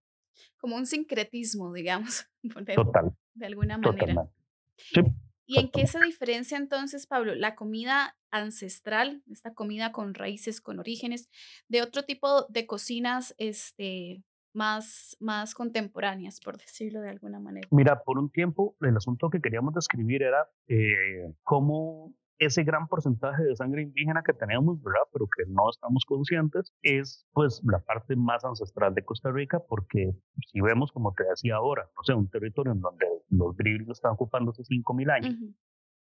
Como 0.59 0.77
un 0.77 0.87
sincretismo, 0.87 1.73
digamos. 1.73 2.27
Total. 2.75 3.17
De 3.35 3.47
alguna 3.47 3.79
manera. 3.79 4.29
Sí, 4.77 5.01
¿Y 5.47 5.61
en 5.61 5.71
qué 5.71 5.87
se 5.87 6.01
diferencia 6.01 6.57
entonces, 6.57 7.07
Pablo, 7.07 7.35
la 7.35 7.55
comida 7.55 8.17
ancestral, 8.31 9.23
esta 9.31 9.55
comida 9.55 9.93
con 9.93 10.15
raíces, 10.15 10.61
con 10.61 10.79
orígenes, 10.79 11.29
de 11.69 11.83
otro 11.83 12.03
tipo 12.03 12.47
de 12.49 12.67
cocinas 12.67 13.35
este, 13.39 14.23
más, 14.55 15.17
más 15.21 15.55
contemporáneas, 15.55 16.41
por 16.41 16.57
decirlo 16.57 17.01
de 17.01 17.11
alguna 17.11 17.41
manera. 17.41 17.69
Mira, 17.71 18.03
por 18.03 18.19
un 18.19 18.31
tiempo 18.31 18.77
el 18.81 18.97
asunto 18.97 19.29
que 19.29 19.41
queríamos 19.41 19.75
describir 19.75 20.23
era 20.23 20.49
eh, 20.69 21.33
cómo 21.43 22.15
ese 22.39 22.65
gran 22.65 22.89
porcentaje 22.89 23.43
de 23.45 23.57
sangre 23.57 23.83
indígena 23.83 24.23
que 24.23 24.33
tenemos, 24.33 24.83
¿verdad? 24.83 25.03
Pero 25.13 25.27
que 25.27 25.45
no 25.49 25.71
estamos 25.71 26.05
conscientes, 26.07 26.73
es 26.83 27.27
pues 27.33 27.61
la 27.65 27.79
parte 27.81 28.17
más 28.17 28.45
ancestral 28.45 28.95
de 28.95 29.05
Costa 29.05 29.31
Rica, 29.31 29.61
porque 29.69 30.13
si 30.51 30.61
vemos, 30.61 30.93
como 30.93 31.13
te 31.15 31.25
decía 31.25 31.57
ahora, 31.57 31.89
no 31.97 32.03
sé, 32.03 32.15
un 32.15 32.29
territorio 32.29 32.73
en 32.73 32.81
donde 32.81 33.07
los 33.31 33.57
gringos 33.57 33.99
están 33.99 34.13
ocupando 34.13 34.51
hace 34.51 34.63
5.000 34.63 35.11
años, 35.11 35.37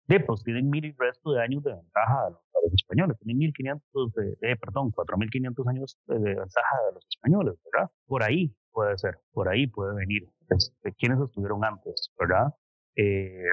de, 0.07 0.19
pues 0.21 0.43
tienen 0.43 0.69
mil 0.69 0.85
y 0.85 0.93
resto 0.97 1.31
de 1.31 1.41
años 1.41 1.63
de 1.63 1.73
ventaja 1.73 2.27
a 2.27 2.29
los, 2.29 2.41
españoles, 2.73 3.17
tienen 3.19 3.37
1500, 3.37 4.13
de, 4.13 4.37
eh, 4.41 4.55
perdón, 4.57 4.91
4500 4.91 5.67
años 5.67 5.97
de, 6.07 6.17
ventaja 6.19 6.75
de 6.87 6.93
los 6.95 7.05
españoles, 7.09 7.55
¿verdad? 7.71 7.89
Por 8.05 8.23
ahí 8.23 8.53
puede 8.71 8.97
ser, 8.97 9.19
por 9.31 9.47
ahí 9.47 9.67
puede 9.67 9.95
venir, 9.95 10.27
de 10.83 10.93
quienes 10.93 11.19
estuvieron 11.21 11.63
antes, 11.63 12.11
¿verdad? 12.19 12.53
Eh, 12.97 13.51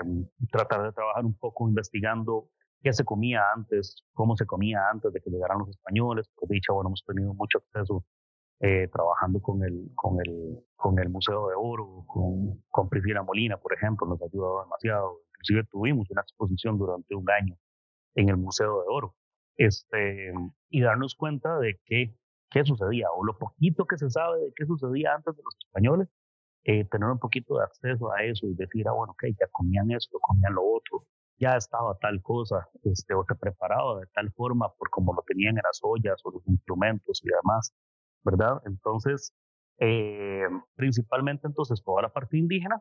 tratar 0.50 0.82
de 0.82 0.92
trabajar 0.92 1.24
un 1.24 1.36
poco 1.38 1.68
investigando 1.68 2.48
qué 2.84 2.92
se 2.92 3.04
comía 3.04 3.42
antes, 3.56 4.04
cómo 4.12 4.36
se 4.36 4.46
comía 4.46 4.78
antes 4.92 5.12
de 5.12 5.20
que 5.20 5.30
llegaran 5.30 5.58
los 5.58 5.70
españoles, 5.70 6.30
pues 6.36 6.50
dicha, 6.50 6.72
bueno, 6.72 6.90
hemos 6.90 7.02
tenido 7.04 7.32
mucho 7.34 7.58
acceso 7.58 8.04
eh, 8.60 8.88
trabajando 8.92 9.40
con 9.40 9.64
el, 9.64 9.90
con, 9.94 10.18
el, 10.20 10.58
con 10.76 10.98
el 10.98 11.08
Museo 11.08 11.48
de 11.48 11.54
Oro, 11.56 12.04
con, 12.06 12.62
con 12.70 12.88
Priscila 12.90 13.22
Molina, 13.22 13.56
por 13.56 13.72
ejemplo, 13.74 14.06
nos 14.06 14.20
ha 14.22 14.26
ayudado 14.26 14.62
demasiado 14.62 15.24
inclusive 15.44 15.64
tuvimos 15.70 16.10
una 16.10 16.22
exposición 16.22 16.78
durante 16.78 17.14
un 17.14 17.28
año 17.30 17.56
en 18.14 18.28
el 18.28 18.36
Museo 18.36 18.82
de 18.82 18.86
Oro. 18.88 19.14
Este, 19.56 20.32
y 20.68 20.80
darnos 20.80 21.14
cuenta 21.14 21.58
de 21.58 21.80
qué, 21.84 22.14
qué 22.50 22.64
sucedía, 22.64 23.06
o 23.14 23.24
lo 23.24 23.38
poquito 23.38 23.86
que 23.86 23.96
se 23.96 24.10
sabe 24.10 24.40
de 24.40 24.52
qué 24.56 24.66
sucedía 24.66 25.14
antes 25.14 25.36
de 25.36 25.42
los 25.42 25.56
españoles, 25.64 26.08
eh, 26.64 26.84
tener 26.86 27.08
un 27.08 27.18
poquito 27.18 27.58
de 27.58 27.64
acceso 27.64 28.10
a 28.12 28.22
eso 28.24 28.46
y 28.46 28.54
decir, 28.54 28.88
ah, 28.88 28.92
bueno, 28.92 29.12
ok, 29.12 29.24
ya 29.38 29.46
comían 29.52 29.90
esto, 29.92 30.18
comían 30.20 30.54
lo 30.54 30.64
otro, 30.64 31.06
ya 31.38 31.56
estaba 31.56 31.96
tal 31.98 32.22
cosa, 32.22 32.68
este, 32.84 33.14
o 33.14 33.24
se 33.26 33.34
preparaba 33.34 34.00
de 34.00 34.06
tal 34.14 34.30
forma 34.32 34.72
por 34.74 34.90
como 34.90 35.12
lo 35.14 35.22
tenían 35.26 35.56
en 35.56 35.62
las 35.64 35.80
ollas 35.82 36.20
o 36.24 36.30
los 36.30 36.46
instrumentos 36.46 37.20
y 37.24 37.28
demás, 37.28 37.72
¿verdad? 38.24 38.62
Entonces, 38.66 39.34
eh, 39.78 40.46
principalmente 40.76 41.46
entonces 41.46 41.82
toda 41.82 42.02
la 42.02 42.12
parte 42.12 42.38
indígena, 42.38 42.80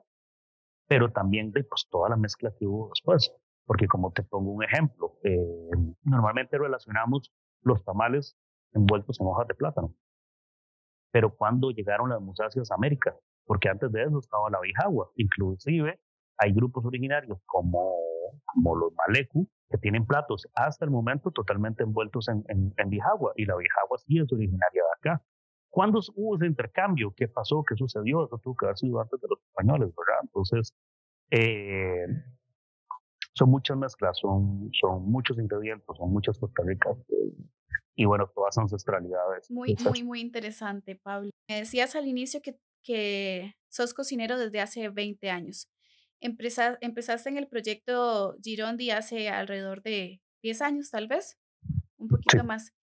pero 0.87 1.11
también 1.11 1.51
de 1.51 1.63
pues, 1.63 1.87
toda 1.89 2.09
la 2.09 2.17
mezcla 2.17 2.51
que 2.57 2.65
hubo 2.67 2.89
después. 2.89 3.33
Porque 3.65 3.87
como 3.87 4.11
te 4.11 4.23
pongo 4.23 4.51
un 4.51 4.63
ejemplo, 4.63 5.17
eh, 5.23 5.37
normalmente 6.03 6.57
relacionamos 6.57 7.31
los 7.61 7.83
tamales 7.85 8.37
envueltos 8.73 9.19
en 9.21 9.27
hojas 9.27 9.47
de 9.47 9.55
plátano. 9.55 9.95
Pero 11.11 11.35
cuando 11.35 11.71
llegaron 11.71 12.09
las 12.09 12.21
musáceas 12.21 12.71
a 12.71 12.75
América, 12.75 13.15
porque 13.45 13.69
antes 13.69 13.91
de 13.91 14.03
eso 14.03 14.19
estaba 14.19 14.49
la 14.49 14.59
bijagua, 14.59 15.11
inclusive 15.15 15.99
hay 16.37 16.53
grupos 16.53 16.85
originarios 16.85 17.39
como, 17.45 17.95
como 18.45 18.75
los 18.75 18.93
malecu 18.93 19.47
que 19.69 19.77
tienen 19.77 20.05
platos 20.05 20.47
hasta 20.55 20.85
el 20.85 20.91
momento 20.91 21.31
totalmente 21.31 21.83
envueltos 21.83 22.27
en, 22.27 22.43
en, 22.47 22.73
en 22.77 22.89
bijagua 22.89 23.33
y 23.35 23.45
la 23.45 23.55
bijagua 23.55 23.97
sí 24.05 24.19
es 24.19 24.31
originaria 24.31 24.83
de 24.83 25.09
acá. 25.09 25.23
¿Cuándo 25.69 25.99
hubo 26.15 26.35
ese 26.35 26.45
intercambio? 26.45 27.13
¿Qué 27.15 27.27
pasó? 27.27 27.63
¿Qué 27.67 27.75
sucedió? 27.75 28.25
Eso 28.25 28.37
tuvo 28.37 28.55
que 28.55 28.65
haber 28.67 28.77
sido 28.77 29.01
antes 29.01 29.19
de 29.19 29.27
los 29.27 29.39
españoles, 29.41 29.91
¿verdad? 29.95 30.19
Entonces, 30.21 30.71
eh, 31.31 32.05
son 33.33 33.49
muchas 33.49 33.77
mezclas, 33.77 34.17
son, 34.19 34.69
son 34.79 35.09
muchos 35.09 35.39
ingredientes, 35.39 35.87
son 35.97 36.11
muchas 36.11 36.37
Costa 36.37 36.61
Ricas 36.63 36.95
eh, 37.09 37.33
y 37.95 38.05
bueno, 38.05 38.29
todas 38.35 38.55
ancestralidades. 38.57 39.49
Muy, 39.49 39.75
muy, 39.83 40.03
muy 40.03 40.21
interesante, 40.21 40.95
Pablo. 40.95 41.31
Me 41.49 41.57
decías 41.57 41.95
al 41.95 42.07
inicio 42.07 42.41
que, 42.41 42.59
que 42.83 43.55
sos 43.69 43.95
cocinero 43.95 44.37
desde 44.37 44.61
hace 44.61 44.89
20 44.89 45.29
años. 45.31 45.67
Empezaste 46.23 47.29
en 47.29 47.37
el 47.37 47.47
proyecto 47.47 48.35
Girondi 48.41 48.91
hace 48.91 49.29
alrededor 49.29 49.83
de 49.83 50.21
10 50.41 50.61
años, 50.61 50.89
tal 50.89 51.07
vez, 51.07 51.37
un 51.97 52.07
poquito 52.07 52.43
más. 52.43 52.73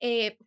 Eh, 0.00 0.38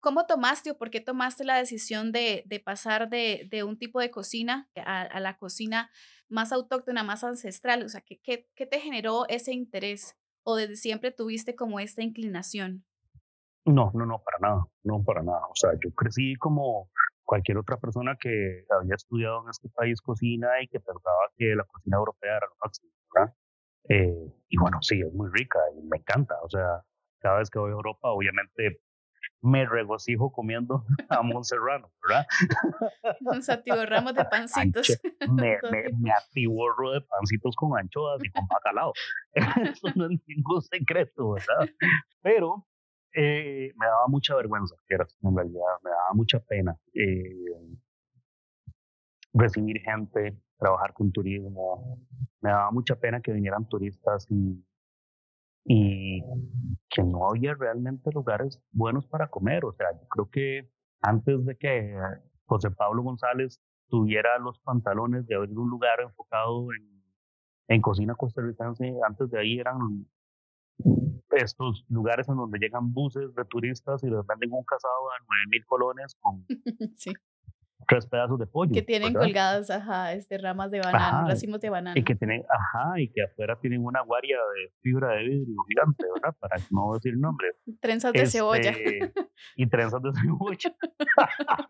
¿Cómo 0.00 0.26
tomaste 0.26 0.70
o 0.70 0.78
por 0.78 0.90
qué 0.90 1.00
tomaste 1.00 1.44
la 1.44 1.56
decisión 1.56 2.12
de, 2.12 2.42
de 2.46 2.60
pasar 2.60 3.08
de, 3.08 3.48
de, 3.50 3.64
un 3.64 3.78
tipo 3.78 4.00
de 4.00 4.10
cocina 4.10 4.68
a, 4.76 5.02
a, 5.02 5.20
la 5.20 5.38
cocina 5.38 5.90
más 6.28 6.52
autóctona, 6.52 7.02
más 7.02 7.24
ancestral? 7.24 7.82
O 7.82 7.88
sea, 7.88 8.02
¿qué, 8.02 8.20
qué, 8.20 8.48
qué 8.54 8.66
te 8.66 8.80
generó 8.80 9.26
ese 9.28 9.54
interés 9.54 10.14
o 10.42 10.56
desde 10.56 10.76
siempre 10.76 11.10
tuviste 11.10 11.54
como 11.54 11.80
esta 11.80 12.02
inclinación? 12.02 12.84
No, 13.64 13.90
no, 13.94 14.04
no, 14.04 14.22
para 14.22 14.38
nada, 14.40 14.66
no, 14.82 15.02
para 15.02 15.22
nada. 15.22 15.46
O 15.50 15.54
sea, 15.54 15.70
yo 15.82 15.90
crecí 15.94 16.34
como 16.36 16.90
cualquier 17.24 17.58
otra 17.58 17.78
persona 17.78 18.16
que 18.20 18.64
había 18.70 18.94
estudiado 18.94 19.42
en 19.42 19.50
este 19.50 19.68
país 19.70 20.00
cocina 20.00 20.48
y 20.62 20.68
que 20.68 20.80
pensaba 20.80 21.30
que 21.36 21.54
la 21.54 21.64
cocina 21.64 21.96
europea 21.96 22.36
era 22.36 22.46
lo 22.46 22.56
máximo, 22.62 22.90
¿verdad? 23.14 23.34
Eh, 23.88 24.32
y 24.48 24.56
bueno, 24.58 24.78
sí, 24.82 25.00
es 25.00 25.12
muy 25.12 25.30
rica 25.32 25.58
y 25.76 25.82
me 25.82 25.98
encanta. 25.98 26.34
O 26.42 26.48
sea, 26.48 26.84
cada 27.20 27.38
vez 27.38 27.50
que 27.50 27.58
voy 27.58 27.70
a 27.70 27.74
Europa, 27.74 28.10
obviamente 28.10 28.80
me 29.40 29.66
regocijo 29.66 30.32
comiendo 30.32 30.84
jamón 31.08 31.44
serrano, 31.44 31.90
¿verdad? 32.02 32.26
Un 33.20 33.86
ramos 33.86 34.14
de 34.14 34.24
pancitos. 34.30 34.98
me, 35.30 35.58
me, 35.70 35.84
me, 35.98 36.10
atiborro 36.12 36.92
de 36.92 37.00
pancitos 37.02 37.54
con 37.56 37.78
anchoas 37.78 38.22
y 38.24 38.30
con 38.30 38.46
bacalao. 38.46 38.92
Eso 39.34 39.88
no 39.94 40.06
es 40.06 40.20
ningún 40.26 40.62
secreto, 40.62 41.32
¿verdad? 41.32 41.68
Pero 42.22 42.66
eh, 43.14 43.72
me 43.76 43.86
daba 43.86 44.08
mucha 44.08 44.34
vergüenza, 44.34 44.74
en 44.88 45.36
realidad 45.36 45.62
me 45.82 45.90
daba 45.90 46.14
mucha 46.14 46.40
pena 46.40 46.76
eh, 46.92 47.78
recibir 49.32 49.80
gente, 49.80 50.36
trabajar 50.58 50.92
con 50.94 51.12
turismo. 51.12 51.98
Me 52.40 52.50
daba 52.50 52.70
mucha 52.70 52.96
pena 52.96 53.20
que 53.20 53.32
vinieran 53.32 53.68
turistas 53.68 54.26
y 55.66 56.22
que 56.90 57.02
no 57.02 57.28
había 57.28 57.54
realmente 57.54 58.10
lugares 58.12 58.60
buenos 58.72 59.06
para 59.06 59.28
comer. 59.28 59.64
O 59.64 59.72
sea, 59.72 59.86
yo 59.92 60.06
creo 60.08 60.30
que 60.30 60.70
antes 61.00 61.44
de 61.44 61.56
que 61.56 61.96
José 62.46 62.70
Pablo 62.70 63.02
González 63.02 63.60
tuviera 63.88 64.38
los 64.38 64.58
pantalones 64.60 65.26
de 65.26 65.36
abrir 65.36 65.58
un 65.58 65.70
lugar 65.70 66.00
enfocado 66.00 66.66
en, 66.72 67.02
en 67.68 67.80
cocina 67.80 68.14
costarricense, 68.14 68.92
antes 69.06 69.30
de 69.30 69.38
ahí 69.38 69.58
eran 69.58 70.06
estos 71.36 71.84
lugares 71.88 72.28
en 72.28 72.36
donde 72.36 72.58
llegan 72.58 72.92
buses 72.92 73.34
de 73.34 73.44
turistas 73.44 74.02
y 74.02 74.06
les 74.06 74.26
venden 74.26 74.52
un 74.52 74.64
casado 74.64 75.10
a 75.10 75.24
nueve 75.28 75.44
mil 75.50 75.64
colones 75.66 76.16
con, 76.20 76.44
sí 76.96 77.12
tres 77.86 78.06
pedazos 78.06 78.38
de 78.38 78.46
pollo. 78.46 78.72
Que 78.72 78.82
tienen 78.82 79.14
colgadas, 79.14 79.70
ajá, 79.70 80.12
este, 80.12 80.38
ramas 80.38 80.70
de 80.70 80.80
banano, 80.80 81.28
racimos 81.28 81.60
de 81.60 81.70
banano. 81.70 81.98
Y 81.98 82.04
que 82.04 82.14
tienen, 82.14 82.44
ajá, 82.48 83.00
y 83.00 83.08
que 83.10 83.22
afuera 83.22 83.58
tienen 83.60 83.84
una 83.84 84.02
guardia 84.02 84.36
de 84.36 84.72
fibra 84.80 85.14
de 85.14 85.24
vidrio 85.24 85.56
gigante, 85.68 86.04
¿verdad? 86.14 86.36
Para 86.40 86.56
no 86.70 86.94
decir 86.94 87.16
nombre. 87.16 87.48
Trenzas 87.80 88.12
de 88.12 88.26
cebolla. 88.26 88.70
Este, 88.70 89.12
y 89.56 89.66
trenzas 89.68 90.02
de 90.02 90.10
cebolla. 90.12 90.76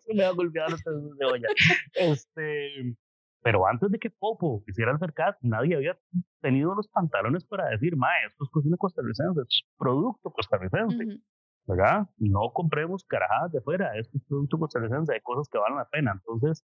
Se 0.00 0.14
me 0.14 0.24
ha 0.24 0.30
golpeado 0.30 0.70
los 0.70 0.82
trenzas 0.82 1.04
de 1.04 1.16
cebolla. 1.18 1.48
Este, 1.94 2.96
pero 3.44 3.66
antes 3.66 3.90
de 3.90 3.98
que 3.98 4.08
Popo 4.08 4.64
hiciera 4.66 4.90
el 4.90 4.98
mercado, 4.98 5.36
nadie 5.42 5.76
había 5.76 5.98
tenido 6.40 6.74
los 6.74 6.88
pantalones 6.88 7.44
para 7.44 7.68
decir, 7.68 7.94
ma, 7.94 8.08
esto 8.26 8.42
es 8.42 8.50
cocina 8.50 8.78
costarricense, 8.78 9.42
esto 9.42 9.42
es 9.42 9.64
producto 9.76 10.30
costarricense. 10.30 11.20
¿verdad? 11.66 12.08
No 12.16 12.52
compremos 12.54 13.04
carajadas 13.04 13.52
de 13.52 13.60
fuera, 13.60 13.98
es 13.98 14.08
un 14.14 14.22
producto 14.26 14.58
costarricense, 14.58 15.12
hay 15.12 15.20
cosas 15.20 15.46
que 15.50 15.58
valen 15.58 15.76
la 15.76 15.88
pena. 15.90 16.12
Entonces, 16.12 16.64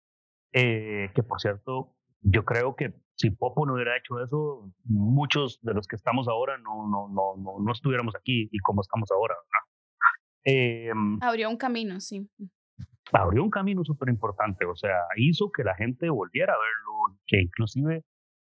eh, 0.52 1.12
que 1.16 1.24
por 1.24 1.40
cierto, 1.40 1.96
yo 2.20 2.44
creo 2.44 2.76
que 2.76 2.94
si 3.16 3.30
Popo 3.30 3.66
no 3.66 3.76
hubiera 3.76 3.98
hecho 3.98 4.22
eso, 4.22 4.70
muchos 4.84 5.60
de 5.62 5.74
los 5.74 5.88
que 5.88 5.96
estamos 5.96 6.28
ahora 6.28 6.58
no, 6.58 6.90
no, 6.90 7.08
no, 7.08 7.38
no, 7.38 7.64
no 7.64 7.72
estuviéramos 7.72 8.16
aquí 8.18 8.50
y 8.52 8.60
como 8.60 8.82
estamos 8.82 9.10
ahora, 9.12 9.36
¿verdad? 9.36 9.66
Eh, 10.44 10.92
abrió 11.22 11.50
un 11.50 11.58
camino, 11.58 12.02
sí. 12.02 12.30
Abrió 13.12 13.44
un 13.44 13.50
camino 13.50 13.84
súper 13.84 14.10
importante, 14.10 14.66
o 14.66 14.76
sea, 14.76 14.98
hizo 15.18 15.52
que 15.52 15.64
la 15.64 15.76
gente 15.76 16.10
volviera 16.10 16.54
a 16.54 16.58
verlo, 16.58 17.20
que 17.28 17.42
inclusive 17.42 18.04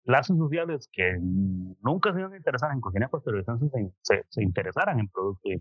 clases 0.06 0.38
sociales 0.38 0.90
que 0.94 1.18
nunca 1.20 2.14
se 2.14 2.20
iban 2.20 2.34
a 2.34 2.74
en 2.74 2.82
cocina 2.82 3.10
costarricense 3.10 3.66
se, 4.02 4.24
se, 4.30 4.44
interesaran 4.44 5.00
en 5.00 5.10
productos 5.10 5.52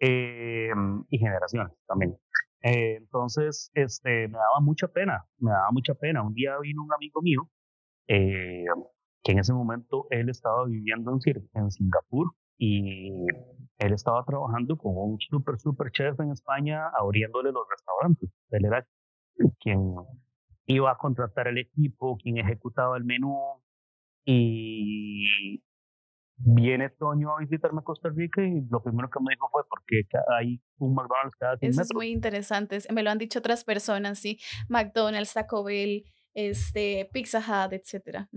eh, 0.00 0.70
y 1.10 1.18
generaciones 1.18 1.72
también. 1.86 2.16
Eh, 2.62 2.96
entonces, 2.96 3.70
este, 3.74 4.28
me 4.28 4.38
daba 4.38 4.60
mucha 4.60 4.88
pena, 4.88 5.24
me 5.38 5.50
daba 5.50 5.70
mucha 5.70 5.94
pena. 5.94 6.22
Un 6.22 6.34
día 6.34 6.58
vino 6.60 6.82
un 6.82 6.92
amigo 6.92 7.20
mío, 7.22 7.48
eh, 8.08 8.64
que 9.22 9.32
en 9.32 9.38
ese 9.38 9.52
momento 9.52 10.06
él 10.10 10.28
estaba 10.28 10.64
viviendo 10.66 11.12
en, 11.12 11.48
en 11.54 11.70
Singapur 11.70 12.32
y 12.58 13.10
él 13.78 13.92
estaba 13.92 14.24
trabajando 14.24 14.76
con 14.76 14.92
un 14.96 15.18
super, 15.20 15.58
super 15.58 15.90
chef 15.92 16.18
en 16.20 16.32
España 16.32 16.88
abriéndole 16.98 17.52
los 17.52 17.64
restaurantes. 17.70 18.30
Él 18.50 18.64
era 18.64 18.86
quien 19.60 19.94
iba 20.66 20.90
a 20.90 20.98
contratar 20.98 21.46
el 21.48 21.58
equipo, 21.58 22.16
quien 22.16 22.38
ejecutaba 22.38 22.96
el 22.96 23.04
menú 23.04 23.38
y 24.24 25.62
viene 26.36 26.90
Toño 26.90 27.36
a 27.36 27.40
visitarme 27.40 27.80
a 27.80 27.84
Costa 27.84 28.10
Rica 28.10 28.42
y 28.44 28.60
lo 28.68 28.82
primero 28.82 29.08
que 29.10 29.20
me 29.20 29.32
dijo 29.32 29.48
fue 29.50 29.62
porque 29.68 30.02
hay 30.36 30.60
un 30.78 30.94
McDonald's 30.94 31.36
cada 31.36 31.56
100 31.56 31.70
Eso 31.70 31.82
es 31.82 31.94
muy 31.94 32.08
interesante, 32.08 32.78
me 32.92 33.02
lo 33.02 33.10
han 33.10 33.18
dicho 33.18 33.38
otras 33.38 33.64
personas, 33.64 34.18
sí, 34.18 34.38
McDonald's, 34.68 35.34
Taco 35.34 35.64
Bell, 35.64 36.04
este, 36.34 37.08
Pizza 37.12 37.38
Hut, 37.38 37.72
etcétera. 37.72 38.28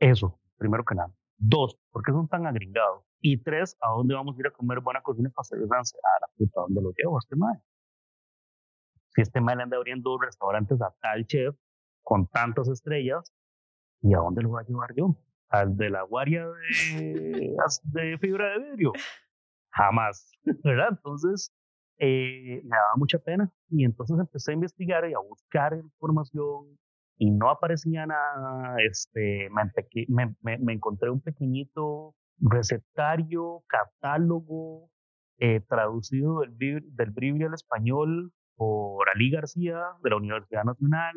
Eso, 0.00 0.38
primero 0.58 0.84
que 0.84 0.94
nada. 0.94 1.12
Dos, 1.38 1.78
¿por 1.90 2.02
qué 2.02 2.12
son 2.12 2.28
tan 2.28 2.46
agringados? 2.46 3.04
Y 3.20 3.42
tres, 3.42 3.76
¿a 3.80 3.90
dónde 3.90 4.14
vamos 4.14 4.36
a 4.36 4.40
ir 4.40 4.46
a 4.48 4.50
comer 4.50 4.80
buena 4.80 5.02
cocina 5.02 5.30
costarricense? 5.32 5.96
A 5.96 6.20
la 6.20 6.26
puta, 6.36 6.60
¿dónde 6.62 6.82
lo 6.82 6.92
llevo 6.96 7.18
este 7.18 7.36
mae? 7.36 7.60
si 9.18 9.22
este 9.22 9.40
mal 9.40 9.60
anda 9.60 9.76
abriendo 9.76 10.16
restaurantes 10.18 10.80
a 10.80 10.94
tal 11.00 11.26
chef 11.26 11.56
con 12.02 12.28
tantas 12.28 12.68
estrellas, 12.68 13.34
¿y 14.00 14.14
a 14.14 14.18
dónde 14.18 14.42
lo 14.42 14.50
voy 14.50 14.62
a 14.62 14.66
llevar 14.66 14.94
yo? 14.94 15.16
¿Al 15.48 15.76
de 15.76 15.90
la 15.90 16.02
guardia 16.02 16.46
de, 16.46 17.56
de 17.82 18.18
fibra 18.18 18.50
de 18.50 18.70
vidrio? 18.70 18.92
Jamás, 19.70 20.30
¿verdad? 20.62 20.88
Entonces, 20.90 21.52
eh, 21.98 22.60
me 22.62 22.76
daba 22.76 22.96
mucha 22.96 23.18
pena 23.18 23.50
y 23.70 23.84
entonces 23.84 24.18
empecé 24.18 24.52
a 24.52 24.54
investigar 24.54 25.08
y 25.08 25.14
a 25.14 25.18
buscar 25.18 25.74
información 25.74 26.78
y 27.18 27.30
no 27.30 27.50
aparecía 27.50 28.06
nada. 28.06 28.76
Este, 28.86 29.48
me, 30.08 30.34
me, 30.40 30.58
me 30.58 30.72
encontré 30.72 31.10
un 31.10 31.20
pequeñito 31.20 32.14
recetario, 32.38 33.62
catálogo 33.66 34.90
eh, 35.38 35.60
traducido 35.60 36.40
del, 36.40 36.56
del 36.56 37.10
Bribri 37.10 37.44
al 37.44 37.54
español 37.54 38.32
por 38.56 39.08
Ali 39.14 39.30
García 39.30 39.80
de 40.02 40.10
la 40.10 40.16
Universidad 40.16 40.64
Nacional, 40.64 41.14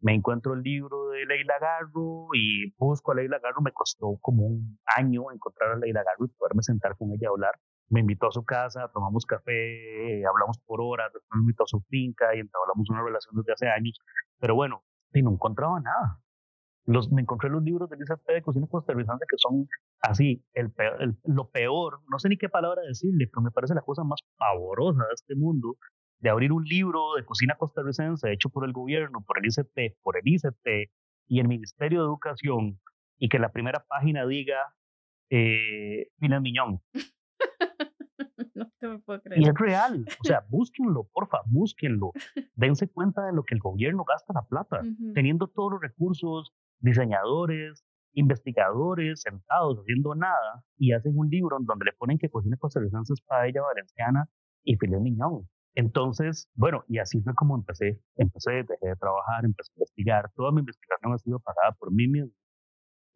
me 0.00 0.14
encuentro 0.14 0.52
el 0.54 0.62
libro 0.62 1.08
de 1.08 1.24
Leila 1.24 1.54
Garro 1.58 2.28
y 2.34 2.70
busco 2.76 3.12
a 3.12 3.14
Leila 3.14 3.38
Garro. 3.38 3.62
Me 3.62 3.72
costó 3.72 4.18
como 4.20 4.46
un 4.46 4.78
año 4.96 5.32
encontrar 5.32 5.72
a 5.72 5.76
Leila 5.76 6.02
Garro 6.04 6.26
y 6.26 6.28
poderme 6.28 6.62
sentar 6.62 6.96
con 6.96 7.12
ella 7.12 7.28
a 7.28 7.30
hablar. 7.30 7.54
Me 7.88 8.00
invitó 8.00 8.26
a 8.28 8.32
su 8.32 8.44
casa, 8.44 8.90
tomamos 8.92 9.24
café, 9.24 10.24
hablamos 10.26 10.58
por 10.66 10.80
horas, 10.82 11.12
después 11.12 11.38
me 11.38 11.42
invitó 11.42 11.64
a 11.64 11.66
su 11.66 11.80
finca 11.88 12.34
y 12.34 12.40
hablamos 12.40 12.90
una 12.90 13.02
relación 13.02 13.36
desde 13.36 13.52
hace 13.52 13.68
años. 13.68 13.98
Pero 14.38 14.54
bueno, 14.54 14.84
y 15.12 15.22
no 15.22 15.32
encontraba 15.32 15.80
nada. 15.80 16.20
Los, 16.84 17.10
me 17.10 17.22
encontré 17.22 17.50
los 17.50 17.62
libros 17.62 17.90
de 17.90 17.96
Elisa 17.96 18.16
P. 18.16 18.32
de 18.32 18.42
cocina 18.42 18.66
costarricense 18.68 19.24
que 19.28 19.36
son 19.38 19.68
así, 20.00 20.44
el, 20.54 20.72
lo 21.24 21.50
peor, 21.50 22.00
no 22.08 22.18
sé 22.18 22.28
ni 22.28 22.36
qué 22.36 22.48
palabra 22.48 22.82
decirle, 22.82 23.26
pero 23.26 23.42
me 23.42 23.50
parece 23.50 23.74
la 23.74 23.82
cosa 23.82 24.04
más 24.04 24.20
pavorosa 24.38 25.02
de 25.02 25.14
este 25.14 25.34
mundo, 25.34 25.78
de 26.20 26.30
abrir 26.30 26.52
un 26.52 26.64
libro 26.64 27.14
de 27.16 27.24
cocina 27.24 27.56
costarricense 27.58 28.32
hecho 28.32 28.50
por 28.50 28.64
el 28.64 28.72
gobierno, 28.72 29.24
por 29.26 29.38
el 29.38 29.46
ICT, 29.46 30.00
por 30.02 30.16
el 30.16 30.22
ICT 30.24 30.90
y 31.26 31.40
el 31.40 31.48
Ministerio 31.48 32.00
de 32.00 32.06
Educación, 32.06 32.80
y 33.18 33.28
que 33.28 33.40
la 33.40 33.50
primera 33.50 33.84
página 33.88 34.24
diga 34.24 34.58
eh, 35.30 36.08
Miñón. 36.20 36.80
no 38.56 38.70
te 38.78 38.88
me 38.88 38.98
puedo 38.98 39.20
creer. 39.20 39.40
Y 39.40 39.48
es 39.48 39.54
real, 39.54 40.04
o 40.20 40.24
sea, 40.24 40.44
búsquenlo, 40.48 41.08
porfa, 41.12 41.38
búsquenlo. 41.46 42.12
Dense 42.54 42.88
cuenta 42.88 43.24
de 43.26 43.32
lo 43.32 43.44
que 43.44 43.54
el 43.54 43.60
gobierno 43.60 44.04
gasta 44.04 44.32
la 44.34 44.42
plata, 44.42 44.82
teniendo 45.14 45.46
todos 45.48 45.72
los 45.72 45.80
recursos, 45.80 46.52
diseñadores, 46.80 47.84
investigadores 48.16 49.20
sentados 49.20 49.78
haciendo 49.78 50.14
nada 50.14 50.64
y 50.78 50.92
hacen 50.92 51.16
un 51.16 51.28
libro 51.28 51.58
en 51.58 51.66
donde 51.66 51.84
le 51.84 51.92
ponen 51.92 52.18
que 52.18 52.30
cocina 52.30 52.56
costarricense 52.56 53.12
es 53.12 53.20
paella 53.20 53.62
valenciana 53.62 54.28
y 54.64 54.76
filet 54.76 55.00
miñón. 55.00 55.46
Entonces, 55.74 56.48
bueno, 56.54 56.84
y 56.88 56.98
así 56.98 57.20
fue 57.20 57.34
como 57.34 57.54
empecé. 57.54 58.00
Empecé, 58.16 58.64
dejé 58.64 58.88
de 58.88 58.96
trabajar, 58.96 59.44
empecé 59.44 59.70
a 59.72 59.76
investigar. 59.76 60.32
Toda 60.34 60.50
mi 60.50 60.60
investigación 60.60 61.12
ha 61.12 61.18
sido 61.18 61.38
pagada 61.40 61.72
por 61.78 61.92
mí 61.92 62.08
mismo. 62.08 62.32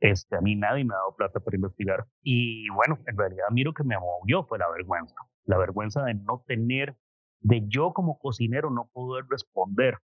Este, 0.01 0.37
a 0.37 0.41
mí 0.43 0.57
nadie 0.57 0.85
me 0.85 0.95
ha 0.95 0.99
dado 0.99 1.17
plata 1.17 1.41
para 1.41 1.57
investigar. 1.57 2.07
Y 2.23 2.69
bueno, 2.71 2.99
en 3.07 3.17
realidad 3.17 3.47
miro 3.51 3.73
que 3.73 3.85
me 3.85 3.99
movió 3.99 4.45
fue 4.45 4.59
la 4.59 4.71
vergüenza. 4.71 5.15
La 5.45 5.59
vergüenza 5.59 6.05
de 6.05 6.15
no 6.15 6.45
tener, 6.47 6.97
de 7.41 7.65
yo 7.67 7.93
como 7.93 8.19
cocinero 8.19 8.71
no 8.71 8.91
poder 8.93 9.25
responder 9.29 9.99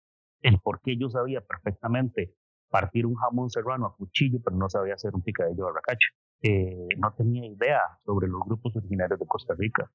el 0.42 0.60
por 0.60 0.82
qué 0.82 0.98
yo 0.98 1.10
sabía 1.10 1.42
perfectamente 1.42 2.36
partir 2.70 3.06
un 3.06 3.16
jamón 3.16 3.50
serrano 3.50 3.86
a 3.86 3.96
cuchillo, 3.96 4.40
pero 4.44 4.58
no 4.58 4.68
sabía 4.70 4.96
hacer 4.96 5.14
un 5.14 5.22
picadillo 5.22 5.68
de 5.68 5.74
racacha. 5.74 6.08
Eh, 6.42 6.88
no 6.98 7.14
tenía 7.14 7.46
idea 7.46 7.82
sobre 8.04 8.28
los 8.28 8.42
grupos 8.46 8.76
originarios 8.76 9.20
de 9.20 9.28
Costa 9.28 9.54
Rica. 9.58 9.92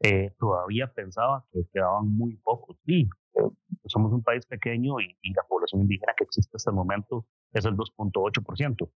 Eh, 0.00 0.34
todavía 0.38 0.92
pensaba 0.92 1.46
que 1.52 1.62
quedaban 1.72 2.08
muy 2.08 2.36
pocos. 2.36 2.76
Sí, 2.84 3.08
eh, 3.34 3.48
somos 3.86 4.12
un 4.12 4.22
país 4.22 4.44
pequeño 4.44 5.00
y, 5.00 5.16
y, 5.22 5.32
la 5.34 5.44
población 5.48 5.82
indígena 5.82 6.12
que 6.16 6.24
existe 6.24 6.50
hasta 6.56 6.70
el 6.70 6.76
momento 6.76 7.26
es 7.52 7.64
el 7.64 7.76
2.8%, 7.76 8.90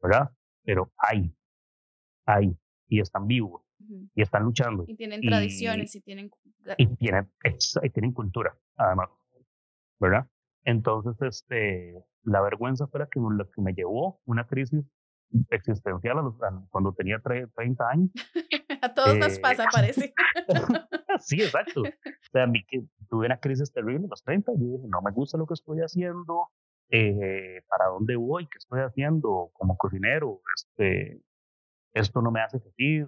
¿verdad? 0.00 0.30
Pero 0.62 0.92
hay, 0.96 1.34
hay, 2.24 2.56
y 2.88 3.00
están 3.00 3.26
vivos, 3.26 3.65
y 4.14 4.22
están 4.22 4.44
luchando. 4.44 4.84
Y 4.86 4.96
tienen 4.96 5.20
tradiciones, 5.20 5.94
y 5.94 6.00
tienen... 6.00 6.30
Y 6.76 6.86
tienen, 6.96 7.30
y 7.82 7.90
tienen 7.90 8.12
cultura, 8.12 8.56
además, 8.76 9.08
¿verdad? 10.00 10.26
Entonces, 10.64 11.14
este, 11.22 11.94
la 12.24 12.40
vergüenza 12.40 12.88
fue 12.88 13.00
la 13.00 13.06
que, 13.06 13.20
que 13.54 13.62
me 13.62 13.72
llevó 13.72 14.20
una 14.24 14.46
crisis 14.46 14.84
existencial 15.50 16.16
cuando 16.70 16.92
tenía 16.92 17.20
30 17.20 17.88
años. 17.88 18.10
a 18.82 18.94
todos 18.94 19.16
nos 19.16 19.38
pasa, 19.38 19.64
eh, 19.64 19.68
parece. 19.72 20.14
sí, 21.20 21.42
exacto. 21.42 21.82
O 21.82 22.30
sea, 22.32 22.44
a 22.44 22.46
mí 22.46 22.64
que 22.66 22.84
tuve 23.08 23.26
una 23.26 23.38
crisis 23.38 23.72
terrible 23.72 24.06
a 24.06 24.08
los 24.08 24.22
30 24.22 24.52
y 24.52 24.56
dije, 24.56 24.88
no 24.88 25.02
me 25.02 25.12
gusta 25.12 25.38
lo 25.38 25.46
que 25.46 25.54
estoy 25.54 25.80
haciendo, 25.80 26.48
eh, 26.90 27.62
para 27.68 27.86
dónde 27.90 28.16
voy, 28.16 28.46
qué 28.46 28.58
estoy 28.58 28.80
haciendo 28.80 29.50
como 29.54 29.76
cocinero, 29.76 30.40
este, 30.56 31.20
esto 31.94 32.22
no 32.22 32.30
me 32.30 32.40
hace 32.40 32.60
feliz, 32.60 33.06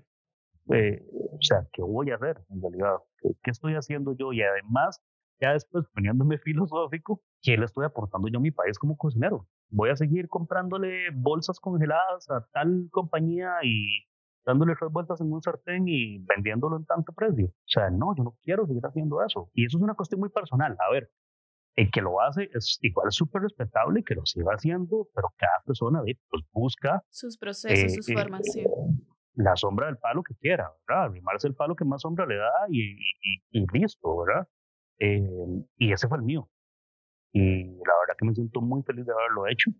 eh, 0.72 1.04
o 1.12 1.38
sea, 1.40 1.66
¿qué 1.72 1.82
voy 1.82 2.10
a 2.10 2.16
hacer 2.16 2.42
en 2.50 2.60
realidad? 2.60 2.96
¿Qué, 3.20 3.50
estoy 3.50 3.74
haciendo 3.74 4.14
yo? 4.16 4.32
Y 4.32 4.42
además, 4.42 5.00
ya 5.40 5.52
después 5.52 5.86
poniéndome 5.94 6.38
filosófico, 6.44 7.22
¿qué 7.42 7.56
le 7.56 7.64
estoy 7.64 7.84
aportando 7.84 8.28
yo 8.28 8.38
a 8.38 8.42
mi 8.42 8.50
país 8.50 8.78
como 8.78 8.96
cocinero? 8.96 9.46
Voy 9.70 9.90
a 9.90 9.96
seguir 9.96 10.28
comprándole 10.28 11.10
bolsas 11.14 11.60
congeladas 11.60 12.30
a 12.30 12.46
tal 12.52 12.88
compañía 12.90 13.52
y 13.62 14.04
dándole 14.44 14.74
tres 14.78 14.90
vueltas 14.90 15.20
en 15.20 15.32
un 15.32 15.42
sartén 15.42 15.84
y 15.86 16.18
vendiéndolo 16.18 16.76
en 16.76 16.86
tanto 16.86 17.12
precio. 17.12 17.46
O 17.46 17.52
sea, 17.66 17.90
no, 17.90 18.14
yo 18.16 18.24
no 18.24 18.38
quiero 18.42 18.66
seguir 18.66 18.84
haciendo 18.84 19.22
eso. 19.22 19.50
Y 19.52 19.66
eso 19.66 19.76
es 19.76 19.82
una 19.82 19.94
cuestión 19.94 20.20
muy 20.20 20.30
personal. 20.30 20.74
A 20.80 20.90
ver, 20.90 21.10
el 21.76 21.90
que 21.90 22.00
lo 22.00 22.20
hace 22.20 22.48
es 22.54 22.78
igual 22.82 23.12
súper 23.12 23.42
respetable 23.42 24.02
que 24.02 24.14
lo 24.14 24.24
siga 24.26 24.52
haciendo, 24.52 25.08
pero 25.14 25.28
cada 25.36 25.62
persona 25.64 26.02
pues, 26.02 26.42
busca 26.52 27.04
sus 27.10 27.36
procesos, 27.38 27.94
sus 27.94 28.08
eh, 28.08 28.14
formas, 28.14 28.40
sí. 28.44 28.64
La 29.38 29.54
sombra 29.54 29.86
del 29.86 29.98
palo 29.98 30.24
que 30.24 30.34
quiera, 30.34 30.72
¿verdad? 30.88 31.04
Arrimarse 31.04 31.46
el 31.46 31.54
palo 31.54 31.76
que 31.76 31.84
más 31.84 32.02
sombra 32.02 32.26
le 32.26 32.36
da 32.36 32.50
y, 32.68 32.98
y, 33.52 33.66
listo, 33.72 34.16
¿verdad? 34.18 34.48
Eh, 34.98 35.64
y 35.76 35.92
ese 35.92 36.08
fue 36.08 36.18
el 36.18 36.24
mío. 36.24 36.48
Y 37.32 37.66
la 37.66 37.94
verdad 38.00 38.16
que 38.18 38.26
me 38.26 38.34
siento 38.34 38.60
muy 38.60 38.82
feliz 38.82 39.06
de 39.06 39.12
haberlo 39.12 39.46
hecho. 39.46 39.70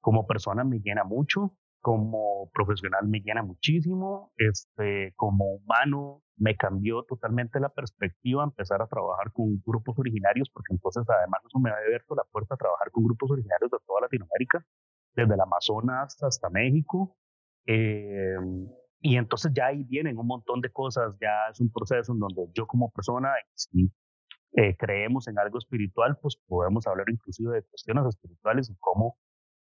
Como 0.00 0.28
persona 0.28 0.62
me 0.62 0.78
llena 0.78 1.02
mucho, 1.02 1.56
como 1.80 2.50
profesional 2.54 3.08
me 3.08 3.20
llena 3.20 3.42
muchísimo, 3.42 4.32
este, 4.36 5.12
como 5.16 5.54
humano 5.54 6.22
me 6.36 6.56
cambió 6.56 7.02
totalmente 7.02 7.58
la 7.58 7.70
perspectiva 7.70 8.44
empezar 8.44 8.80
a 8.80 8.86
trabajar 8.86 9.32
con 9.32 9.60
grupos 9.66 9.98
originarios, 9.98 10.48
porque 10.50 10.72
entonces 10.72 11.04
además 11.08 11.40
eso 11.44 11.58
me 11.58 11.70
ha 11.70 11.74
abierto 11.74 12.14
la 12.14 12.22
puerta 12.30 12.54
a 12.54 12.58
trabajar 12.58 12.92
con 12.92 13.04
grupos 13.04 13.32
originarios 13.32 13.72
de 13.72 13.78
toda 13.84 14.02
Latinoamérica, 14.02 14.64
desde 15.16 15.34
el 15.34 15.40
Amazonas 15.40 16.16
hasta 16.22 16.48
México. 16.48 17.16
Eh, 17.66 18.36
y 19.00 19.16
entonces 19.16 19.52
ya 19.54 19.66
ahí 19.66 19.84
vienen 19.84 20.18
un 20.18 20.26
montón 20.26 20.60
de 20.60 20.70
cosas, 20.70 21.14
ya 21.20 21.48
es 21.50 21.60
un 21.60 21.70
proceso 21.70 22.12
en 22.12 22.18
donde 22.18 22.48
yo 22.54 22.66
como 22.66 22.90
persona, 22.90 23.30
si 23.54 23.90
eh, 24.52 24.76
creemos 24.76 25.26
en 25.28 25.38
algo 25.38 25.58
espiritual, 25.58 26.18
pues 26.20 26.36
podemos 26.46 26.86
hablar 26.86 27.06
inclusive 27.08 27.54
de 27.54 27.62
cuestiones 27.62 28.06
espirituales 28.06 28.68
y 28.68 28.76
cómo 28.78 29.16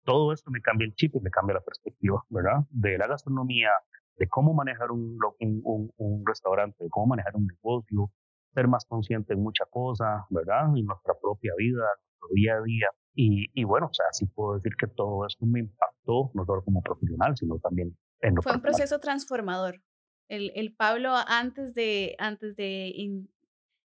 todo 0.03 0.31
esto 0.33 0.49
me 0.49 0.61
cambia 0.61 0.85
el 0.85 0.95
chip 0.95 1.15
y 1.15 1.19
me 1.19 1.29
cambia 1.29 1.55
la 1.55 1.61
perspectiva, 1.61 2.23
¿verdad? 2.29 2.65
De 2.69 2.97
la 2.97 3.07
gastronomía, 3.07 3.69
de 4.15 4.27
cómo 4.27 4.53
manejar 4.53 4.91
un, 4.91 5.19
un, 5.39 5.91
un, 5.97 6.23
restaurante, 6.25 6.83
de 6.83 6.89
cómo 6.89 7.07
manejar 7.07 7.35
un 7.35 7.45
negocio, 7.45 8.09
ser 8.53 8.67
más 8.67 8.85
consciente 8.85 9.33
en 9.33 9.43
mucha 9.43 9.65
cosa, 9.65 10.25
¿verdad? 10.29 10.75
En 10.75 10.85
nuestra 10.85 11.13
propia 11.21 11.51
vida, 11.57 11.83
nuestro 11.83 12.29
día 12.33 12.55
a 12.55 12.61
día. 12.61 12.87
Y, 13.13 13.47
y, 13.53 13.63
bueno, 13.65 13.87
o 13.87 13.93
sea, 13.93 14.05
sí 14.11 14.25
puedo 14.27 14.55
decir 14.55 14.71
que 14.79 14.87
todo 14.87 15.25
esto 15.27 15.45
me 15.45 15.59
impactó, 15.59 16.31
no 16.33 16.45
solo 16.45 16.63
como 16.63 16.81
profesional, 16.81 17.35
sino 17.35 17.59
también 17.59 17.95
en 18.21 18.35
lo 18.35 18.41
Fue 18.41 18.53
un 18.53 18.61
proceso 18.61 18.99
transformador. 18.99 19.81
El, 20.29 20.51
el, 20.55 20.73
Pablo 20.75 21.13
antes 21.27 21.73
de, 21.73 22.15
antes 22.19 22.55
de 22.55 22.93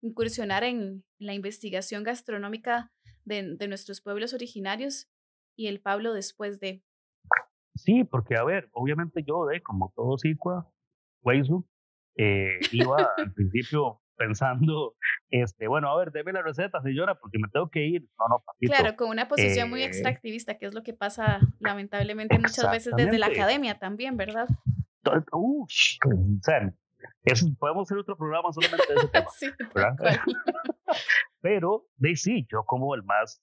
incursionar 0.00 0.62
en 0.62 1.04
la 1.18 1.34
investigación 1.34 2.04
gastronómica 2.04 2.92
de, 3.24 3.56
de 3.56 3.68
nuestros 3.68 4.00
pueblos 4.00 4.32
originarios 4.34 5.08
y 5.56 5.66
el 5.66 5.80
Pablo 5.80 6.12
después 6.12 6.60
de. 6.60 6.82
Sí, 7.74 8.04
porque 8.04 8.36
a 8.36 8.44
ver, 8.44 8.68
obviamente 8.72 9.24
yo, 9.26 9.46
de 9.46 9.60
como 9.62 9.92
todo 9.96 10.16
Sicua, 10.16 10.72
Weisu, 11.22 11.66
eh, 12.16 12.58
iba 12.72 12.96
al 13.16 13.32
principio 13.34 14.00
pensando, 14.18 14.94
este, 15.30 15.68
bueno, 15.68 15.88
a 15.88 15.96
ver, 15.96 16.12
deme 16.12 16.32
la 16.32 16.42
receta, 16.42 16.82
señora, 16.82 17.14
porque 17.14 17.38
me 17.38 17.48
tengo 17.48 17.70
que 17.70 17.86
ir. 17.86 18.02
No, 18.18 18.28
no, 18.28 18.42
papito. 18.44 18.72
Claro, 18.72 18.96
con 18.96 19.08
una 19.08 19.28
posición 19.28 19.70
muy 19.70 19.82
eh, 19.82 19.86
extractivista, 19.86 20.58
que 20.58 20.66
es 20.66 20.74
lo 20.74 20.82
que 20.82 20.92
pasa 20.92 21.40
lamentablemente 21.60 22.38
muchas 22.38 22.70
veces 22.70 22.94
desde 22.96 23.18
la 23.18 23.26
academia 23.26 23.78
también, 23.78 24.16
¿verdad? 24.16 24.48
Uh, 25.32 25.66
podemos 27.58 27.88
hacer 27.88 27.98
otro 27.98 28.16
programa 28.16 28.52
solamente 28.52 28.86
de 28.92 29.00
ese 29.00 29.08
tema. 29.12 29.26
sí, 29.30 29.46
Pero, 31.40 31.86
de 31.96 32.16
sí, 32.16 32.46
yo 32.50 32.64
como 32.64 32.94
el 32.94 33.04
más 33.04 33.40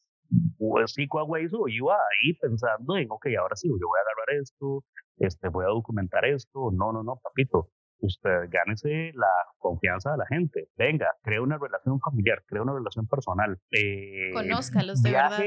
eso 1.39 1.67
iba 1.67 1.95
ahí 1.95 2.33
pensando 2.33 2.97
en, 2.97 3.07
ok, 3.09 3.27
ahora 3.39 3.55
sí, 3.55 3.67
yo 3.67 3.87
voy 3.87 3.99
a 3.99 4.01
agarrar 4.01 4.41
esto, 4.41 4.83
este, 5.17 5.49
voy 5.49 5.65
a 5.65 5.69
documentar 5.69 6.25
esto. 6.25 6.71
No, 6.71 6.91
no, 6.91 7.03
no, 7.03 7.19
papito. 7.23 7.69
Usted 7.99 8.49
gánese 8.49 9.11
la 9.13 9.31
confianza 9.57 10.11
de 10.11 10.17
la 10.17 10.25
gente. 10.27 10.69
Venga, 10.77 11.07
crea 11.21 11.41
una 11.41 11.57
relación 11.57 11.99
familiar, 11.99 12.43
crea 12.45 12.61
una 12.61 12.73
relación 12.73 13.07
personal. 13.07 13.59
Eh, 13.71 14.31
conózcalos, 14.33 15.01
de 15.01 15.11
verdad. 15.11 15.39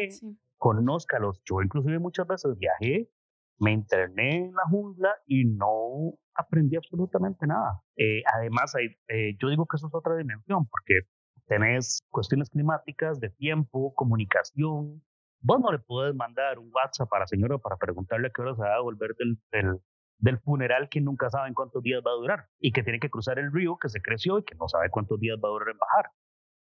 Conózcalos. 0.57 1.41
Yo 1.45 1.63
inclusive 1.63 1.99
muchas 1.99 2.27
veces 2.27 2.59
viajé, 2.59 3.11
me 3.59 3.73
interné 3.73 4.37
en 4.37 4.55
la 4.55 4.65
jungla 4.71 5.11
y 5.27 5.45
no 5.45 6.19
aprendí 6.35 6.77
absolutamente 6.77 7.47
nada. 7.47 7.83
Eh, 7.97 8.23
además, 8.33 8.75
eh, 9.09 9.37
yo 9.41 9.49
digo 9.49 9.67
que 9.67 9.77
eso 9.77 9.89
es 9.89 9.95
otra 9.95 10.17
dimensión, 10.17 10.67
porque 10.69 11.01
tenés 11.47 12.03
cuestiones 12.11 12.51
climáticas, 12.51 13.21
de 13.21 13.31
tiempo, 13.31 13.93
comunicación. 13.95 15.03
Vos 15.41 15.61
no 15.61 15.73
le 15.73 15.79
puedes 15.79 16.15
mandar 16.15 16.59
un 16.59 16.71
WhatsApp 16.73 17.13
a 17.13 17.21
la 17.21 17.27
señora 17.27 17.59
para 17.59 17.77
preguntarle 17.77 18.29
a 18.29 18.31
qué 18.31 18.43
hora 18.43 18.55
se 18.55 18.63
va 18.63 18.77
a 18.77 18.81
volver 18.81 19.15
del, 19.17 19.39
del, 19.53 19.81
del 20.19 20.39
funeral 20.41 20.89
que 20.89 21.01
nunca 21.01 21.31
saben 21.31 21.55
cuántos 21.55 21.83
días 21.83 22.03
va 22.07 22.11
a 22.11 22.15
durar 22.15 22.47
y 22.59 22.73
que 22.73 22.83
tiene 22.83 22.99
que 22.99 23.11
cruzar 23.11 23.39
el 23.39 23.53
río 23.53 23.79
que 23.79 23.89
se 23.89 24.03
creció 24.03 24.39
y 24.39 24.45
que 24.45 24.55
no 24.57 24.69
sabe 24.69 24.91
cuántos 24.91 25.21
días 25.21 25.39
va 25.43 25.49
a 25.49 25.53
durar 25.53 25.69
en 25.69 25.79
bajar, 25.79 26.11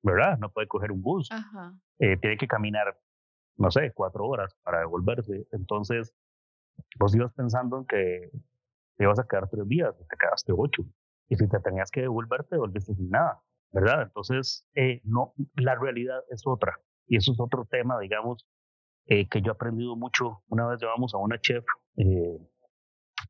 ¿verdad? 0.02 0.38
No 0.38 0.50
puede 0.50 0.68
coger 0.68 0.92
un 0.92 1.02
bus, 1.02 1.28
eh, 1.98 2.16
tiene 2.18 2.36
que 2.36 2.46
caminar 2.46 2.96
no 3.60 3.70
sé, 3.70 3.92
cuatro 3.94 4.26
horas 4.26 4.56
para 4.62 4.80
devolverse. 4.80 5.46
Entonces, 5.52 6.14
vos 6.98 7.14
ibas 7.14 7.32
pensando 7.34 7.78
en 7.78 7.86
que 7.86 8.30
te 8.96 9.04
ibas 9.04 9.18
a 9.20 9.26
quedar 9.28 9.48
tres 9.48 9.68
días, 9.68 9.94
te 10.08 10.16
quedaste 10.16 10.52
ocho. 10.56 10.82
Y 11.28 11.36
si 11.36 11.46
te 11.46 11.60
tenías 11.60 11.90
que 11.90 12.00
devolver, 12.00 12.44
te 12.44 12.56
volviste 12.56 12.94
sin 12.94 13.10
nada, 13.10 13.42
¿verdad? 13.70 14.02
Entonces, 14.02 14.66
eh, 14.74 15.02
no, 15.04 15.34
la 15.56 15.74
realidad 15.74 16.22
es 16.30 16.42
otra. 16.46 16.80
Y 17.06 17.16
eso 17.16 17.32
es 17.32 17.40
otro 17.40 17.66
tema, 17.70 18.00
digamos, 18.00 18.48
eh, 19.06 19.28
que 19.28 19.42
yo 19.42 19.52
he 19.52 19.54
aprendido 19.54 19.94
mucho. 19.94 20.42
Una 20.48 20.66
vez 20.66 20.80
llevamos 20.80 21.14
a 21.14 21.18
una 21.18 21.38
chef 21.38 21.64
eh, 21.98 22.38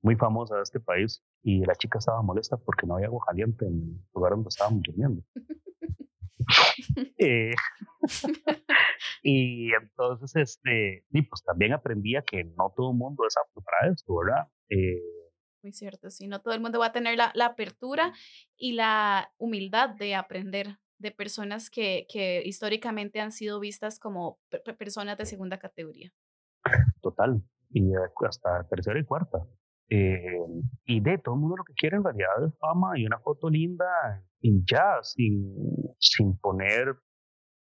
muy 0.02 0.16
famosa 0.16 0.56
de 0.56 0.62
este 0.62 0.80
país 0.80 1.22
y 1.42 1.64
la 1.64 1.74
chica 1.74 1.98
estaba 1.98 2.22
molesta 2.22 2.56
porque 2.56 2.86
no 2.86 2.94
había 2.94 3.06
agua 3.06 3.24
caliente 3.26 3.66
en 3.66 3.74
el 3.74 4.00
lugar 4.14 4.32
donde 4.32 4.48
estábamos 4.48 4.82
durmiendo. 4.82 5.22
Eh, 7.18 7.54
y 9.22 9.72
entonces, 9.74 10.34
este, 10.34 11.04
y 11.10 11.22
pues 11.22 11.42
también 11.44 11.72
aprendía 11.72 12.22
que 12.22 12.42
no 12.42 12.72
todo 12.74 12.90
el 12.90 12.96
mundo 12.96 13.24
es 13.28 13.36
apto 13.36 13.60
para 13.60 13.92
esto, 13.92 14.16
¿verdad? 14.16 14.48
Eh, 14.68 15.00
Muy 15.62 15.72
cierto, 15.72 16.10
sí, 16.10 16.26
no 16.26 16.40
todo 16.40 16.54
el 16.54 16.60
mundo 16.60 16.80
va 16.80 16.86
a 16.86 16.92
tener 16.92 17.16
la, 17.16 17.30
la 17.34 17.46
apertura 17.46 18.12
y 18.56 18.72
la 18.72 19.32
humildad 19.38 19.90
de 19.90 20.16
aprender 20.16 20.78
de 20.98 21.10
personas 21.12 21.70
que, 21.70 22.06
que 22.08 22.42
históricamente 22.44 23.20
han 23.20 23.32
sido 23.32 23.60
vistas 23.60 23.98
como 23.98 24.38
personas 24.78 25.16
de 25.18 25.26
segunda 25.26 25.58
categoría. 25.58 26.12
Total, 27.00 27.42
y 27.70 27.92
hasta 28.26 28.66
tercera 28.68 28.98
y 28.98 29.04
cuarta. 29.04 29.46
Eh, 29.92 30.38
y 30.86 31.00
de 31.00 31.18
todo 31.18 31.34
el 31.34 31.40
mundo 31.40 31.56
lo 31.56 31.64
que 31.64 31.74
quiere 31.74 31.96
en 31.96 32.04
realidad 32.04 32.44
es 32.46 32.56
fama 32.58 32.96
y 32.96 33.06
una 33.06 33.18
foto 33.18 33.50
linda 33.50 33.84
y 34.40 34.64
ya, 34.64 35.00
sin, 35.02 35.52
sin 35.98 36.38
poner 36.38 36.96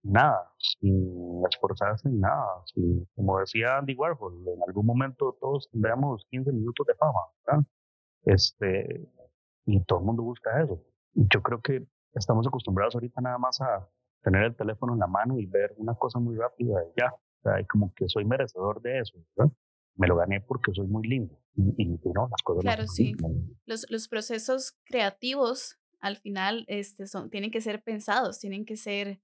nada, 0.04 0.52
sin 0.58 1.42
esforzarse 1.50 2.10
en 2.10 2.20
nada. 2.20 2.64
como 3.16 3.40
decía 3.40 3.78
Andy 3.78 3.96
Warhol, 3.96 4.46
en 4.48 4.62
algún 4.68 4.86
momento 4.86 5.38
todos 5.40 5.70
tendremos 5.72 6.26
15 6.30 6.52
minutos 6.52 6.86
de 6.88 6.96
fama, 6.96 7.20
¿verdad? 7.46 7.64
Este, 8.24 9.10
y 9.66 9.84
todo 9.86 10.00
el 10.00 10.06
mundo 10.06 10.24
busca 10.24 10.62
eso. 10.62 10.82
Yo 11.14 11.42
creo 11.42 11.62
que 11.62 11.86
estamos 12.14 12.46
acostumbrados 12.48 12.96
ahorita 12.96 13.22
nada 13.22 13.38
más 13.38 13.62
a 13.62 13.88
tener 14.24 14.44
el 14.44 14.56
teléfono 14.56 14.94
en 14.94 15.00
la 15.00 15.08
mano 15.08 15.40
y 15.40 15.46
ver 15.46 15.74
una 15.78 15.96
cosa 15.96 16.20
muy 16.20 16.36
rápida 16.36 16.84
y 16.84 17.00
ya. 17.00 17.14
O 17.14 17.42
sea, 17.44 17.66
como 17.68 17.94
que 17.96 18.08
soy 18.10 18.26
merecedor 18.26 18.82
de 18.82 19.00
eso, 19.00 19.18
¿verdad? 19.36 19.54
Me 19.96 20.08
lo 20.08 20.16
gané 20.16 20.42
porque 20.42 20.72
soy 20.74 20.88
muy 20.88 21.08
lindo. 21.08 21.38
Y, 21.56 21.86
no, 21.88 22.28
las 22.30 22.42
cosas 22.44 22.62
claro, 22.62 22.88
sí. 22.88 23.16
Los, 23.66 23.86
los 23.90 24.08
procesos 24.08 24.78
creativos 24.86 25.78
al 26.00 26.18
final 26.18 26.64
este, 26.68 27.08
son, 27.08 27.30
tienen 27.30 27.52
que 27.52 27.62
ser 27.62 27.84
pensados, 27.84 28.40
tienen 28.40 28.66
que 28.66 28.78
ser 28.78 29.20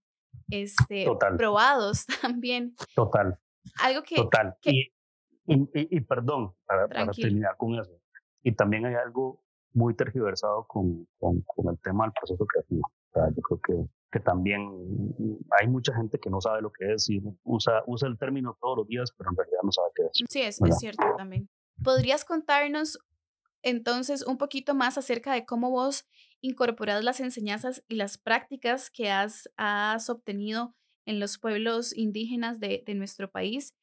este, 0.49 1.07
probados 1.37 2.05
también. 2.21 2.75
Total. 2.95 3.39
Algo 3.81 4.03
que... 4.03 4.15
Total. 4.15 4.55
y, 4.63 4.91
y, 5.47 6.01
perdón, 6.01 6.53
para, 6.65 6.87
para, 6.87 7.11
terminar 7.11 7.55
con 7.57 7.75
eso. 7.75 7.91
Y 8.43 8.53
también 8.53 8.85
hay 8.85 8.95
algo 8.95 9.43
muy 9.73 9.95
tergiversado 9.95 10.65
con, 10.67 11.07
con, 11.19 11.41
con 11.41 11.73
el 11.73 11.79
tema 11.81 12.05
del 12.05 12.13
proceso 12.13 12.45
creativo. 12.45 12.91
yo 13.13 13.41
creo 13.41 13.61
que 13.61 13.89
que 14.15 14.21
también 14.21 14.61
hay 15.59 15.67
mucha 15.67 15.93
gente 15.93 16.17
que 16.19 16.29
no 16.29 16.39
sabe 16.39 16.61
lo 16.61 16.71
que 16.71 16.93
es 16.93 17.09
y 17.09 17.21
usa, 17.43 17.83
usa 17.85 18.07
el 18.07 18.17
término 18.17 18.57
todos 18.61 18.77
los 18.77 18.87
días, 18.87 19.11
pero 19.17 19.29
en 19.29 19.35
realidad 19.35 19.59
no 19.61 19.73
sabe 19.73 19.89
qué 19.93 20.03
es. 20.03 20.11
Sí, 20.29 20.41
es, 20.41 20.61
es 20.61 20.79
cierto 20.79 21.03
también. 21.17 21.49
¿Podrías 21.83 22.23
contarnos 22.23 22.97
entonces 23.61 24.25
un 24.25 24.37
poquito 24.37 24.73
más 24.73 24.97
acerca 24.97 25.33
de 25.33 25.45
cómo 25.45 25.69
vos 25.69 26.07
incorporas 26.39 27.03
las 27.03 27.19
enseñanzas 27.19 27.83
y 27.89 27.95
las 27.95 28.17
prácticas 28.17 28.89
que 28.89 29.11
has, 29.11 29.49
has 29.57 30.09
obtenido 30.09 30.73
en 31.05 31.19
los 31.19 31.37
pueblos 31.37 31.93
indígenas 31.93 32.61
de, 32.61 32.83
de 32.85 32.95
nuestro 32.95 33.29
país 33.29 33.75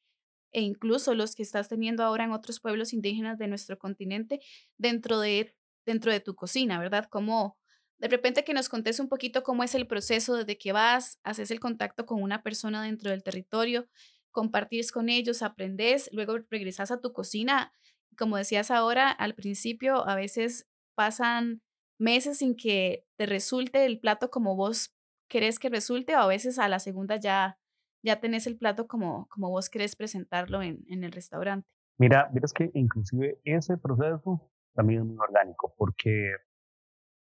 e 0.51 0.61
incluso 0.61 1.13
los 1.13 1.35
que 1.35 1.43
estás 1.43 1.69
teniendo 1.69 2.03
ahora 2.03 2.23
en 2.23 2.31
otros 2.31 2.59
pueblos 2.59 2.91
indígenas 2.91 3.37
de 3.37 3.47
nuestro 3.47 3.77
continente 3.77 4.39
dentro 4.79 5.19
de, 5.19 5.55
dentro 5.85 6.11
de 6.11 6.21
tu 6.21 6.33
cocina, 6.33 6.79
¿verdad? 6.79 7.05
¿Cómo, 7.11 7.55
de 7.99 8.07
repente 8.07 8.43
que 8.43 8.53
nos 8.53 8.69
contes 8.69 8.99
un 8.99 9.09
poquito 9.09 9.43
cómo 9.43 9.63
es 9.63 9.75
el 9.75 9.87
proceso 9.87 10.35
desde 10.35 10.57
que 10.57 10.71
vas, 10.73 11.19
haces 11.23 11.51
el 11.51 11.59
contacto 11.59 12.05
con 12.05 12.21
una 12.21 12.43
persona 12.43 12.83
dentro 12.83 13.11
del 13.11 13.23
territorio, 13.23 13.87
compartís 14.31 14.91
con 14.91 15.09
ellos, 15.09 15.41
aprendes, 15.41 16.09
luego 16.11 16.37
regresas 16.49 16.91
a 16.91 16.99
tu 16.99 17.13
cocina. 17.13 17.71
Como 18.17 18.37
decías 18.37 18.71
ahora, 18.71 19.09
al 19.09 19.35
principio 19.35 20.07
a 20.07 20.15
veces 20.15 20.67
pasan 20.95 21.61
meses 21.99 22.39
sin 22.39 22.55
que 22.55 23.05
te 23.17 23.25
resulte 23.25 23.85
el 23.85 23.99
plato 23.99 24.29
como 24.29 24.55
vos 24.55 24.93
querés 25.29 25.59
que 25.59 25.69
resulte 25.69 26.15
o 26.15 26.19
a 26.19 26.27
veces 26.27 26.59
a 26.59 26.67
la 26.67 26.79
segunda 26.79 27.15
ya, 27.15 27.57
ya 28.03 28.19
tenés 28.19 28.45
el 28.47 28.57
plato 28.57 28.87
como, 28.87 29.27
como 29.29 29.49
vos 29.49 29.69
querés 29.69 29.95
presentarlo 29.95 30.61
en, 30.61 30.83
en 30.89 31.03
el 31.03 31.11
restaurante. 31.11 31.67
Mira, 31.97 32.29
mira, 32.33 32.47
que 32.53 32.71
inclusive 32.73 33.39
ese 33.45 33.77
proceso 33.77 34.51
también 34.73 35.01
es 35.01 35.05
muy 35.05 35.17
orgánico 35.17 35.73
porque 35.77 36.31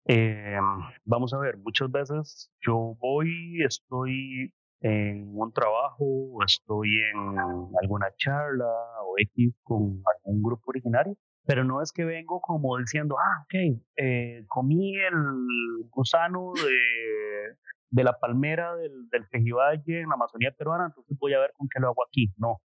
eh, 0.09 0.59
vamos 1.05 1.35
a 1.35 1.39
ver, 1.39 1.59
muchas 1.59 1.91
veces 1.91 2.51
yo 2.61 2.97
voy, 3.01 3.63
estoy 3.65 4.53
en 4.81 5.37
un 5.37 5.53
trabajo, 5.53 6.39
estoy 6.47 6.89
en 7.13 7.39
alguna 7.83 8.07
charla 8.17 8.67
o 9.05 9.15
X 9.19 9.53
con 9.65 10.03
algún 10.17 10.43
grupo 10.43 10.71
originario, 10.71 11.17
pero 11.45 11.65
no 11.65 11.83
es 11.83 11.93
que 11.93 12.05
vengo 12.05 12.41
como 12.41 12.79
diciendo, 12.79 13.17
ah, 13.19 13.43
ok, 13.43 13.81
eh, 13.97 14.45
comí 14.47 14.95
el 14.97 15.89
gusano 15.91 16.53
de, 16.55 18.05
la 18.05 18.17
palmera 18.21 18.77
del, 18.77 19.09
del 19.11 19.29
Tejivalle 19.29 20.03
en 20.03 20.09
la 20.09 20.15
Amazonía 20.15 20.53
peruana, 20.57 20.87
entonces 20.87 21.19
voy 21.19 21.35
a 21.35 21.41
ver 21.41 21.53
con 21.57 21.69
qué 21.69 21.81
lo 21.81 21.89
hago 21.89 22.05
aquí. 22.07 22.33
No. 22.37 22.61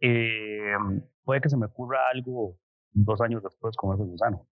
Eh, 0.00 0.76
puede 1.24 1.40
que 1.40 1.48
se 1.48 1.56
me 1.56 1.66
ocurra 1.66 2.00
algo 2.12 2.58
dos 2.92 3.20
años 3.22 3.42
después 3.42 3.74
con 3.76 3.94
ese 3.94 4.04
gusano 4.04 4.46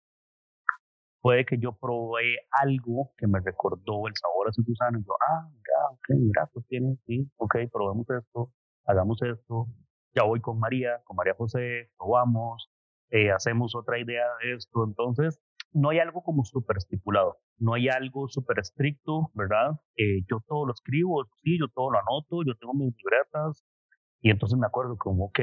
puede 1.24 1.46
que 1.46 1.58
yo 1.58 1.72
probé 1.72 2.36
algo 2.52 3.14
que 3.18 3.28
me 3.28 3.40
recordó 3.40 4.08
el 4.08 4.14
sabor 4.14 4.48
a 4.48 4.50
ese 4.50 4.62
gusano 4.62 5.00
y 5.00 5.06
yo, 5.06 5.14
ah, 5.26 5.48
mira, 5.50 5.90
ok, 5.92 6.20
mira, 6.20 6.50
pues 6.54 6.68
tiene, 6.68 6.98
sí, 7.06 7.32
ok, 7.38 7.56
probemos 7.72 8.06
esto, 8.10 8.52
hagamos 8.86 9.22
esto, 9.22 9.68
ya 10.14 10.24
voy 10.24 10.42
con 10.42 10.60
María, 10.60 11.02
con 11.06 11.16
María 11.16 11.34
José, 11.34 11.90
probamos, 11.98 12.70
eh, 13.10 13.32
hacemos 13.32 13.74
otra 13.74 14.00
idea 14.00 14.26
de 14.44 14.56
esto, 14.56 14.84
entonces 14.86 15.40
no 15.72 15.92
hay 15.92 16.00
algo 16.00 16.24
como 16.24 16.44
súper 16.44 16.76
estipulado, 16.76 17.38
no 17.58 17.74
hay 17.74 17.88
algo 17.88 18.28
súper 18.28 18.60
estricto, 18.60 19.32
¿verdad? 19.34 19.80
Eh, 19.96 20.26
yo 20.30 20.44
todo 20.46 20.66
lo 20.66 20.74
escribo, 20.74 21.24
sí, 21.42 21.58
yo 21.58 21.70
todo 21.74 21.90
lo 21.90 22.00
anoto, 22.00 22.44
yo 22.46 22.54
tengo 22.60 22.74
mis 22.74 22.94
libretas, 22.98 23.64
y 24.20 24.30
entonces 24.30 24.60
me 24.60 24.68
acuerdo 24.68 24.98
como, 24.98 25.28
ok, 25.28 25.40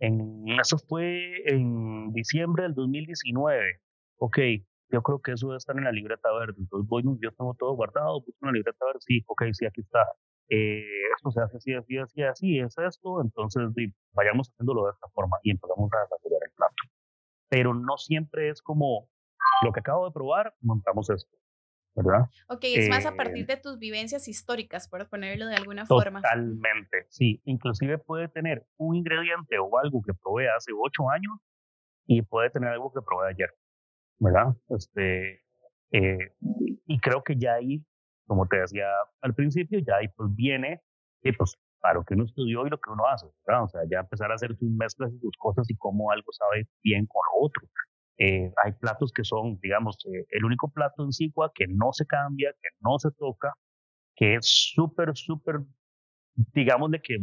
en, 0.00 0.44
eso 0.60 0.76
fue 0.88 1.34
en 1.46 2.10
diciembre 2.14 2.64
del 2.64 2.74
2019, 2.74 3.80
ok, 4.18 4.38
yo 4.92 5.02
creo 5.02 5.20
que 5.20 5.32
eso 5.32 5.48
debe 5.48 5.58
estar 5.58 5.76
en 5.76 5.84
la 5.84 5.92
libreta 5.92 6.32
verde. 6.32 6.54
Entonces 6.58 6.88
voy, 6.88 7.02
yo 7.20 7.32
tengo 7.32 7.54
todo 7.58 7.74
guardado, 7.74 8.20
busco 8.20 8.38
una 8.42 8.52
libreta 8.52 8.84
verde, 8.84 9.00
sí, 9.00 9.22
ok, 9.26 9.44
sí, 9.52 9.66
aquí 9.66 9.80
está. 9.80 10.06
Eh, 10.48 10.82
esto 11.16 11.30
se 11.30 11.40
hace 11.40 11.56
así, 11.58 11.74
así, 11.74 11.98
así, 11.98 12.22
así, 12.22 12.58
es 12.58 12.76
esto, 12.76 13.22
entonces 13.22 13.62
vayamos 14.12 14.50
haciéndolo 14.50 14.86
de 14.86 14.92
esta 14.92 15.08
forma 15.08 15.36
y 15.44 15.52
empezamos 15.52 15.88
a 15.92 16.00
desarrollar 16.00 16.40
el 16.44 16.50
plato. 16.56 16.74
Pero 17.48 17.74
no 17.74 17.96
siempre 17.96 18.48
es 18.48 18.60
como 18.60 19.08
lo 19.64 19.72
que 19.72 19.80
acabo 19.80 20.06
de 20.06 20.12
probar, 20.12 20.54
montamos 20.60 21.08
esto, 21.10 21.36
¿verdad? 21.94 22.26
Ok, 22.48 22.64
es 22.64 22.88
más 22.88 23.06
a 23.06 23.14
partir 23.14 23.44
eh 23.44 23.54
de 23.54 23.56
tus 23.58 23.78
vivencias 23.78 24.26
históricas, 24.26 24.88
por 24.88 25.08
ponerlo 25.08 25.46
de 25.46 25.54
alguna 25.54 25.86
forma. 25.86 26.20
Totalmente, 26.20 27.06
sí. 27.10 27.40
Inclusive 27.44 27.98
puede 27.98 28.28
tener 28.28 28.66
un 28.76 28.96
ingrediente 28.96 29.56
o 29.58 29.78
algo 29.78 30.02
que 30.02 30.14
probé 30.14 30.48
hace 30.48 30.72
ocho 30.76 31.08
años 31.10 31.38
y 32.06 32.22
puede 32.22 32.50
tener 32.50 32.70
algo 32.70 32.92
que 32.92 33.00
probé 33.02 33.28
ayer. 33.28 33.50
¿Verdad? 34.20 34.54
Este, 34.68 35.42
eh, 35.92 36.32
y 36.86 37.00
creo 37.00 37.22
que 37.24 37.36
ya 37.36 37.54
ahí, 37.54 37.84
como 38.26 38.46
te 38.46 38.58
decía 38.58 38.86
al 39.22 39.34
principio, 39.34 39.80
ya 39.80 39.96
ahí 39.96 40.08
pues 40.08 40.34
viene, 40.34 40.82
eh, 41.22 41.32
pues, 41.36 41.56
para 41.80 41.94
lo 41.94 42.04
que 42.04 42.14
uno 42.14 42.24
estudió 42.24 42.66
y 42.66 42.70
lo 42.70 42.78
que 42.78 42.90
uno 42.90 43.06
hace, 43.08 43.26
¿verdad? 43.46 43.64
O 43.64 43.68
sea, 43.68 43.80
ya 43.90 44.00
empezar 44.00 44.30
a 44.30 44.34
hacer 44.34 44.54
sus 44.56 44.70
mezclas 44.70 45.12
y 45.12 45.18
sus 45.18 45.36
cosas 45.38 45.68
y 45.70 45.76
cómo 45.76 46.10
algo 46.10 46.30
sabe 46.32 46.68
bien 46.84 47.06
con 47.06 47.22
lo 47.32 47.46
otro. 47.46 47.66
Eh, 48.18 48.52
hay 48.62 48.72
platos 48.72 49.12
que 49.12 49.24
son, 49.24 49.58
digamos, 49.62 49.96
el 50.28 50.44
único 50.44 50.70
plato 50.70 51.04
en 51.04 51.12
Sigua 51.12 51.50
que 51.54 51.66
no 51.68 51.92
se 51.92 52.06
cambia, 52.06 52.52
que 52.52 52.68
no 52.80 52.98
se 52.98 53.10
toca, 53.12 53.54
que 54.14 54.34
es 54.34 54.72
súper, 54.74 55.12
súper, 55.16 55.60
digamos, 56.34 56.90
de 56.90 57.00
que 57.00 57.16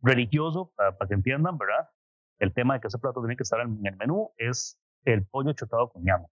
religioso, 0.00 0.72
para, 0.74 0.96
para, 0.96 1.08
que 1.08 1.14
entiendan, 1.14 1.58
¿verdad? 1.58 1.90
El 2.38 2.54
tema 2.54 2.74
de 2.74 2.80
que 2.80 2.88
ese 2.88 2.98
plato 2.98 3.20
tiene 3.20 3.36
que 3.36 3.42
estar 3.42 3.60
en 3.60 3.78
el 3.84 3.96
menú 3.96 4.30
es 4.38 4.78
el 5.04 5.26
pollo 5.26 5.52
chotado 5.52 5.88
con 5.90 6.02
ñame. 6.04 6.26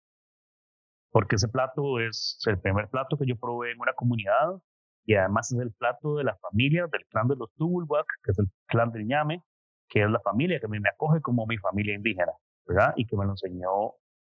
Porque 1.10 1.36
ese 1.36 1.48
plato 1.48 2.00
es 2.00 2.38
el 2.46 2.58
primer 2.58 2.88
plato 2.88 3.18
que 3.18 3.26
yo 3.26 3.36
probé 3.36 3.72
en 3.72 3.80
una 3.80 3.92
comunidad 3.92 4.60
y 5.04 5.14
además 5.14 5.52
es 5.52 5.60
el 5.60 5.72
plato 5.72 6.16
de 6.16 6.24
la 6.24 6.36
familia 6.36 6.86
del 6.90 7.04
clan 7.06 7.28
de 7.28 7.36
los 7.36 7.52
Tubulwak, 7.54 8.06
que 8.22 8.30
es 8.30 8.38
el 8.38 8.46
clan 8.66 8.92
del 8.92 9.06
ñame, 9.06 9.42
que 9.88 10.02
es 10.02 10.10
la 10.10 10.20
familia 10.20 10.60
que 10.60 10.68
mí 10.68 10.80
me 10.80 10.88
acoge 10.88 11.20
como 11.20 11.46
mi 11.46 11.58
familia 11.58 11.94
indígena, 11.94 12.32
¿verdad? 12.66 12.94
Y 12.96 13.06
que 13.06 13.16
me 13.16 13.24
lo 13.24 13.32
enseñó, 13.32 13.94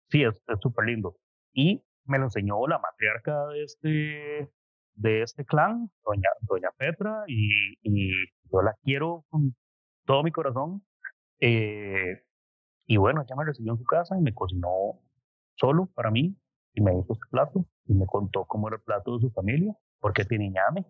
sí, 0.10 0.24
es 0.24 0.44
súper 0.62 0.86
lindo. 0.86 1.16
Y 1.54 1.84
me 2.06 2.20
lo 2.20 2.26
enseñó 2.26 2.68
la 2.68 2.80
matriarca 2.80 3.48
de 3.48 3.64
este, 3.64 4.52
de 4.96 5.22
este 5.24 5.46
clan, 5.46 5.90
doña, 6.06 6.30
doña 6.42 6.70
Petra, 6.78 7.24
y, 7.28 7.74
y, 7.82 8.12
yo 8.52 8.62
la 8.62 8.76
quiero 8.84 9.26
con 9.30 9.56
todo 10.06 10.24
mi 10.24 10.32
corazón. 10.32 10.84
Eh, 11.40 12.24
y 12.88 12.96
bueno, 12.98 13.22
ella 13.22 13.36
me 13.36 13.46
recibió 13.46 13.74
en 13.74 13.78
su 13.78 13.84
casa 13.84 14.18
y 14.18 14.22
me 14.22 14.34
cocinó 14.34 15.00
solo 15.56 15.88
para 15.94 16.10
mí 16.10 16.36
y 16.74 16.82
me 16.82 16.98
hizo 16.98 17.14
este 17.14 17.28
plato 17.30 17.66
y 17.86 17.94
me 17.94 18.06
contó 18.06 18.46
cómo 18.46 18.70
era 18.70 18.78
el 18.78 18.84
plato 18.84 19.16
de 19.16 19.22
su 19.22 19.32
familia, 19.32 19.76
porque 20.00 20.24
tiene 20.24 20.50
ñame, 20.50 20.86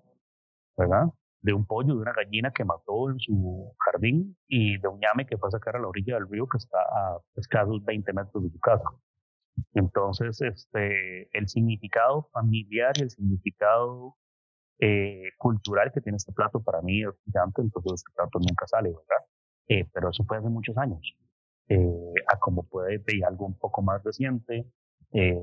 ¿verdad? 0.77 1.07
De 1.41 1.53
un 1.53 1.65
pollo, 1.65 1.95
de 1.95 2.01
una 2.01 2.13
gallina 2.13 2.51
que 2.51 2.65
mató 2.65 3.09
en 3.09 3.19
su 3.19 3.73
jardín 3.79 4.37
y 4.47 4.77
de 4.77 4.87
un 4.87 4.99
ñame 4.99 5.25
que 5.25 5.37
fue 5.37 5.47
a 5.47 5.51
sacar 5.51 5.75
a 5.75 5.79
la 5.79 5.87
orilla 5.87 6.15
del 6.15 6.29
río 6.29 6.47
que 6.47 6.57
está 6.57 6.77
a 6.79 7.19
escasos 7.35 7.83
20 7.83 8.13
metros 8.13 8.43
de 8.43 8.49
su 8.49 8.59
casa. 8.59 8.89
Entonces, 9.73 10.39
este, 10.41 11.35
el 11.35 11.47
significado 11.47 12.29
familiar 12.31 12.93
y 12.97 13.03
el 13.03 13.09
significado 13.09 14.17
eh, 14.79 15.31
cultural 15.37 15.91
que 15.91 16.01
tiene 16.01 16.17
este 16.17 16.33
plato 16.33 16.61
para 16.61 16.81
mí 16.81 17.01
es 17.01 17.09
gigante, 17.25 17.61
entonces 17.61 17.93
este 17.93 18.11
plato 18.15 18.37
nunca 18.39 18.67
sale, 18.67 18.89
¿verdad? 18.89 19.25
Eh, 19.67 19.89
pero 19.93 20.09
eso 20.09 20.23
fue 20.25 20.37
hace 20.37 20.49
muchos 20.49 20.77
años. 20.77 21.01
Eh, 21.69 22.13
a 22.27 22.39
como 22.39 22.63
puede 22.63 22.97
ver 22.99 23.25
algo 23.27 23.45
un 23.45 23.57
poco 23.57 23.81
más 23.81 24.03
reciente. 24.03 24.71
Eh, 25.11 25.39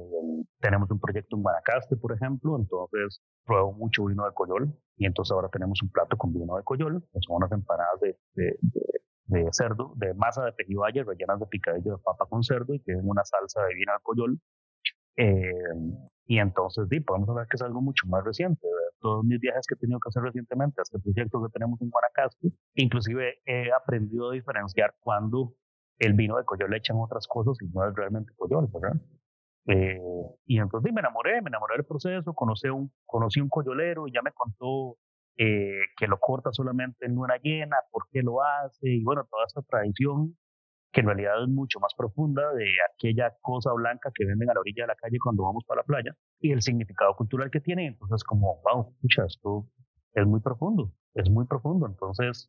tenemos 0.60 0.90
un 0.90 1.00
proyecto 1.00 1.36
en 1.36 1.42
Guanacaste, 1.42 1.96
por 1.96 2.12
ejemplo, 2.12 2.56
entonces 2.56 3.22
pruebo 3.44 3.72
mucho 3.72 4.04
vino 4.04 4.24
de 4.24 4.32
Coyol 4.32 4.74
y 4.96 5.06
entonces 5.06 5.32
ahora 5.32 5.48
tenemos 5.48 5.82
un 5.82 5.90
plato 5.90 6.16
con 6.16 6.32
vino 6.32 6.56
de 6.56 6.62
Coyol, 6.62 7.02
que 7.12 7.18
son 7.20 7.36
unas 7.36 7.52
empanadas 7.52 8.00
de, 8.00 8.18
de, 8.34 8.58
de, 9.26 9.48
cerdo, 9.52 9.92
de 9.96 10.14
masa 10.14 10.44
de 10.44 10.52
pejibaye 10.52 11.02
rellenas 11.02 11.40
de 11.40 11.46
picadillo 11.46 11.92
de 11.92 12.02
papa 12.02 12.26
con 12.26 12.42
cerdo 12.42 12.74
y 12.74 12.80
tienen 12.80 13.08
una 13.08 13.24
salsa 13.24 13.62
de 13.64 13.74
vino 13.74 13.92
de 13.92 13.98
Coyol. 14.02 14.40
Eh, 15.16 16.04
y 16.26 16.38
entonces, 16.38 16.86
sí, 16.90 17.00
podemos 17.00 17.28
hablar 17.28 17.46
que 17.48 17.56
es 17.56 17.62
algo 17.62 17.80
mucho 17.82 18.06
más 18.08 18.24
reciente. 18.24 18.66
Todos 19.00 19.24
mis 19.24 19.38
viajes 19.40 19.66
que 19.66 19.74
he 19.74 19.78
tenido 19.78 20.00
que 20.00 20.08
hacer 20.08 20.22
recientemente, 20.22 20.80
este 20.80 20.98
proyecto 20.98 21.42
que 21.42 21.52
tenemos 21.52 21.80
en 21.82 21.90
Guanacaste, 21.90 22.48
inclusive 22.74 23.34
he 23.44 23.70
aprendido 23.72 24.30
a 24.30 24.32
diferenciar 24.32 24.94
cuando 25.00 25.54
el 25.98 26.14
vino 26.14 26.36
de 26.36 26.44
Coyol 26.44 26.70
le 26.70 26.78
echan 26.78 26.96
otras 26.98 27.26
cosas 27.26 27.56
y 27.60 27.68
no 27.68 27.86
es 27.86 27.94
realmente 27.94 28.32
Coyol, 28.36 28.68
¿verdad? 28.72 29.00
Eh, 29.66 29.98
y 30.46 30.58
entonces 30.58 30.92
me 30.92 31.00
enamoré, 31.00 31.40
me 31.40 31.48
enamoré 31.48 31.76
del 31.76 31.86
proceso, 31.86 32.34
conocí 32.34 32.68
un, 32.68 32.92
conocí 33.06 33.40
un 33.40 33.48
coyolero 33.48 34.06
y 34.06 34.12
ya 34.12 34.20
me 34.22 34.32
contó 34.32 34.98
eh, 35.36 35.80
que 35.96 36.06
lo 36.06 36.18
corta 36.18 36.50
solamente 36.52 37.06
en 37.06 37.18
una 37.18 37.36
llena, 37.38 37.76
por 37.90 38.04
qué 38.10 38.22
lo 38.22 38.42
hace, 38.42 38.90
y 38.90 39.02
bueno, 39.02 39.26
toda 39.30 39.44
esta 39.46 39.62
tradición 39.62 40.36
que 40.92 41.00
en 41.00 41.06
realidad 41.06 41.42
es 41.42 41.48
mucho 41.48 41.80
más 41.80 41.92
profunda 41.96 42.52
de 42.52 42.70
aquella 42.92 43.34
cosa 43.40 43.72
blanca 43.72 44.10
que 44.14 44.24
venden 44.24 44.48
a 44.50 44.54
la 44.54 44.60
orilla 44.60 44.84
de 44.84 44.88
la 44.88 44.94
calle 44.94 45.18
cuando 45.22 45.42
vamos 45.42 45.64
para 45.66 45.80
la 45.80 45.84
playa 45.84 46.16
y 46.38 46.52
el 46.52 46.62
significado 46.62 47.16
cultural 47.16 47.50
que 47.50 47.60
tiene. 47.60 47.88
Entonces, 47.88 48.22
como, 48.22 48.62
wow, 48.62 48.92
escucha, 48.94 49.24
esto 49.26 49.66
es 50.12 50.24
muy 50.24 50.40
profundo, 50.40 50.92
es 51.14 51.28
muy 51.28 51.46
profundo. 51.46 51.86
Entonces, 51.86 52.48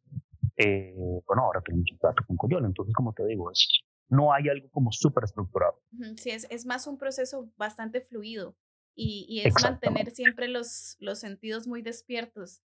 eh, 0.58 0.94
bueno, 1.28 1.44
ahora 1.44 1.62
tenemos 1.62 1.86
un 1.92 1.98
plato 1.98 2.24
con 2.28 2.38
coyol. 2.38 2.66
Entonces, 2.66 2.94
como 2.94 3.14
te 3.14 3.26
digo, 3.26 3.52
es, 3.52 3.68
no 4.10 4.34
hay 4.34 4.50
algo 4.50 4.70
como 4.70 4.92
súper 4.92 5.24
estructurado. 5.24 5.82
Sí, 6.18 6.32
es, 6.32 6.48
es 6.50 6.66
más 6.66 6.88
un 6.88 6.98
proceso 6.98 7.52
bastante 7.58 8.02
fluido 8.02 8.56
y, 8.96 9.26
y 9.28 9.48
es 9.48 9.54
mantener 9.62 10.12
siempre 10.12 10.48
los, 10.48 10.96
los 11.00 11.20
sentidos 11.20 11.68
muy 11.68 11.82
despiertos. 11.82 12.62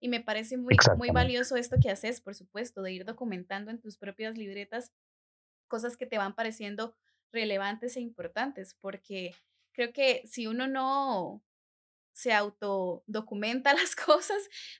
Y 0.00 0.08
me 0.08 0.20
parece 0.20 0.58
muy, 0.58 0.76
muy 0.98 1.10
valioso 1.10 1.56
esto 1.56 1.76
que 1.80 1.90
haces, 1.90 2.20
por 2.20 2.34
supuesto, 2.34 2.82
de 2.82 2.92
ir 2.92 3.04
documentando 3.04 3.70
en 3.70 3.80
tus 3.80 3.96
propias 3.96 4.36
libretas 4.36 4.92
cosas 5.68 5.96
que 5.96 6.06
te 6.06 6.18
van 6.18 6.34
pareciendo 6.34 6.94
relevantes 7.32 7.96
e 7.96 8.00
importantes, 8.00 8.76
porque 8.80 9.34
creo 9.72 9.92
que 9.92 10.22
si 10.26 10.46
uno 10.46 10.68
no 10.68 11.42
se 12.14 12.32
autodocumenta 12.32 13.74
las 13.74 13.94
cosas, 14.06 14.38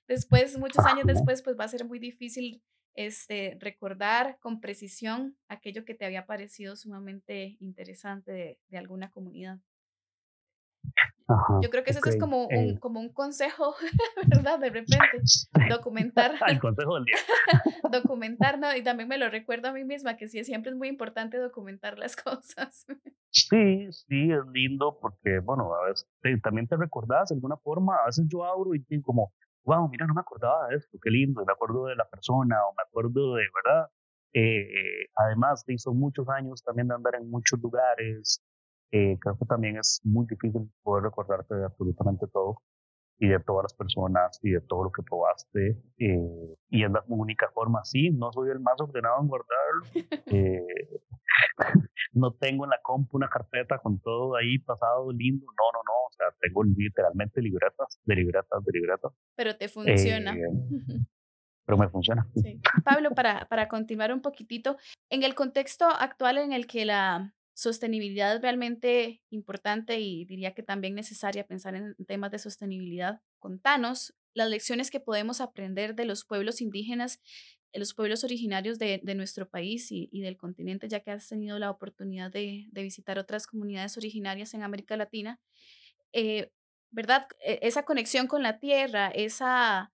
después, 0.08 0.58
muchos 0.58 0.84
años 0.86 1.04
después, 1.06 1.42
pues 1.42 1.58
va 1.58 1.64
a 1.64 1.68
ser 1.68 1.84
muy 1.84 1.98
difícil 1.98 2.62
este, 2.94 3.58
recordar 3.60 4.38
con 4.40 4.60
precisión 4.60 5.36
aquello 5.48 5.84
que 5.84 5.94
te 5.94 6.06
había 6.06 6.26
parecido 6.26 6.76
sumamente 6.76 7.56
interesante 7.60 8.32
de, 8.32 8.58
de 8.68 8.78
alguna 8.78 9.10
comunidad. 9.10 9.58
Yo 11.62 11.70
creo 11.70 11.82
que 11.84 11.90
eso 11.90 12.00
es 12.04 12.18
como 12.18 12.46
un, 12.46 12.54
eh. 12.54 12.78
como 12.80 13.00
un 13.00 13.08
consejo, 13.10 13.74
¿verdad? 14.28 14.58
De 14.58 14.68
repente, 14.68 14.98
documentar. 15.70 16.32
El 16.46 16.60
consejo 16.60 16.96
del 16.96 17.04
día. 17.04 17.16
documentar, 17.90 18.58
¿no? 18.58 18.74
Y 18.76 18.82
también 18.82 19.08
me 19.08 19.16
lo 19.16 19.30
recuerdo 19.30 19.68
a 19.68 19.72
mí 19.72 19.84
misma, 19.84 20.16
que 20.16 20.28
sí, 20.28 20.44
siempre 20.44 20.72
es 20.72 20.76
muy 20.76 20.88
importante 20.88 21.38
documentar 21.38 21.98
las 21.98 22.16
cosas. 22.16 22.86
Sí, 23.30 23.90
sí, 23.90 24.30
es 24.30 24.46
lindo 24.52 24.98
porque, 25.00 25.38
bueno, 25.40 25.74
a 25.74 25.88
veces 25.88 26.06
también 26.42 26.68
te 26.68 26.76
recordás 26.76 27.30
de 27.30 27.36
alguna 27.36 27.56
forma, 27.56 27.96
a 27.96 28.06
veces 28.06 28.26
yo 28.28 28.44
abro 28.44 28.74
y 28.74 28.84
como, 29.00 29.32
wow, 29.64 29.88
mira, 29.88 30.06
no 30.06 30.14
me 30.14 30.20
acordaba 30.20 30.68
de 30.68 30.76
esto, 30.76 30.98
qué 31.02 31.10
lindo, 31.10 31.44
me 31.44 31.52
acuerdo 31.52 31.86
de 31.86 31.96
la 31.96 32.04
persona 32.04 32.56
o 32.68 32.74
me 32.74 32.82
acuerdo 32.86 33.34
de, 33.34 33.44
¿verdad? 33.64 33.88
Eh, 34.34 35.06
además, 35.16 35.64
hizo 35.68 35.94
muchos 35.94 36.28
años 36.28 36.62
también 36.62 36.88
de 36.88 36.94
andar 36.94 37.14
en 37.14 37.30
muchos 37.30 37.60
lugares, 37.60 38.42
eh, 38.92 39.18
creo 39.20 39.36
que 39.38 39.46
también 39.46 39.76
es 39.76 40.00
muy 40.04 40.26
difícil 40.26 40.70
poder 40.82 41.04
recordarte 41.04 41.54
de 41.54 41.64
absolutamente 41.64 42.26
todo 42.32 42.62
y 43.18 43.28
de 43.28 43.40
todas 43.40 43.64
las 43.64 43.74
personas 43.74 44.38
y 44.42 44.50
de 44.50 44.60
todo 44.60 44.84
lo 44.84 44.92
que 44.92 45.02
probaste. 45.02 45.78
Eh, 45.98 46.56
y 46.70 46.84
es 46.84 46.90
la 46.90 47.04
única 47.08 47.48
forma. 47.52 47.84
Sí, 47.84 48.10
no 48.10 48.32
soy 48.32 48.50
el 48.50 48.60
más 48.60 48.80
ordenado 48.80 49.20
en 49.20 49.28
guardar. 49.28 49.54
Eh, 50.26 50.66
no 52.12 52.32
tengo 52.34 52.64
en 52.64 52.70
la 52.70 52.80
compu 52.82 53.16
una 53.16 53.28
carpeta 53.28 53.78
con 53.78 53.98
todo 54.00 54.36
ahí 54.36 54.58
pasado 54.58 55.10
lindo. 55.12 55.46
No, 55.46 55.72
no, 55.72 55.80
no. 55.84 55.92
O 56.08 56.12
sea, 56.12 56.26
tengo 56.40 56.62
literalmente 56.64 57.40
libretas, 57.40 58.00
de 58.04 58.14
libretas, 58.14 58.64
de 58.64 58.72
libretas. 58.72 59.12
Pero 59.36 59.56
te 59.56 59.68
funciona. 59.68 60.34
pero 61.66 61.78
me 61.78 61.88
funciona. 61.88 62.26
Sí. 62.36 62.60
Pablo, 62.84 63.10
para, 63.10 63.46
para 63.48 63.68
continuar 63.68 64.12
un 64.12 64.22
poquitito, 64.22 64.76
en 65.10 65.22
el 65.22 65.34
contexto 65.34 65.86
actual 65.86 66.38
en 66.38 66.52
el 66.52 66.66
que 66.66 66.84
la, 66.84 67.34
Sostenibilidad 67.54 68.34
es 68.34 68.42
realmente 68.42 69.22
importante 69.30 70.00
y 70.00 70.24
diría 70.24 70.54
que 70.54 70.64
también 70.64 70.96
necesaria 70.96 71.46
pensar 71.46 71.76
en 71.76 71.94
temas 72.06 72.32
de 72.32 72.40
sostenibilidad. 72.40 73.20
Contanos 73.38 74.12
las 74.34 74.50
lecciones 74.50 74.90
que 74.90 74.98
podemos 74.98 75.40
aprender 75.40 75.94
de 75.94 76.04
los 76.04 76.24
pueblos 76.24 76.60
indígenas, 76.60 77.20
de 77.72 77.78
los 77.78 77.94
pueblos 77.94 78.24
originarios 78.24 78.80
de, 78.80 79.00
nuestro 79.14 79.48
país 79.48 79.86
y, 79.90 80.20
del 80.20 80.36
continente, 80.36 80.88
ya 80.88 81.00
que 81.00 81.12
has 81.12 81.28
tenido 81.28 81.60
la 81.60 81.70
oportunidad 81.70 82.32
de, 82.32 82.66
visitar 82.72 83.20
otras 83.20 83.46
comunidades 83.46 83.96
originarias 83.96 84.52
en 84.54 84.64
América 84.64 84.96
Latina. 84.96 85.40
Eh, 86.12 86.50
¿Verdad? 86.90 87.28
E, 87.40 87.60
esa 87.62 87.84
conexión 87.84 88.26
con 88.26 88.42
la 88.42 88.58
tierra, 88.58 89.08
esa, 89.08 89.92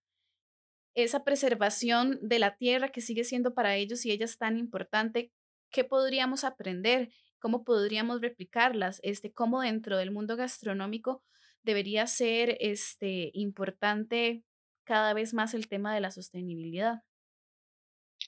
esa 0.94 1.24
preservación 1.24 2.18
de 2.22 2.38
la 2.38 2.56
tierra 2.56 2.88
que 2.88 3.02
sigue 3.02 3.24
siendo 3.24 3.52
para 3.52 3.76
ellos 3.76 4.06
y 4.06 4.12
ellas 4.12 4.38
tan 4.38 4.56
importante, 4.56 5.30
¿qué 5.70 5.84
podríamos 5.84 6.44
aprender? 6.44 7.10
Cómo 7.40 7.64
podríamos 7.64 8.20
replicarlas, 8.20 9.00
este, 9.02 9.32
cómo 9.32 9.60
dentro 9.60 9.96
del 9.96 10.10
mundo 10.10 10.36
gastronómico 10.36 11.22
debería 11.62 12.06
ser 12.06 12.56
este, 12.60 13.30
importante 13.34 14.44
cada 14.84 15.14
vez 15.14 15.34
más 15.34 15.54
el 15.54 15.68
tema 15.68 15.94
de 15.94 16.00
la 16.00 16.10
sostenibilidad. 16.10 17.02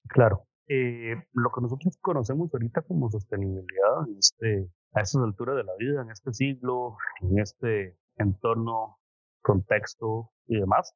Claro, 0.09 0.47
eh, 0.69 1.15
lo 1.33 1.51
que 1.51 1.61
nosotros 1.61 1.97
conocemos 2.01 2.53
ahorita 2.53 2.83
como 2.83 3.11
sostenibilidad 3.11 4.09
este, 4.19 4.69
a 4.95 5.01
estas 5.01 5.23
alturas 5.23 5.57
de 5.57 5.65
la 5.65 5.75
vida, 5.79 6.03
en 6.03 6.11
este 6.11 6.33
siglo, 6.33 6.97
en 7.21 7.39
este 7.39 7.99
entorno, 8.17 8.99
contexto 9.43 10.31
y 10.47 10.59
demás, 10.59 10.95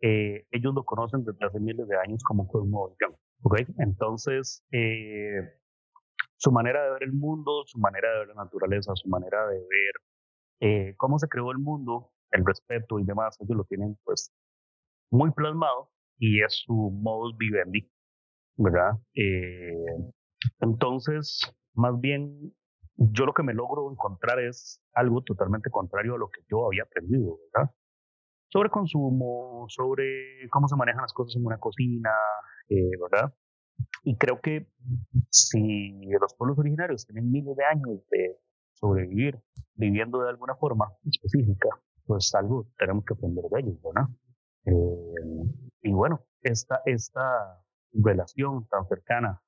eh, 0.00 0.46
ellos 0.50 0.74
lo 0.74 0.84
conocen 0.84 1.24
desde 1.24 1.46
hace 1.46 1.60
miles 1.60 1.86
de 1.86 1.96
años 1.96 2.22
como 2.24 2.48
cosmovisión. 2.48 3.14
¿okay? 3.42 3.66
Entonces, 3.78 4.64
eh, 4.72 5.40
su 6.36 6.52
manera 6.52 6.84
de 6.84 6.90
ver 6.90 7.02
el 7.04 7.12
mundo, 7.12 7.62
su 7.66 7.78
manera 7.78 8.10
de 8.12 8.18
ver 8.20 8.28
la 8.28 8.44
naturaleza, 8.44 8.92
su 8.94 9.08
manera 9.08 9.46
de 9.48 9.58
ver 9.58 9.94
eh, 10.60 10.94
cómo 10.96 11.18
se 11.18 11.28
creó 11.28 11.50
el 11.50 11.58
mundo, 11.58 12.10
el 12.30 12.44
respeto 12.44 12.98
y 12.98 13.04
demás, 13.04 13.38
ellos 13.40 13.56
lo 13.56 13.64
tienen 13.64 13.96
pues 14.04 14.32
muy 15.10 15.30
plasmado 15.32 15.90
y 16.18 16.42
es 16.42 16.62
su 16.64 16.74
modus 16.74 17.36
vivendi, 17.36 17.90
¿verdad? 18.56 18.92
Eh, 19.14 20.12
entonces, 20.60 21.54
más 21.74 21.98
bien, 22.00 22.54
yo 22.96 23.26
lo 23.26 23.32
que 23.32 23.42
me 23.42 23.54
logro 23.54 23.90
encontrar 23.90 24.40
es 24.40 24.80
algo 24.92 25.22
totalmente 25.22 25.70
contrario 25.70 26.14
a 26.14 26.18
lo 26.18 26.28
que 26.28 26.42
yo 26.50 26.66
había 26.66 26.84
aprendido, 26.84 27.38
¿verdad? 27.52 27.70
Sobre 28.48 28.70
consumo, 28.70 29.66
sobre 29.68 30.48
cómo 30.50 30.68
se 30.68 30.76
manejan 30.76 31.02
las 31.02 31.12
cosas 31.12 31.36
en 31.36 31.44
una 31.44 31.58
cocina, 31.58 32.10
eh, 32.68 32.90
¿verdad? 33.00 33.34
Y 34.04 34.16
creo 34.16 34.40
que 34.40 34.68
si 35.30 36.06
los 36.20 36.34
pueblos 36.34 36.58
originarios 36.58 37.06
tienen 37.06 37.30
miles 37.30 37.56
de 37.56 37.64
años 37.64 38.00
de 38.10 38.38
sobrevivir 38.74 39.40
viviendo 39.74 40.20
de 40.20 40.28
alguna 40.28 40.54
forma 40.56 40.92
específica, 41.04 41.68
pues 42.06 42.34
algo 42.34 42.66
tenemos 42.78 43.04
que 43.04 43.14
aprender 43.14 43.44
de 43.50 43.60
ellos, 43.60 43.82
¿verdad? 43.82 44.08
Eh, 44.66 45.48
y 45.82 45.92
bueno, 45.92 46.20
esta, 46.42 46.80
esta 46.84 47.64
relación 47.92 48.66
tan 48.68 48.86
cercana, 48.86 49.40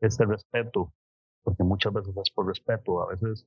este 0.00 0.24
respeto, 0.24 0.92
porque 1.42 1.62
muchas 1.62 1.92
veces 1.92 2.16
es 2.16 2.30
por 2.34 2.46
respeto, 2.46 3.02
a 3.02 3.14
veces, 3.14 3.46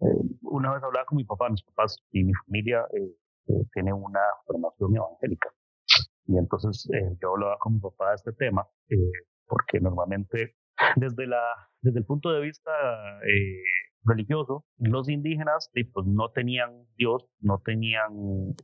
eh, 0.00 0.06
una 0.42 0.72
vez 0.72 0.82
hablaba 0.82 1.04
con 1.06 1.16
mi 1.16 1.24
papá, 1.24 1.50
mis 1.50 1.62
papás 1.62 1.98
y 2.12 2.24
mi 2.24 2.32
familia 2.46 2.86
eh, 2.92 3.14
tienen 3.72 3.94
una 3.94 4.20
formación 4.46 4.96
evangélica. 4.96 5.50
Y 6.26 6.38
entonces 6.38 6.88
eh, 6.92 7.16
yo 7.20 7.32
hablaba 7.32 7.58
con 7.58 7.74
mi 7.74 7.80
papá 7.80 8.10
de 8.10 8.14
este 8.16 8.32
tema, 8.32 8.66
eh, 8.88 8.96
porque 9.46 9.80
normalmente 9.80 10.56
desde, 10.96 11.26
la, 11.26 11.42
desde 11.80 12.00
el 12.00 12.04
punto 12.04 12.30
de 12.30 12.40
vista 12.40 12.70
eh, 13.22 13.62
religioso, 14.04 14.64
los 14.78 15.08
indígenas 15.08 15.70
pues, 15.92 16.06
no 16.06 16.30
tenían 16.30 16.86
Dios, 16.96 17.24
no 17.40 17.60
tenían 17.64 18.12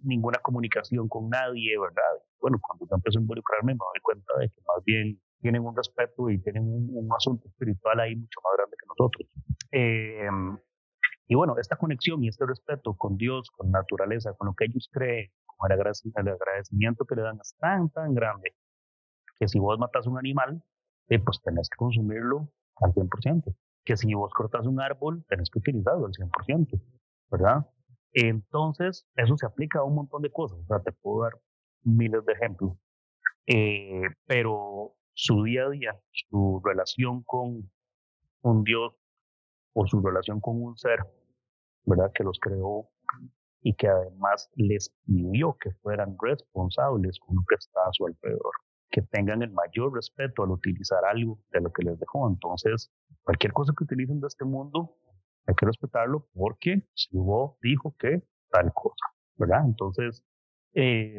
ninguna 0.03 0.39
comunicación 0.41 1.09
con 1.09 1.29
nadie, 1.29 1.79
¿verdad? 1.79 2.23
Bueno, 2.41 2.59
cuando 2.61 2.87
yo 2.89 2.97
empecé 2.97 3.19
a 3.19 3.23
involucrarme 3.23 3.73
me 3.73 3.79
doy 3.79 4.01
cuenta 4.03 4.33
de 4.39 4.49
que 4.49 4.61
más 4.67 4.85
bien 4.85 5.21
tienen 5.41 5.63
un 5.65 5.77
respeto 5.77 6.31
y 6.31 6.41
tienen 6.41 6.63
un, 6.65 7.09
asunto 7.17 7.49
espiritual 7.49 7.99
ahí 7.99 8.15
mucho 8.15 8.41
más 8.45 8.53
grande 8.57 8.77
que 8.79 8.87
nosotros. 8.87 9.29
Em, 9.73 10.59
y 11.27 11.35
bueno, 11.35 11.57
esta 11.59 11.77
conexión 11.77 12.23
y 12.23 12.29
este 12.29 12.47
respeto 12.47 12.95
con 12.95 13.17
Dios, 13.17 13.51
con 13.51 13.71
naturaleza, 13.71 14.35
con 14.35 14.47
lo 14.47 14.55
que 14.55 14.67
ellos 14.67 14.89
creen, 14.93 15.31
con 15.47 15.71
el 15.73 15.79
agradecimiento 15.81 17.05
que 17.05 17.17
le 17.17 17.23
dan 17.23 17.39
es 17.41 17.57
tan, 17.59 17.91
tan 17.91 18.15
grande 18.15 18.55
que 19.39 19.49
si 19.49 19.59
vos 19.59 19.79
matas 19.79 20.07
un 20.07 20.19
animal, 20.19 20.63
pues 21.19 21.41
tenés 21.43 21.69
que 21.69 21.77
consumirlo 21.77 22.49
al 22.77 22.93
100%. 22.93 23.55
Que 23.85 23.97
si 23.97 24.15
vos 24.15 24.33
cortas 24.33 24.67
un 24.67 24.81
árbol, 24.81 25.25
tenés 25.29 25.51
que 25.51 25.59
utilizarlo 25.59 26.07
al 26.07 26.13
100%, 26.13 26.81
¿verdad? 27.31 27.67
Entonces, 28.13 29.07
eso 29.17 29.37
se 29.37 29.47
aplica 29.47 29.81
a 29.81 29.85
un 29.85 29.95
montón 29.95 30.23
de 30.23 30.31
cosas. 30.31 30.59
O 30.59 30.67
sea, 30.67 30.81
te 30.81 30.93
puedo 30.93 31.25
dar 31.25 31.33
miles 31.83 32.25
de 32.25 32.33
ejemplos. 32.33 32.77
Eh, 33.47 34.03
pero 34.27 34.95
su 35.15 35.43
día 35.43 35.65
a 35.65 35.71
día, 35.71 36.01
su 36.31 36.61
relación 36.65 37.23
con 37.25 37.71
un 38.43 38.65
Dios 38.65 38.95
o 39.75 39.87
su 39.87 40.01
relación 40.01 40.41
con 40.41 40.63
un 40.63 40.77
ser, 40.77 41.01
¿verdad? 41.85 42.13
Que 42.15 42.25
los 42.25 42.39
creó 42.41 42.89
y 43.63 43.75
que 43.75 43.89
además 43.89 44.51
les 44.57 44.93
pidió 45.07 45.57
que 45.59 45.71
fueran 45.83 46.17
responsables 46.21 47.19
con 47.21 47.37
lo 47.37 47.43
que 47.49 47.55
está 47.55 47.81
a 47.81 47.93
su 47.93 48.07
alrededor, 48.07 48.53
que 48.93 49.03
tengan 49.03 49.43
el 49.43 49.51
mayor 49.51 49.95
respeto 49.95 50.45
al 50.45 50.51
utilizar 50.51 51.05
algo 51.05 51.41
de 51.51 51.61
lo 51.61 51.73
que 51.73 51.83
les 51.83 51.99
dejó. 51.99 52.29
Entonces, 52.29 52.93
cualquier 53.23 53.53
cosa 53.53 53.73
que 53.77 53.85
utilicen 53.85 54.21
de 54.21 54.29
este 54.29 54.45
mundo, 54.45 54.97
hay 55.47 55.55
que 55.55 55.67
respetarlo 55.67 56.29
porque 56.35 56.87
si 56.95 57.09
hubo, 57.17 57.59
dijo 57.63 57.97
que 57.99 58.23
tal 58.51 58.73
cosa, 58.73 59.07
¿verdad? 59.37 59.65
Entonces, 59.65 60.23
eh, 60.75 61.17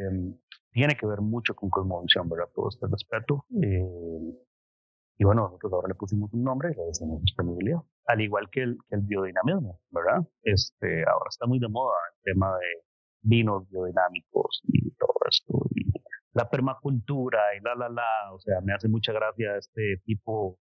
tiene 0.71 0.95
que 0.95 1.05
ver 1.05 1.21
mucho 1.21 1.55
con 1.55 1.69
cosmovisión, 1.69 2.29
¿verdad? 2.29 2.49
Todo 2.53 2.69
este 2.69 2.87
respeto. 2.87 3.45
Eh, 3.61 4.39
y 5.17 5.23
bueno, 5.25 5.43
nosotros 5.43 5.73
ahora 5.73 5.87
le 5.89 5.95
pusimos 5.95 6.31
un 6.33 6.43
nombre, 6.43 6.69
le 6.75 6.83
decimos 6.85 7.21
disponibilidad. 7.21 7.79
Al 8.05 8.21
igual 8.21 8.49
que 8.51 8.61
el, 8.61 8.77
que 8.87 8.95
el 8.95 9.01
biodinamismo, 9.01 9.79
¿verdad? 9.91 10.27
Este, 10.43 11.03
ahora 11.05 11.27
está 11.29 11.45
muy 11.47 11.59
de 11.59 11.69
moda 11.69 11.95
el 12.15 12.33
tema 12.33 12.55
de 12.57 12.83
vinos 13.21 13.67
biodinámicos 13.69 14.61
y 14.65 14.91
todo 14.91 15.15
esto. 15.29 15.53
Y 15.75 15.92
la 16.33 16.49
permacultura 16.49 17.39
y 17.57 17.61
la, 17.61 17.75
la, 17.75 17.89
la. 17.89 18.33
O 18.33 18.39
sea, 18.39 18.61
me 18.61 18.73
hace 18.73 18.87
mucha 18.87 19.13
gracia 19.13 19.57
este 19.57 19.97
tipo 20.05 20.59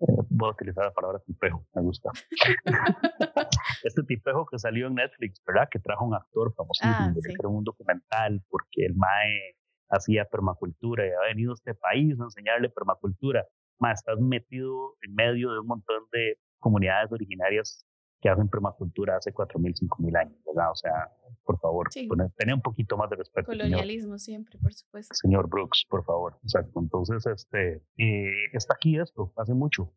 eh, 0.00 0.06
voy 0.30 0.48
a 0.48 0.52
utilizar 0.52 0.84
la 0.84 0.92
palabra 0.92 1.20
tipejo, 1.20 1.64
me 1.74 1.82
gusta. 1.82 2.10
este 3.84 4.02
tipejo 4.02 4.46
que 4.46 4.58
salió 4.58 4.88
en 4.88 4.94
Netflix, 4.94 5.40
¿verdad? 5.46 5.68
Que 5.70 5.78
trajo 5.78 6.04
un 6.04 6.14
actor 6.14 6.52
famosísimo, 6.54 6.94
ah, 6.94 7.12
que 7.14 7.34
creó 7.34 7.50
un 7.50 7.64
documental 7.64 8.42
porque 8.48 8.86
el 8.86 8.94
MAE 8.96 9.56
hacía 9.90 10.24
permacultura 10.24 11.06
y 11.06 11.10
ha 11.10 11.28
venido 11.28 11.52
a 11.52 11.54
este 11.54 11.74
país 11.74 12.18
a 12.18 12.24
enseñarle 12.24 12.68
permacultura. 12.70 13.46
Mae, 13.78 13.92
estás 13.92 14.18
metido 14.18 14.96
en 15.02 15.14
medio 15.14 15.52
de 15.52 15.60
un 15.60 15.66
montón 15.66 16.02
de 16.12 16.38
comunidades 16.58 17.12
originarias 17.12 17.86
que 18.22 18.28
hacen 18.28 18.48
permacultura 18.48 19.16
hace 19.16 19.34
4.000, 19.34 19.88
5.000 19.88 20.16
años, 20.16 20.38
¿verdad? 20.46 20.70
O 20.70 20.76
sea, 20.76 21.10
por 21.44 21.58
favor, 21.58 21.88
sí. 21.90 22.08
tener 22.36 22.54
un 22.54 22.62
poquito 22.62 22.96
más 22.96 23.10
de 23.10 23.16
respeto. 23.16 23.46
Colonialismo 23.46 24.16
siempre, 24.16 24.58
por 24.60 24.72
supuesto. 24.72 25.12
Señor 25.14 25.48
Brooks, 25.48 25.84
por 25.90 26.04
favor. 26.04 26.38
Exacto. 26.44 26.78
Entonces, 26.78 27.26
este, 27.26 27.82
eh, 27.98 28.46
está 28.52 28.74
aquí 28.74 28.96
esto, 28.96 29.32
hace 29.36 29.54
mucho. 29.54 29.92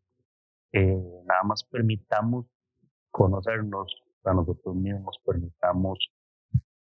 Eh, 0.72 1.22
nada 1.24 1.44
más 1.44 1.62
permitamos 1.70 2.46
conocernos 3.12 3.94
a 4.24 4.34
nosotros 4.34 4.74
mismos, 4.74 5.20
permitamos, 5.24 6.10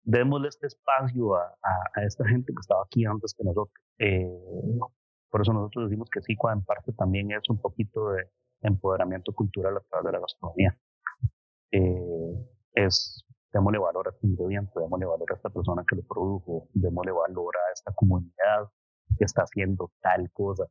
démosle 0.02 0.48
este 0.48 0.68
espacio 0.68 1.36
a, 1.36 1.54
a, 1.94 2.04
esta 2.04 2.26
gente 2.26 2.54
que 2.54 2.60
estaba 2.60 2.84
aquí 2.84 3.04
antes 3.04 3.34
que 3.34 3.44
nosotros. 3.44 3.84
Eh, 3.98 4.26
por 5.28 5.42
eso 5.42 5.52
nosotros 5.52 5.90
decimos 5.90 6.08
que 6.10 6.22
sí, 6.22 6.36
en 6.50 6.64
parte 6.64 6.92
también 6.94 7.32
es 7.32 7.42
un 7.50 7.60
poquito 7.60 8.12
de 8.12 8.30
empoderamiento 8.62 9.34
cultural 9.34 9.76
a 9.76 9.80
través 9.80 10.06
de 10.06 10.12
la 10.12 10.20
gastronomía 10.20 10.78
es 12.74 13.24
démosle 13.52 13.78
valor 13.78 14.08
a 14.08 14.10
este 14.10 14.26
ingrediente, 14.26 14.72
démosle 14.78 15.06
valor 15.06 15.30
a 15.30 15.34
esta 15.34 15.48
persona 15.48 15.84
que 15.88 15.96
lo 15.96 16.02
produjo, 16.02 16.68
démosle 16.74 17.12
valor 17.12 17.54
a 17.56 17.72
esta 17.72 17.92
comunidad 17.92 18.68
que 19.16 19.24
está 19.24 19.42
haciendo 19.42 19.92
tal 20.00 20.30
cosa. 20.32 20.66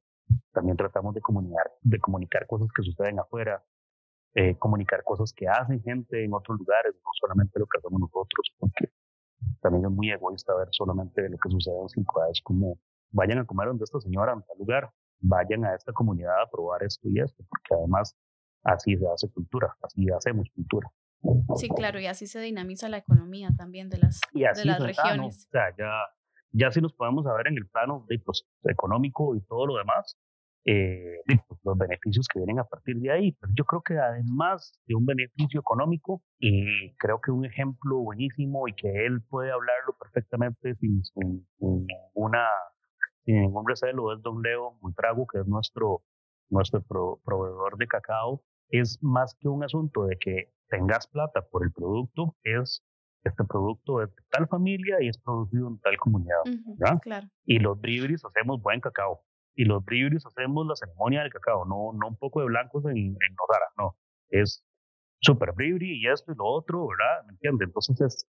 También 0.52 0.78
tratamos 0.78 1.14
de 1.16 1.22
comunicar, 1.22 1.72
de 1.82 2.00
comunicar 2.00 2.46
cosas 2.46 2.68
que 2.76 2.84
suceden 2.84 3.20
afuera, 3.20 3.64
eh, 4.36 4.58
comunicar 4.58 5.04
cosas 5.04 5.32
que 5.34 5.48
hacen 5.48 5.82
gente 5.82 6.24
en 6.24 6.34
otros 6.34 6.60
lugares, 6.60 6.94
no 6.96 7.12
solamente 7.22 7.60
lo 7.60 7.66
que 7.68 7.78
hacemos 7.78 8.02
nosotros, 8.02 8.54
porque 8.60 8.90
también 9.62 9.86
es 9.86 9.92
muy 9.92 10.12
egoísta 10.12 10.54
ver 10.56 10.68
solamente 10.72 11.28
lo 11.30 11.38
que 11.38 11.50
sucede 11.50 11.80
en 11.80 11.90
cinco 11.90 12.14
ciudades 12.14 12.42
como 12.44 12.80
vayan 13.12 13.40
a 13.40 13.46
comer 13.46 13.68
donde 13.68 13.84
esta 13.84 14.00
señora 14.00 14.34
en 14.34 14.42
tal 14.42 14.58
lugar, 14.58 14.90
vayan 15.20 15.64
a 15.66 15.76
esta 15.76 15.94
comunidad 15.94 16.42
a 16.42 16.50
probar 16.50 16.84
esto 16.84 17.08
y 17.10 17.20
esto, 17.20 17.44
porque 17.48 17.76
además 17.76 18.16
así 18.64 18.98
se 18.98 19.08
hace 19.08 19.30
cultura, 19.30 19.76
así 19.82 20.06
hacemos 20.10 20.48
cultura. 20.56 20.90
Sí, 21.56 21.70
claro, 21.70 22.00
y 22.00 22.08
así 22.08 22.28
se 22.28 22.42
dinamiza 22.42 22.90
la 22.90 22.98
economía 22.98 23.50
también 23.58 23.90
de 23.90 23.98
las, 23.98 24.20
de 24.34 24.66
las 24.66 24.80
regiones. 24.82 25.48
o 25.48 25.52
sea, 25.52 25.74
ya, 25.78 25.90
ya 26.52 26.72
si 26.72 26.82
nos 26.82 26.94
podemos 26.94 27.24
saber 27.24 27.48
en 27.48 27.58
el 27.58 27.68
plano 27.68 28.06
de, 28.10 28.20
pues, 28.20 28.46
económico 28.64 29.36
y 29.36 29.42
todo 29.42 29.66
lo 29.66 29.78
demás, 29.78 30.18
eh, 30.66 31.22
pues, 31.48 31.60
los 31.64 31.78
beneficios 31.78 32.28
que 32.28 32.40
vienen 32.40 32.60
a 32.60 32.66
partir 32.66 32.98
de 32.98 33.12
ahí. 33.12 33.32
Pero 33.40 33.54
yo 33.56 33.64
creo 33.64 33.82
que 33.82 33.98
además 33.98 34.78
de 34.86 34.96
un 34.96 35.06
beneficio 35.06 35.62
económico, 35.62 36.22
y 36.40 36.94
creo 36.98 37.22
que 37.22 37.32
un 37.32 37.46
ejemplo 37.46 38.00
buenísimo 38.00 38.68
y 38.68 38.74
que 38.74 39.06
él 39.06 39.22
puede 39.30 39.52
hablarlo 39.52 39.96
perfectamente 39.98 40.76
sin, 40.76 41.06
sin, 41.06 41.48
sin 41.58 41.88
ninguna, 41.88 42.46
sin 43.24 43.42
ningún 43.42 43.66
recelo 43.66 44.14
es 44.14 44.22
Don 44.22 44.42
Leo 44.42 44.78
Buitrago, 44.82 45.26
que 45.26 45.40
es 45.40 45.48
nuestro, 45.48 46.04
nuestro 46.50 46.84
proveedor 47.24 47.78
de 47.78 47.88
cacao 47.88 48.44
es 48.70 49.00
más 49.02 49.36
que 49.40 49.48
un 49.48 49.64
asunto 49.64 50.06
de 50.06 50.18
que 50.18 50.54
tengas 50.70 51.08
plata 51.08 51.42
por 51.50 51.64
el 51.64 51.72
producto, 51.72 52.36
es 52.44 52.84
este 53.24 53.44
producto 53.46 54.04
es 54.04 54.14
de 54.16 54.22
tal 54.30 54.48
familia 54.48 54.98
y 55.02 55.08
es 55.08 55.18
producido 55.18 55.68
en 55.70 55.80
tal 55.80 55.98
comunidad. 55.98 56.42
claro. 57.02 57.28
Y 57.46 57.60
los 57.60 57.80
bribris 57.80 58.24
hacemos 58.26 58.62
buen 58.62 58.82
cacao. 58.82 59.22
Y 59.56 59.66
los 59.66 59.86
bribris 59.86 60.26
hacemos 60.26 60.66
la 60.68 60.76
ceremonia 60.76 61.22
del 61.22 61.32
cacao, 61.32 61.66
no, 61.66 61.98
no 61.98 62.08
un 62.08 62.18
poco 62.18 62.42
de 62.42 62.48
blancos 62.48 62.84
en, 62.86 62.98
en 62.98 63.36
no. 63.78 63.96
Es 64.30 64.66
super 65.22 65.54
bribri 65.54 66.02
y 66.02 66.08
esto 66.08 66.32
y 66.32 66.36
lo 66.36 66.46
otro, 66.46 66.88
¿verdad? 66.88 67.26
¿Me 67.28 67.34
entiendes? 67.34 67.68
Entonces 67.68 68.02
es 68.02 68.28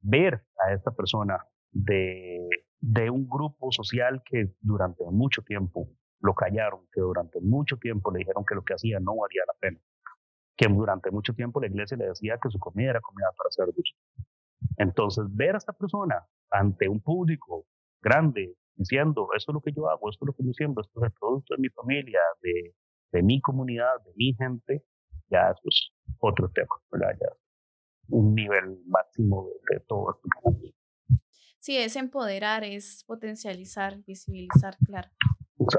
ver 0.00 0.44
a 0.58 0.72
esta 0.72 0.90
persona 0.90 1.38
de, 1.70 2.48
de 2.80 3.10
un 3.10 3.28
grupo 3.28 3.70
social 3.70 4.22
que 4.24 4.52
durante 4.60 5.04
mucho 5.04 5.42
tiempo 5.42 5.88
lo 6.20 6.34
callaron, 6.34 6.86
que 6.92 7.00
durante 7.00 7.40
mucho 7.40 7.76
tiempo 7.76 8.10
le 8.10 8.20
dijeron 8.20 8.44
que 8.44 8.54
lo 8.54 8.62
que 8.62 8.74
hacía 8.74 8.98
no 9.00 9.16
valía 9.16 9.42
la 9.46 9.54
pena, 9.60 9.80
que 10.56 10.68
durante 10.68 11.10
mucho 11.10 11.34
tiempo 11.34 11.60
la 11.60 11.68
iglesia 11.68 11.96
le 11.96 12.08
decía 12.08 12.38
que 12.42 12.50
su 12.50 12.58
comida 12.58 12.90
era 12.90 13.00
comida 13.00 13.28
para 13.36 13.50
cerdos. 13.50 13.94
Entonces, 14.78 15.24
ver 15.30 15.54
a 15.54 15.58
esta 15.58 15.72
persona 15.72 16.26
ante 16.50 16.88
un 16.88 17.00
público 17.00 17.66
grande 18.00 18.56
diciendo, 18.74 19.28
esto 19.36 19.52
es 19.52 19.54
lo 19.54 19.60
que 19.60 19.72
yo 19.72 19.88
hago, 19.88 20.10
esto 20.10 20.24
es 20.24 20.26
lo 20.28 20.32
que 20.34 20.44
yo 20.44 20.52
siembro, 20.52 20.82
esto 20.82 21.00
es 21.00 21.10
el 21.10 21.12
producto 21.18 21.54
de 21.54 21.60
mi 21.60 21.68
familia, 21.70 22.20
de, 22.42 22.74
de 23.12 23.22
mi 23.22 23.40
comunidad, 23.40 24.02
de 24.04 24.12
mi 24.16 24.34
gente, 24.34 24.84
ya 25.28 25.50
eso 25.50 25.62
es 25.64 25.90
otro 26.18 26.50
tema, 26.50 26.74
¿verdad? 26.90 27.16
Ya 27.20 27.28
un 28.08 28.34
nivel 28.34 28.78
máximo 28.86 29.48
de, 29.48 29.76
de 29.76 29.84
todo 29.86 30.14
esto. 30.14 30.28
Sí, 31.58 31.76
es 31.76 31.96
empoderar, 31.96 32.62
es 32.62 33.02
potencializar, 33.06 33.98
visibilizar, 34.04 34.76
claro. 34.86 35.08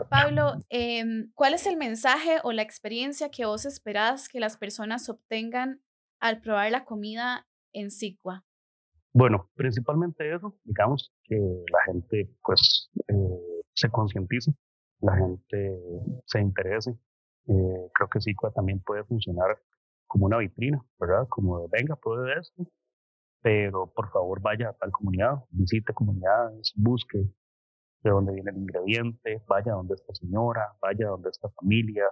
Pablo, 0.10 0.54
em, 0.70 1.32
¿cuál 1.36 1.54
es 1.54 1.66
el 1.68 1.78
mensaje 1.78 2.38
o 2.44 2.52
la 2.52 2.62
experiencia 2.62 3.30
que 3.30 3.46
vos 3.46 3.66
esperás 3.66 4.30
que 4.30 4.40
las 4.40 4.58
personas 4.58 5.10
obtengan 5.10 5.82
al 6.20 6.42
probar 6.42 6.72
la 6.72 6.86
comida 6.86 7.48
en 7.74 7.92
Sicua? 7.92 8.46
Bueno, 9.14 9.50
principalmente 9.56 10.34
eso, 10.34 10.58
digamos, 10.64 11.14
que 11.24 11.36
la 11.36 11.92
gente 11.92 12.30
pues 12.44 12.90
eh, 13.08 13.64
se 13.74 13.90
concientice, 13.90 14.54
la 15.02 15.16
gente 15.16 15.80
se 16.26 16.40
interese. 16.40 16.92
Eh, 17.48 17.90
creo 17.94 18.10
que 18.12 18.22
Sicua 18.22 18.52
también 18.52 18.82
puede 18.82 19.04
funcionar 19.06 19.60
como 20.08 20.26
una 20.26 20.38
vitrina, 20.38 20.84
¿verdad? 21.00 21.28
Como 21.30 21.62
de, 21.62 21.68
venga, 21.72 21.96
puede 21.96 22.40
esto, 22.40 22.68
pero 23.42 23.92
por 23.94 24.12
favor 24.12 24.42
vaya 24.42 24.70
a 24.70 24.74
tal 24.74 24.92
comunidad, 24.92 25.44
visite 25.50 25.94
comunidades, 25.94 26.74
busque 26.76 27.26
de 28.04 28.10
dónde 28.12 28.34
viene 28.34 28.52
el 28.52 28.58
ingrediente, 28.58 29.44
vaya 29.48 29.74
donde 29.74 29.96
esta 29.96 30.14
señora, 30.14 30.76
vaya 30.82 31.08
donde 31.08 31.30
esta 31.30 31.50
familia, 31.50 32.06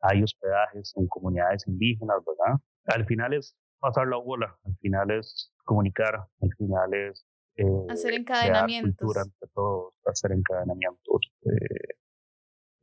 hay 0.00 0.22
hospedajes 0.22 0.92
en 0.96 1.06
comunidades 1.08 1.66
indígenas, 1.66 2.18
¿verdad? 2.26 2.60
Al 2.86 3.04
final 3.06 3.34
es 3.34 3.56
pasar 3.78 4.08
la 4.08 4.16
bola, 4.16 4.56
al 4.64 4.76
final 4.78 5.10
es 5.10 5.52
comunicar, 5.64 6.26
al 6.40 6.50
final 6.56 6.94
es 6.94 7.26
Eh, 7.54 7.86
hacer 7.90 8.14
encadenamientos. 8.14 8.96
Cultura 8.96 9.22
entre 9.22 9.48
todos, 9.54 9.92
hacer 10.06 10.32
encadenamientos. 10.32 11.20
Eh, 11.44 11.94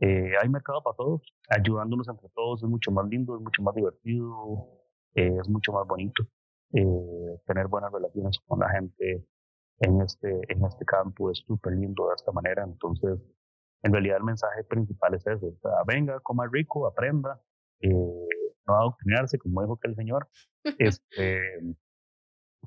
eh, 0.02 0.32
hay 0.40 0.48
mercado 0.48 0.84
para 0.84 0.96
todos, 0.96 1.22
ayudándonos 1.50 2.08
entre 2.08 2.30
todos 2.36 2.62
es 2.62 2.70
mucho 2.70 2.92
más 2.92 3.08
lindo, 3.10 3.36
es 3.36 3.42
mucho 3.42 3.64
más 3.64 3.74
divertido, 3.74 4.68
eh, 5.16 5.36
es 5.42 5.50
mucho 5.50 5.74
más 5.74 5.88
bonito. 5.88 6.24
Tener 6.72 7.68
buenas 7.68 7.92
relaciones 7.92 8.40
con 8.46 8.60
la 8.60 8.70
gente 8.70 9.26
en 9.80 10.02
este, 10.02 10.30
en 10.50 10.66
este 10.66 10.86
campo 10.86 11.32
es 11.32 11.40
súper 11.46 11.74
lindo 11.74 12.08
de 12.08 12.16
esta 12.16 12.32
manera. 12.32 12.64
Entonces, 12.64 13.20
en 13.84 13.94
realidad 13.94 14.18
el 14.18 14.24
mensaje 14.24 14.64
principal 14.66 15.14
es 15.14 15.26
eso. 15.26 15.54
venga, 15.86 16.20
coma 16.22 16.48
rico, 16.52 16.88
aprenda, 16.88 17.42
no 17.82 18.76
adoctrinarse, 18.76 19.38
como 19.40 19.62
dijo 19.62 19.78
que 19.78 19.90
el 19.90 19.96
señor. 19.96 20.28
este, 20.80 21.42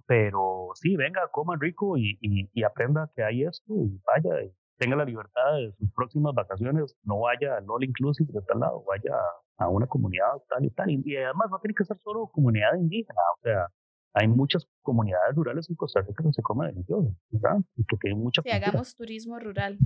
pero 0.07 0.71
sí, 0.75 0.97
venga, 0.97 1.29
coma 1.31 1.57
rico 1.59 1.97
y, 1.97 2.19
y, 2.21 2.51
y, 2.53 2.63
aprenda 2.65 3.11
que 3.15 3.23
hay 3.23 3.45
esto 3.45 3.75
y 3.75 4.01
vaya 4.07 4.43
y 4.43 4.53
tenga 4.79 4.97
la 4.97 5.05
libertad 5.05 5.55
de 5.57 5.73
sus 5.79 5.93
próximas 5.93 6.35
vacaciones, 6.35 6.97
no 7.05 7.21
vaya 7.21 7.57
al 7.57 7.65
All 7.69 7.85
Inclusive 7.85 8.33
de 8.33 8.41
tal 8.43 8.61
lado, 8.61 8.83
vaya 8.85 9.15
a 9.59 9.69
una 9.69 9.87
comunidad 9.87 10.43
tal 10.49 10.65
y 10.65 10.71
tal. 10.71 10.91
Y 10.91 11.17
además 11.17 11.51
no 11.51 11.61
tiene 11.61 11.75
que 11.75 11.85
ser 11.85 11.99
solo 12.03 12.29
comunidad 12.33 12.75
indígena, 12.75 13.21
o 13.39 13.43
sea, 13.43 13.69
hay 14.15 14.29
muchas 14.29 14.69
comunidades 14.83 15.35
rurales 15.35 15.71
en 15.71 15.77
Costa 15.77 16.01
Rica 16.03 16.23
que 16.23 16.33
se 16.33 16.43
come 16.43 16.67
delicioso, 16.67 17.15
¿verdad? 17.31 17.59
Y 17.77 17.85
que 17.85 17.97
tienen 17.97 18.23
mucha 18.23 18.43
Si 18.43 18.51
hagamos 18.51 18.95
turismo 18.95 19.39
rural. 19.39 19.79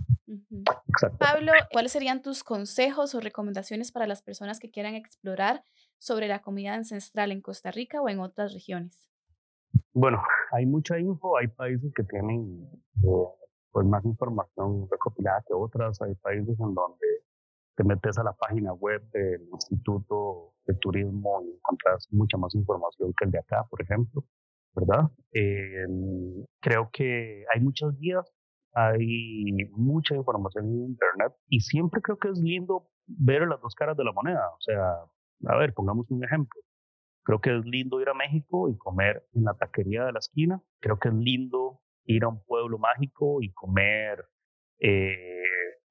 Pablo, 1.18 1.52
¿cuáles 1.70 1.92
serían 1.92 2.22
tus 2.22 2.42
consejos 2.42 3.14
o 3.14 3.20
recomendaciones 3.20 3.92
para 3.92 4.06
las 4.06 4.22
personas 4.22 4.58
que 4.58 4.70
quieran 4.70 4.94
explorar 4.94 5.62
sobre 5.98 6.26
la 6.26 6.40
comida 6.40 6.74
ancestral 6.74 7.30
en 7.30 7.40
Costa 7.40 7.70
Rica 7.70 8.00
o 8.00 8.08
en 8.08 8.18
otras 8.18 8.52
regiones? 8.52 9.08
Bueno, 9.92 10.20
hay 10.52 10.66
mucha 10.66 10.98
info, 10.98 11.36
hay 11.36 11.48
países 11.48 11.92
que 11.94 12.02
tienen 12.04 12.68
eh, 13.04 13.26
pues 13.70 13.86
más 13.86 14.04
información 14.04 14.88
recopilada 14.90 15.44
que 15.46 15.54
otras. 15.54 16.00
Hay 16.02 16.14
países 16.16 16.58
en 16.58 16.74
donde 16.74 17.06
te 17.76 17.84
metes 17.84 18.18
a 18.18 18.24
la 18.24 18.32
página 18.32 18.72
web 18.72 19.02
del 19.12 19.42
Instituto 19.52 20.54
de 20.66 20.74
Turismo 20.74 21.42
y 21.44 21.54
encuentras 21.54 22.08
mucha 22.10 22.36
más 22.38 22.54
información 22.54 23.12
que 23.16 23.26
el 23.26 23.30
de 23.30 23.38
acá, 23.38 23.64
por 23.68 23.82
ejemplo, 23.82 24.24
¿verdad? 24.74 25.10
Eh, 25.32 25.86
creo 26.60 26.90
que 26.92 27.44
hay 27.54 27.60
muchas 27.60 27.96
guías, 27.98 28.24
hay 28.72 29.52
mucha 29.72 30.14
información 30.14 30.66
en 30.66 30.84
Internet 30.90 31.32
y 31.48 31.60
siempre 31.60 32.00
creo 32.00 32.18
que 32.18 32.28
es 32.28 32.38
lindo 32.38 32.88
ver 33.06 33.46
las 33.46 33.60
dos 33.60 33.74
caras 33.74 33.96
de 33.96 34.04
la 34.04 34.12
moneda. 34.12 34.48
O 34.50 34.60
sea, 34.60 35.52
a 35.52 35.56
ver, 35.56 35.72
pongamos 35.74 36.10
un 36.10 36.24
ejemplo. 36.24 36.60
Creo 37.24 37.40
que 37.40 37.56
es 37.56 37.64
lindo 37.64 38.00
ir 38.00 38.08
a 38.08 38.14
México 38.14 38.68
y 38.68 38.76
comer 38.76 39.26
en 39.34 39.44
la 39.44 39.54
taquería 39.54 40.04
de 40.04 40.12
la 40.12 40.18
esquina. 40.18 40.62
Creo 40.80 40.98
que 40.98 41.08
es 41.08 41.14
lindo 41.14 41.80
ir 42.04 42.24
a 42.24 42.28
un 42.28 42.42
pueblo 42.44 42.78
mágico 42.78 43.42
y 43.42 43.52
comer, 43.52 44.24
eh, 44.78 45.42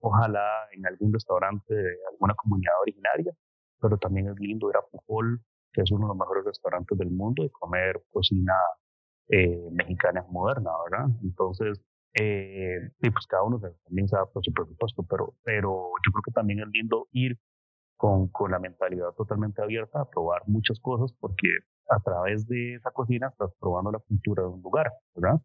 ojalá 0.05 0.67
en 0.71 0.85
algún 0.85 1.11
restaurante 1.11 1.73
de 1.73 1.97
alguna 2.11 2.35
comunidad 2.35 2.73
originaria, 2.81 3.33
pero 3.81 3.97
también 3.97 4.29
es 4.29 4.39
lindo 4.39 4.69
ir 4.69 4.77
a 4.77 4.85
Pujol, 4.91 5.41
que 5.73 5.81
es 5.81 5.91
uno 5.91 6.05
de 6.05 6.09
los 6.09 6.17
mejores 6.17 6.45
restaurantes 6.45 6.97
del 6.97 7.09
mundo, 7.09 7.43
y 7.43 7.49
comer 7.49 8.03
cocina 8.11 8.53
eh, 9.29 9.67
mexicana 9.71 10.23
moderna, 10.29 10.71
¿verdad? 10.89 11.07
Entonces, 11.23 11.81
eh, 12.13 12.91
pues 12.99 13.25
cada 13.27 13.43
uno 13.43 13.59
también 13.59 14.07
sabe 14.07 14.27
por 14.31 14.43
su 14.45 14.53
presupuesto, 14.53 15.03
pero, 15.09 15.33
pero 15.43 15.89
yo 16.05 16.11
creo 16.11 16.23
que 16.23 16.31
también 16.31 16.59
es 16.59 16.67
lindo 16.71 17.07
ir 17.11 17.37
con, 17.97 18.27
con 18.29 18.51
la 18.51 18.59
mentalidad 18.59 19.11
totalmente 19.17 19.61
abierta 19.63 20.01
a 20.01 20.09
probar 20.09 20.43
muchas 20.45 20.79
cosas, 20.79 21.11
porque 21.19 21.47
a 21.89 21.99
través 21.99 22.47
de 22.47 22.75
esa 22.75 22.91
cocina 22.91 23.29
estás 23.29 23.51
probando 23.59 23.91
la 23.91 23.99
cultura 23.99 24.43
de 24.43 24.49
un 24.49 24.61
lugar, 24.61 24.91
¿verdad? 25.15 25.41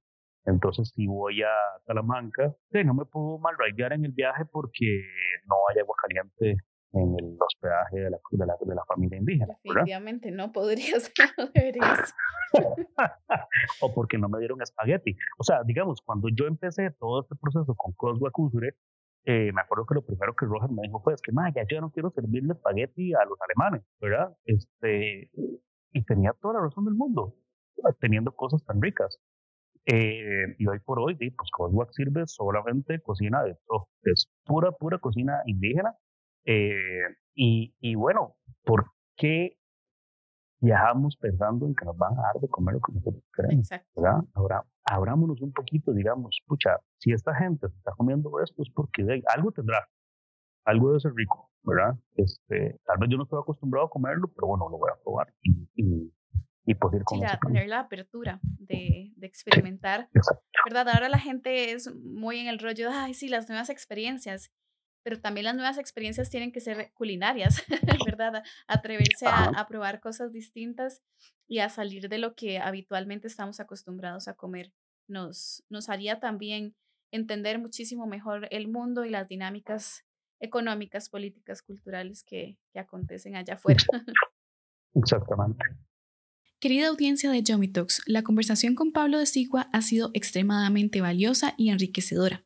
Entonces, 0.47 0.93
si 0.95 1.07
voy 1.07 1.43
a 1.43 1.53
Salamanca, 1.87 2.55
no 2.85 2.95
me 2.95 3.05
puedo 3.05 3.39
mal 3.39 3.55
en 3.77 4.05
el 4.05 4.13
viaje 4.13 4.45
porque 4.51 5.03
no 5.47 5.57
hay 5.71 5.81
agua 5.81 5.95
caliente 6.03 6.57
en 6.93 7.15
el 7.19 7.37
hospedaje 7.39 8.01
de 8.01 8.11
la, 8.11 8.19
de 8.31 8.47
la, 8.47 8.57
de 8.61 8.75
la 8.75 8.85
familia 8.85 9.19
indígena. 9.19 9.55
Definitivamente 9.63 10.31
no 10.31 10.53
podrías, 10.53 11.13
no 11.39 11.47
deberías. 11.55 12.15
o 13.81 13.95
porque 13.95 14.19
no 14.19 14.29
me 14.29 14.39
dieron 14.39 14.61
espagueti. 14.63 15.17
O 15.39 15.45
sea, 15.45 15.63
digamos, 15.65 16.01
cuando 16.05 16.29
yo 16.35 16.47
empecé 16.47 16.91
todo 16.99 17.23
este 17.23 17.37
proceso 17.37 17.75
con 17.77 17.93
Coswa 17.93 18.31
Kusure, 18.31 18.75
eh, 19.25 19.53
me 19.53 19.61
acuerdo 19.61 19.87
que 19.87 19.95
lo 19.95 20.05
primero 20.05 20.35
que 20.35 20.47
Roger 20.47 20.71
me 20.71 20.83
dijo 20.83 21.01
fue, 21.03 21.15
es 21.15 21.21
que, 21.21 21.33
ya 21.55 21.63
yo 21.69 21.81
no 21.81 21.91
quiero 21.91 22.11
servirle 22.11 22.55
espagueti 22.55 23.13
a 23.15 23.25
los 23.25 23.39
alemanes, 23.43 23.85
¿verdad? 24.01 24.35
Este, 24.45 25.31
y 25.93 26.05
tenía 26.05 26.33
toda 26.41 26.55
la 26.55 26.61
razón 26.63 26.87
del 26.87 26.95
mundo, 26.95 27.37
teniendo 28.01 28.33
cosas 28.33 28.65
tan 28.65 28.81
ricas. 28.81 29.21
Eh, 29.87 30.55
y 30.59 30.67
hoy 30.67 30.79
por 30.81 31.01
hoy, 31.01 31.17
pues 31.17 31.51
Coswack 31.51 31.91
sirve 31.93 32.27
solamente 32.27 33.01
cocina 33.01 33.43
de 33.43 33.57
todo, 33.67 33.89
es 34.03 34.29
pura, 34.45 34.73
pura 34.73 34.99
cocina 34.99 35.43
indígena. 35.47 35.95
Eh, 36.45 37.17
y, 37.35 37.75
y, 37.81 37.95
bueno, 37.95 38.37
¿por 38.65 38.87
qué 39.17 39.57
viajamos 40.61 41.17
pensando 41.17 41.67
en 41.67 41.75
que 41.75 41.85
nos 41.85 41.97
van 41.97 42.13
a 42.19 42.23
dar 42.23 42.41
de 42.41 42.49
comer 42.49 42.75
lo 42.75 42.81
que 42.81 42.93
nosotros 42.93 43.25
queremos? 43.35 43.69
¿verdad? 43.97 44.21
Ahora, 44.35 44.65
abrámonos 44.85 45.41
un 45.41 45.53
poquito, 45.53 45.93
digamos, 45.93 46.39
pucha, 46.47 46.77
si 46.99 47.13
esta 47.13 47.35
gente 47.35 47.69
se 47.69 47.77
está 47.77 47.93
comiendo 47.93 48.31
esto 48.41 48.63
es 48.63 48.71
porque 48.71 49.03
de, 49.03 49.23
algo 49.35 49.53
tendrá, 49.53 49.89
algo 50.65 50.89
debe 50.89 51.01
ser 51.01 51.13
rico, 51.15 51.51
¿verdad? 51.63 51.99
Este, 52.17 52.79
tal 52.85 52.99
vez 52.99 53.09
yo 53.11 53.17
no 53.17 53.25
estoy 53.25 53.41
acostumbrado 53.41 53.87
a 53.87 53.91
comerlo, 53.91 54.29
pero 54.35 54.49
bueno, 54.49 54.69
lo 54.69 54.79
voy 54.79 54.91
a 54.93 55.03
probar 55.03 55.33
y, 55.43 55.69
y 55.75 56.13
y 56.67 56.75
poder 56.75 57.03
pues 57.07 57.21
sí, 57.21 57.39
tener 57.47 57.69
la 57.69 57.81
apertura 57.81 58.41
de, 58.43 59.13
de 59.17 59.27
experimentar. 59.27 60.09
¿Verdad? 60.65 60.89
Ahora 60.91 61.09
la 61.09 61.19
gente 61.19 61.73
es 61.73 61.95
muy 61.95 62.39
en 62.39 62.49
el 62.49 62.59
rollo 62.59 62.91
de, 62.91 62.95
ay, 62.95 63.15
sí, 63.15 63.29
las 63.29 63.49
nuevas 63.49 63.71
experiencias, 63.71 64.53
pero 65.03 65.21
también 65.21 65.45
las 65.45 65.55
nuevas 65.55 65.79
experiencias 65.79 66.31
tienen 66.31 66.53
que 66.53 66.61
ser 66.61 66.93
culinarias, 66.93 67.63
¿verdad? 68.07 68.43
Atreverse 68.69 69.27
a, 69.27 69.47
a, 69.47 69.67
probar 69.67 70.01
cosas 70.01 70.33
distintas 70.33 71.03
y 71.49 71.61
a 71.61 71.69
salir 71.69 72.09
de 72.09 72.19
lo 72.19 72.35
que 72.35 72.59
habitualmente 72.59 73.27
estamos 73.27 73.61
acostumbrados 73.61 74.29
a 74.29 74.35
comer. 74.35 74.73
Nos, 75.09 75.65
nos 75.69 75.89
haría 75.89 76.21
también 76.21 76.77
entender 77.11 77.59
muchísimo 77.59 78.07
mejor 78.07 78.47
el 78.51 78.69
mundo 78.69 79.05
y 79.05 79.11
las 79.11 79.27
dinámicas 79.27 80.05
económicas, 80.39 81.09
políticas, 81.09 81.63
culturales 81.63 82.23
que, 82.23 82.59
que 82.73 82.79
acontecen 82.79 83.37
allá 83.37 83.55
afuera. 83.55 83.83
Exactamente. 84.95 85.65
Querida 86.61 86.89
audiencia 86.89 87.31
de 87.31 87.43
Yomi 87.43 87.73
la 88.05 88.23
conversación 88.23 88.75
con 88.75 88.93
Pablo 88.93 89.19
de 89.19 89.25
Sigua 89.25 89.71
ha 89.73 89.81
sido 89.81 90.11
extremadamente 90.13 91.01
valiosa 91.01 91.55
y 91.57 91.71
enriquecedora, 91.71 92.43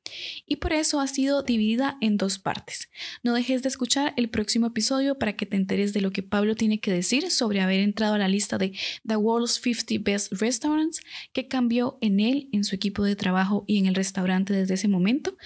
y 0.46 0.56
por 0.56 0.72
eso 0.72 1.00
ha 1.00 1.08
sido 1.08 1.42
dividida 1.42 1.98
en 2.00 2.16
dos 2.16 2.38
partes. 2.38 2.90
No 3.24 3.34
dejes 3.34 3.64
de 3.64 3.70
escuchar 3.70 4.14
el 4.16 4.30
próximo 4.30 4.68
episodio 4.68 5.18
para 5.18 5.32
que 5.32 5.46
te 5.46 5.56
enteres 5.56 5.92
de 5.94 6.00
lo 6.00 6.12
que 6.12 6.22
Pablo 6.22 6.54
tiene 6.54 6.78
que 6.78 6.92
decir 6.92 7.28
sobre 7.32 7.60
haber 7.60 7.80
entrado 7.80 8.14
a 8.14 8.18
la 8.18 8.28
lista 8.28 8.56
de 8.56 8.72
The 9.04 9.16
World's 9.16 9.60
50 9.60 9.94
Best 10.08 10.32
Restaurants, 10.34 11.00
qué 11.32 11.48
cambió 11.48 11.98
en 12.00 12.20
él, 12.20 12.48
en 12.52 12.62
su 12.62 12.76
equipo 12.76 13.02
de 13.02 13.16
trabajo 13.16 13.64
y 13.66 13.78
en 13.78 13.86
el 13.86 13.96
restaurante 13.96 14.52
desde 14.52 14.74
ese 14.74 14.86
momento, 14.86 15.36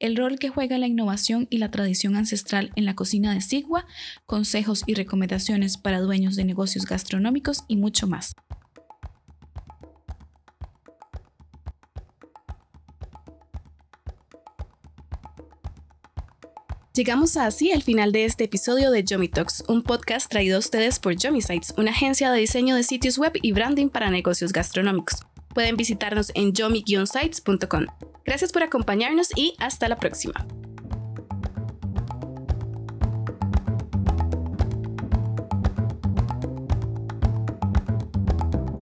el 0.00 0.16
rol 0.16 0.38
que 0.38 0.50
juega 0.50 0.76
la 0.76 0.86
innovación 0.86 1.46
y 1.48 1.56
la 1.56 1.70
tradición 1.70 2.14
ancestral 2.14 2.72
en 2.76 2.84
la 2.84 2.94
cocina 2.94 3.32
de 3.32 3.40
Sigua, 3.40 3.86
consejos 4.26 4.84
y 4.86 4.92
recomendaciones 4.92 5.78
para 5.78 6.00
dueños 6.00 6.36
de 6.36 6.44
negocios 6.44 6.84
gastronómicos 6.84 7.64
y 7.68 7.76
mucho 7.76 8.06
más. 8.06 8.17
Llegamos 16.98 17.36
así 17.36 17.70
al 17.70 17.84
final 17.84 18.10
de 18.10 18.24
este 18.24 18.42
episodio 18.42 18.90
de 18.90 19.04
Yomi 19.04 19.28
Talks, 19.28 19.62
un 19.68 19.84
podcast 19.84 20.28
traído 20.28 20.56
a 20.56 20.58
ustedes 20.58 20.98
por 20.98 21.14
Yomi 21.14 21.40
Sites, 21.40 21.72
una 21.76 21.92
agencia 21.92 22.32
de 22.32 22.40
diseño 22.40 22.74
de 22.74 22.82
sitios 22.82 23.18
web 23.18 23.34
y 23.40 23.52
branding 23.52 23.88
para 23.88 24.10
negocios 24.10 24.52
gastronómicos. 24.52 25.20
Pueden 25.54 25.76
visitarnos 25.76 26.32
en 26.34 26.52
yomi-sites.com. 26.54 27.86
Gracias 28.24 28.50
por 28.50 28.64
acompañarnos 28.64 29.28
y 29.36 29.54
hasta 29.60 29.88
la 29.88 29.96
próxima. 29.96 30.44